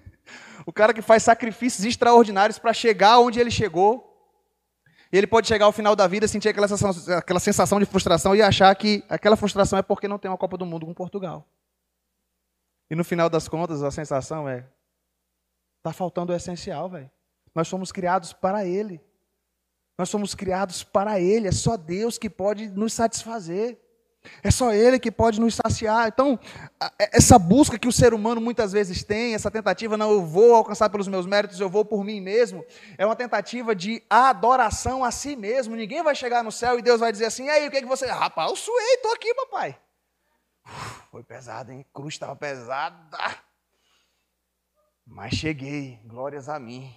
o 0.64 0.72
cara 0.72 0.94
que 0.94 1.02
faz 1.02 1.22
sacrifícios 1.22 1.84
extraordinários 1.84 2.58
para 2.58 2.72
chegar 2.72 3.18
onde 3.18 3.38
ele 3.38 3.50
chegou. 3.50 4.08
E 5.12 5.18
ele 5.18 5.26
pode 5.26 5.46
chegar 5.46 5.66
ao 5.66 5.72
final 5.72 5.94
da 5.94 6.06
vida, 6.06 6.26
sentir 6.26 6.48
aquela 6.48 6.66
sensação, 6.66 7.18
aquela 7.18 7.38
sensação 7.38 7.78
de 7.78 7.84
frustração 7.84 8.34
e 8.34 8.40
achar 8.40 8.74
que 8.74 9.04
aquela 9.10 9.36
frustração 9.36 9.78
é 9.78 9.82
porque 9.82 10.08
não 10.08 10.18
tem 10.18 10.30
uma 10.30 10.38
Copa 10.38 10.56
do 10.56 10.64
Mundo 10.64 10.86
com 10.86 10.94
Portugal. 10.94 11.46
E 12.90 12.94
no 12.94 13.04
final 13.04 13.28
das 13.28 13.46
contas, 13.46 13.82
a 13.82 13.90
sensação 13.90 14.48
é: 14.48 14.66
Está 15.80 15.92
faltando 15.92 16.32
o 16.32 16.34
essencial, 16.34 16.88
velho. 16.88 17.10
Nós 17.54 17.68
somos 17.68 17.92
criados 17.92 18.32
para 18.32 18.64
Ele. 18.64 19.02
Nós 19.98 20.08
somos 20.08 20.34
criados 20.34 20.82
para 20.82 21.20
Ele. 21.20 21.46
É 21.46 21.52
só 21.52 21.76
Deus 21.76 22.16
que 22.16 22.30
pode 22.30 22.70
nos 22.70 22.94
satisfazer. 22.94 23.78
É 24.42 24.50
só 24.50 24.72
Ele 24.72 24.98
que 24.98 25.10
pode 25.10 25.40
nos 25.40 25.54
saciar. 25.54 26.08
Então, 26.08 26.38
essa 26.98 27.38
busca 27.38 27.78
que 27.78 27.88
o 27.88 27.92
ser 27.92 28.14
humano 28.14 28.40
muitas 28.40 28.72
vezes 28.72 29.02
tem, 29.02 29.34
essa 29.34 29.50
tentativa, 29.50 29.96
não, 29.96 30.10
eu 30.10 30.24
vou 30.24 30.54
alcançar 30.54 30.88
pelos 30.90 31.08
meus 31.08 31.26
méritos, 31.26 31.60
eu 31.60 31.68
vou 31.68 31.84
por 31.84 32.04
mim 32.04 32.20
mesmo, 32.20 32.64
é 32.96 33.04
uma 33.04 33.16
tentativa 33.16 33.74
de 33.74 34.02
adoração 34.08 35.04
a 35.04 35.10
si 35.10 35.34
mesmo. 35.36 35.74
Ninguém 35.74 36.02
vai 36.02 36.14
chegar 36.14 36.44
no 36.44 36.52
céu 36.52 36.78
e 36.78 36.82
Deus 36.82 37.00
vai 37.00 37.10
dizer 37.10 37.26
assim: 37.26 37.46
e 37.46 37.50
aí, 37.50 37.66
o 37.66 37.70
que, 37.70 37.78
é 37.78 37.82
que 37.82 37.86
você. 37.86 38.06
Rapaz, 38.06 38.50
eu 38.50 38.56
suei, 38.56 38.94
estou 38.94 39.12
aqui, 39.12 39.34
papai. 39.34 39.78
Foi 41.10 41.22
pesado, 41.22 41.72
hein? 41.72 41.84
A 41.88 41.94
cruz 41.94 42.14
estava 42.14 42.36
pesada. 42.36 43.18
Mas 45.04 45.34
cheguei, 45.34 46.00
glórias 46.04 46.48
a 46.48 46.58
mim. 46.58 46.94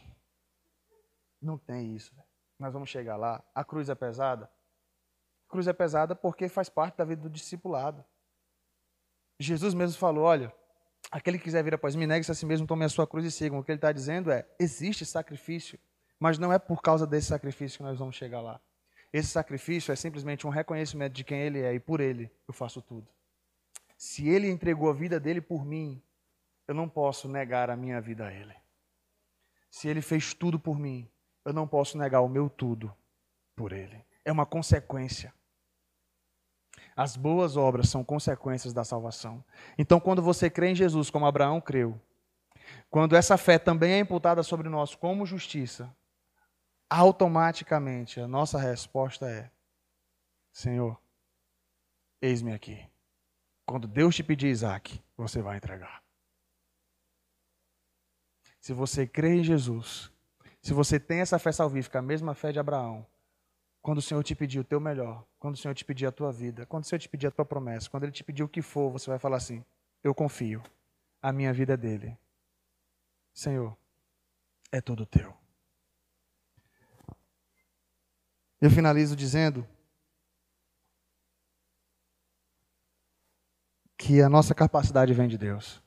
Não 1.42 1.58
tem 1.58 1.96
isso. 1.96 2.14
Nós 2.58 2.72
vamos 2.72 2.90
chegar 2.90 3.18
lá. 3.18 3.44
A 3.54 3.64
cruz 3.64 3.90
é 3.90 3.96
pesada? 3.96 4.50
Cruz 5.48 5.68
é 5.68 5.74
pesada 5.74 6.16
porque 6.16 6.50
faz 6.50 6.70
parte 6.70 6.98
da 6.98 7.06
vida 7.06 7.22
do 7.22 7.30
discipulado. 7.30 8.04
Jesus 9.40 9.74
mesmo 9.74 9.98
falou: 9.98 10.24
olha, 10.24 10.54
aquele 11.12 11.38
que 11.38 11.46
quiser 11.46 11.64
vir 11.64 11.74
após 11.74 11.96
mim, 11.96 12.06
negue-se 12.06 12.32
a 12.32 12.36
si 12.36 12.46
mesmo, 12.46 12.68
tome 12.68 12.86
a 12.86 12.90
sua 12.90 13.08
cruz 13.08 13.26
e 13.26 13.32
sigam. 13.32 13.60
O 13.60 13.64
que 13.64 13.72
ele 13.72 13.78
está 13.78 13.92
dizendo 13.92 14.32
é: 14.32 14.48
existe 14.60 15.06
sacrifício, 15.06 15.80
mas 16.20 16.38
não 16.38 16.52
é 16.52 16.60
por 16.60 16.82
causa 16.82 17.06
desse 17.06 17.28
sacrifício 17.28 17.78
que 17.78 17.84
nós 17.84 17.98
vamos 17.98 18.16
chegar 18.16 18.42
lá. 18.42 18.60
Esse 19.14 19.30
sacrifício 19.30 19.92
é 19.92 19.96
simplesmente 19.96 20.46
um 20.46 20.50
reconhecimento 20.50 21.14
de 21.14 21.24
quem 21.24 21.40
ele 21.40 21.62
é 21.62 21.74
e 21.74 21.80
por 21.80 22.02
ele 22.02 22.30
eu 22.48 22.54
faço 22.54 22.82
tudo. 22.82 23.08
Se 23.98 24.28
ele 24.28 24.50
entregou 24.50 24.90
a 24.90 24.94
vida 24.94 25.20
dele 25.20 25.40
por 25.40 25.66
mim, 25.66 26.02
eu 26.68 26.74
não 26.74 26.90
posso 26.90 27.28
negar 27.28 27.70
a 27.70 27.76
minha 27.76 28.02
vida 28.02 28.28
a 28.28 28.34
Ele. 28.34 28.56
Se 29.70 29.88
Ele 29.88 30.02
fez 30.02 30.34
tudo 30.34 30.60
por 30.60 30.80
mim, 30.80 31.10
eu 31.44 31.54
não 31.54 31.68
posso 31.68 31.98
negar 31.98 32.22
o 32.22 32.30
meu 32.30 32.50
tudo 32.50 32.94
por 33.56 33.72
Ele. 33.72 34.04
É 34.26 34.32
uma 34.32 34.46
consequência. 34.46 35.34
As 36.96 37.16
boas 37.16 37.56
obras 37.56 37.90
são 37.90 38.04
consequências 38.04 38.74
da 38.74 38.84
salvação. 38.84 39.44
Então, 39.78 40.00
quando 40.00 40.22
você 40.22 40.50
crê 40.50 40.70
em 40.70 40.76
Jesus, 40.76 41.10
como 41.10 41.26
Abraão 41.26 41.62
creu, 41.62 42.00
quando 42.90 43.16
essa 43.16 43.38
fé 43.38 43.60
também 43.60 43.94
é 43.94 44.00
imputada 44.00 44.42
sobre 44.44 44.70
nós 44.70 44.96
como 44.96 45.26
justiça, 45.26 45.96
automaticamente 46.90 48.20
a 48.20 48.28
nossa 48.28 48.58
resposta 48.58 49.30
é: 49.30 49.52
Senhor, 50.52 51.00
eis-me 52.22 52.54
aqui. 52.54 52.90
Quando 53.66 53.88
Deus 53.88 54.16
te 54.16 54.24
pedir 54.24 54.48
Isaac, 54.48 55.04
você 55.18 55.42
vai 55.42 55.58
entregar. 55.58 56.04
Se 58.62 58.74
você 58.74 59.06
crê 59.06 59.36
em 59.36 59.44
Jesus, 59.44 60.12
se 60.62 60.74
você 60.74 61.00
tem 61.00 61.20
essa 61.20 61.38
fé 61.38 61.52
salvífica, 61.52 62.00
a 62.00 62.02
mesma 62.02 62.34
fé 62.34 62.52
de 62.52 62.60
Abraão, 62.60 63.06
quando 63.86 64.00
o 64.00 64.02
Senhor 64.02 64.24
te 64.24 64.34
pedir 64.34 64.60
o 64.60 64.64
teu 64.64 64.80
melhor, 64.80 65.24
quando 65.38 65.54
o 65.54 65.58
Senhor 65.58 65.76
te 65.76 65.86
pedir 65.86 66.08
a 66.08 66.12
tua 66.12 66.32
vida, 66.32 66.66
quando 66.66 66.84
o 66.84 66.88
Senhor 66.88 66.98
te 66.98 67.08
pedir 67.08 67.28
a 67.28 67.32
tua 67.32 67.46
promessa, 67.46 67.88
quando 67.88 68.02
Ele 68.02 68.12
te 68.12 68.24
pedir 68.24 68.42
o 68.42 68.50
que 68.50 68.60
for, 68.60 68.90
você 68.90 69.12
vai 69.12 69.20
falar 69.20 69.38
assim: 69.38 69.64
Eu 70.04 70.16
confio, 70.16 70.64
a 71.22 71.32
minha 71.32 71.54
vida 71.54 71.74
é 71.74 71.78
dele. 71.78 72.18
Senhor, 73.32 73.78
é 74.72 74.82
todo 74.82 75.06
teu. 75.06 75.32
Eu 78.60 78.72
finalizo 78.72 79.16
dizendo 79.16 79.68
que 83.96 84.20
a 84.20 84.28
nossa 84.28 84.56
capacidade 84.56 85.14
vem 85.14 85.28
de 85.28 85.38
Deus. 85.38 85.80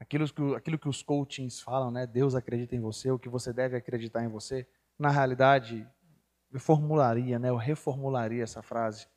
Aquilo 0.00 0.26
que, 0.32 0.54
aquilo 0.54 0.78
que 0.78 0.88
os 0.88 1.02
coachings 1.02 1.60
falam, 1.60 1.90
né? 1.90 2.06
Deus 2.06 2.34
acredita 2.34 2.74
em 2.74 2.80
você, 2.80 3.10
o 3.10 3.18
que 3.18 3.28
você 3.28 3.52
deve 3.52 3.76
acreditar 3.76 4.24
em 4.24 4.28
você. 4.28 4.66
Na 4.98 5.10
realidade, 5.10 5.86
eu 6.54 6.60
formularia, 6.60 7.36
né? 7.36 7.48
Eu 7.48 7.56
reformularia 7.56 8.44
essa 8.44 8.62
frase. 8.62 9.08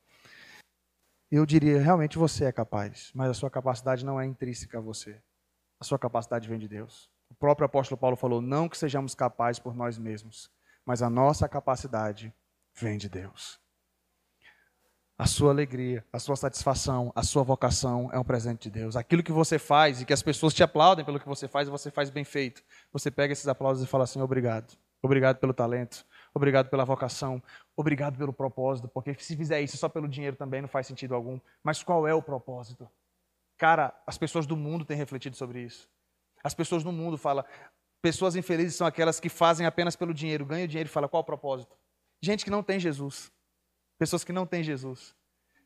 Eu 1.29 1.45
diria, 1.45 1.79
realmente 1.79 2.17
você 2.17 2.45
é 2.45 2.51
capaz, 2.51 3.11
mas 3.13 3.29
a 3.29 3.33
sua 3.35 3.51
capacidade 3.51 4.03
não 4.03 4.19
é 4.19 4.25
intrínseca 4.25 4.79
a 4.79 4.81
você. 4.81 5.21
A 5.79 5.83
sua 5.83 5.99
capacidade 5.99 6.49
vem 6.49 6.57
de 6.57 6.67
Deus. 6.67 7.11
O 7.29 7.35
próprio 7.35 7.67
apóstolo 7.67 7.99
Paulo 7.99 8.15
falou: 8.15 8.41
não 8.41 8.67
que 8.67 8.75
sejamos 8.75 9.13
capazes 9.13 9.59
por 9.59 9.75
nós 9.75 9.99
mesmos, 9.99 10.49
mas 10.83 11.03
a 11.03 11.11
nossa 11.11 11.47
capacidade 11.47 12.33
vem 12.73 12.97
de 12.97 13.07
Deus. 13.07 13.59
A 15.15 15.27
sua 15.27 15.51
alegria, 15.51 16.03
a 16.11 16.17
sua 16.17 16.35
satisfação, 16.35 17.11
a 17.15 17.21
sua 17.21 17.43
vocação 17.43 18.09
é 18.11 18.17
um 18.17 18.23
presente 18.23 18.63
de 18.63 18.79
Deus. 18.79 18.95
Aquilo 18.95 19.21
que 19.21 19.31
você 19.31 19.59
faz 19.59 20.01
e 20.01 20.05
que 20.05 20.13
as 20.13 20.23
pessoas 20.23 20.55
te 20.55 20.63
aplaudem 20.63 21.05
pelo 21.05 21.19
que 21.19 21.27
você 21.27 21.47
faz, 21.47 21.69
você 21.69 21.91
faz 21.91 22.09
bem 22.09 22.23
feito. 22.23 22.63
Você 22.91 23.11
pega 23.11 23.33
esses 23.33 23.47
aplausos 23.47 23.83
e 23.83 23.87
fala 23.87 24.05
assim: 24.05 24.21
obrigado. 24.21 24.75
Obrigado 25.03 25.37
pelo 25.37 25.53
talento. 25.53 26.03
Obrigado 26.37 26.69
pela 26.69 26.85
vocação. 26.85 27.41
Obrigado 27.75 28.17
pelo 28.17 28.31
propósito. 28.31 28.87
Porque 28.87 29.13
se 29.15 29.35
fizer 29.35 29.59
isso 29.61 29.75
só 29.75 29.89
pelo 29.89 30.07
dinheiro 30.07 30.35
também 30.35 30.61
não 30.61 30.69
faz 30.69 30.85
sentido 30.85 31.15
algum. 31.15 31.39
Mas 31.63 31.81
qual 31.81 32.07
é 32.07 32.13
o 32.13 32.21
propósito? 32.21 32.87
Cara, 33.57 33.93
as 34.05 34.17
pessoas 34.17 34.45
do 34.45 34.55
mundo 34.55 34.85
têm 34.85 34.95
refletido 34.95 35.35
sobre 35.35 35.61
isso. 35.61 35.89
As 36.43 36.53
pessoas 36.53 36.83
no 36.83 36.91
mundo 36.91 37.17
falam. 37.17 37.43
Pessoas 38.01 38.35
infelizes 38.35 38.75
são 38.75 38.85
aquelas 38.85 39.19
que 39.19 39.29
fazem 39.29 39.65
apenas 39.65 39.95
pelo 39.95 40.13
dinheiro, 40.13 40.45
ganham 40.45 40.67
dinheiro 40.67 40.87
e 40.87 40.91
falam 40.91 41.09
qual 41.09 41.21
o 41.21 41.25
propósito. 41.25 41.75
Gente 42.21 42.45
que 42.45 42.51
não 42.51 42.61
tem 42.61 42.79
Jesus. 42.79 43.31
Pessoas 43.97 44.23
que 44.23 44.31
não 44.31 44.45
têm 44.45 44.61
Jesus, 44.61 45.15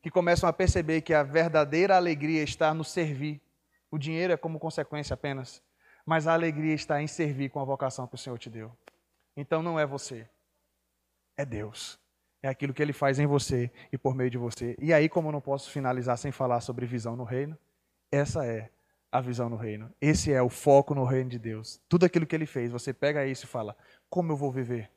que 0.00 0.10
começam 0.10 0.48
a 0.48 0.52
perceber 0.54 1.02
que 1.02 1.12
a 1.12 1.22
verdadeira 1.22 1.96
alegria 1.96 2.42
está 2.42 2.72
no 2.72 2.82
servir. 2.82 3.42
O 3.90 3.98
dinheiro 3.98 4.32
é 4.32 4.38
como 4.38 4.58
consequência 4.58 5.12
apenas, 5.12 5.62
mas 6.06 6.26
a 6.26 6.32
alegria 6.32 6.74
está 6.74 7.02
em 7.02 7.06
servir 7.06 7.50
com 7.50 7.60
a 7.60 7.64
vocação 7.64 8.06
que 8.06 8.14
o 8.14 8.18
Senhor 8.18 8.38
te 8.38 8.48
deu. 8.48 8.72
Então 9.36 9.62
não 9.62 9.78
é 9.78 9.84
você, 9.84 10.26
é 11.36 11.44
Deus. 11.44 11.98
É 12.42 12.48
aquilo 12.48 12.74
que 12.74 12.82
Ele 12.82 12.92
faz 12.92 13.18
em 13.18 13.26
você 13.26 13.70
e 13.92 13.98
por 13.98 14.14
meio 14.14 14.30
de 14.30 14.38
você. 14.38 14.76
E 14.80 14.92
aí, 14.92 15.08
como 15.08 15.28
eu 15.28 15.32
não 15.32 15.40
posso 15.40 15.70
finalizar 15.70 16.18
sem 16.18 16.32
falar 16.32 16.60
sobre 16.60 16.86
visão 16.86 17.14
no 17.16 17.24
reino, 17.24 17.56
essa 18.10 18.44
é 18.44 18.70
a 19.10 19.20
visão 19.20 19.48
no 19.48 19.56
reino. 19.56 19.92
Esse 20.00 20.32
é 20.32 20.42
o 20.42 20.48
foco 20.48 20.94
no 20.94 21.04
reino 21.04 21.30
de 21.30 21.38
Deus. 21.38 21.80
Tudo 21.88 22.04
aquilo 22.04 22.26
que 22.26 22.34
Ele 22.34 22.46
fez, 22.46 22.70
você 22.70 22.92
pega 22.92 23.26
isso 23.26 23.44
e 23.44 23.48
fala: 23.48 23.76
como 24.10 24.32
eu 24.32 24.36
vou 24.36 24.50
viver? 24.50 24.90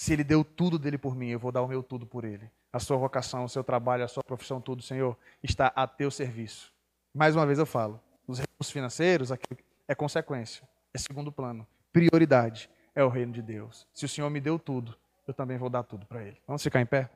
Se 0.00 0.14
ele 0.14 0.24
deu 0.24 0.42
tudo 0.42 0.78
dele 0.78 0.96
por 0.96 1.14
mim, 1.14 1.28
eu 1.28 1.38
vou 1.38 1.52
dar 1.52 1.60
o 1.60 1.68
meu 1.68 1.82
tudo 1.82 2.06
por 2.06 2.24
ele. 2.24 2.50
A 2.72 2.80
sua 2.80 2.96
vocação, 2.96 3.44
o 3.44 3.48
seu 3.50 3.62
trabalho, 3.62 4.02
a 4.02 4.08
sua 4.08 4.22
profissão, 4.24 4.58
tudo, 4.58 4.80
Senhor, 4.80 5.14
está 5.42 5.66
a 5.76 5.86
teu 5.86 6.10
serviço. 6.10 6.72
Mais 7.12 7.36
uma 7.36 7.44
vez 7.44 7.58
eu 7.58 7.66
falo, 7.66 8.00
os 8.26 8.38
recursos 8.38 8.72
financeiros 8.72 9.30
é 9.86 9.94
consequência, 9.94 10.66
é 10.94 10.98
segundo 10.98 11.30
plano. 11.30 11.66
Prioridade 11.92 12.70
é 12.94 13.04
o 13.04 13.10
reino 13.10 13.30
de 13.30 13.42
Deus. 13.42 13.86
Se 13.92 14.06
o 14.06 14.08
Senhor 14.08 14.30
me 14.30 14.40
deu 14.40 14.58
tudo, 14.58 14.96
eu 15.30 15.34
também 15.34 15.56
vou 15.56 15.70
dar 15.70 15.82
tudo 15.82 16.04
para 16.06 16.22
ele. 16.22 16.36
Vamos 16.46 16.62
ficar 16.62 16.80
em 16.80 16.86
pé? 16.86 17.08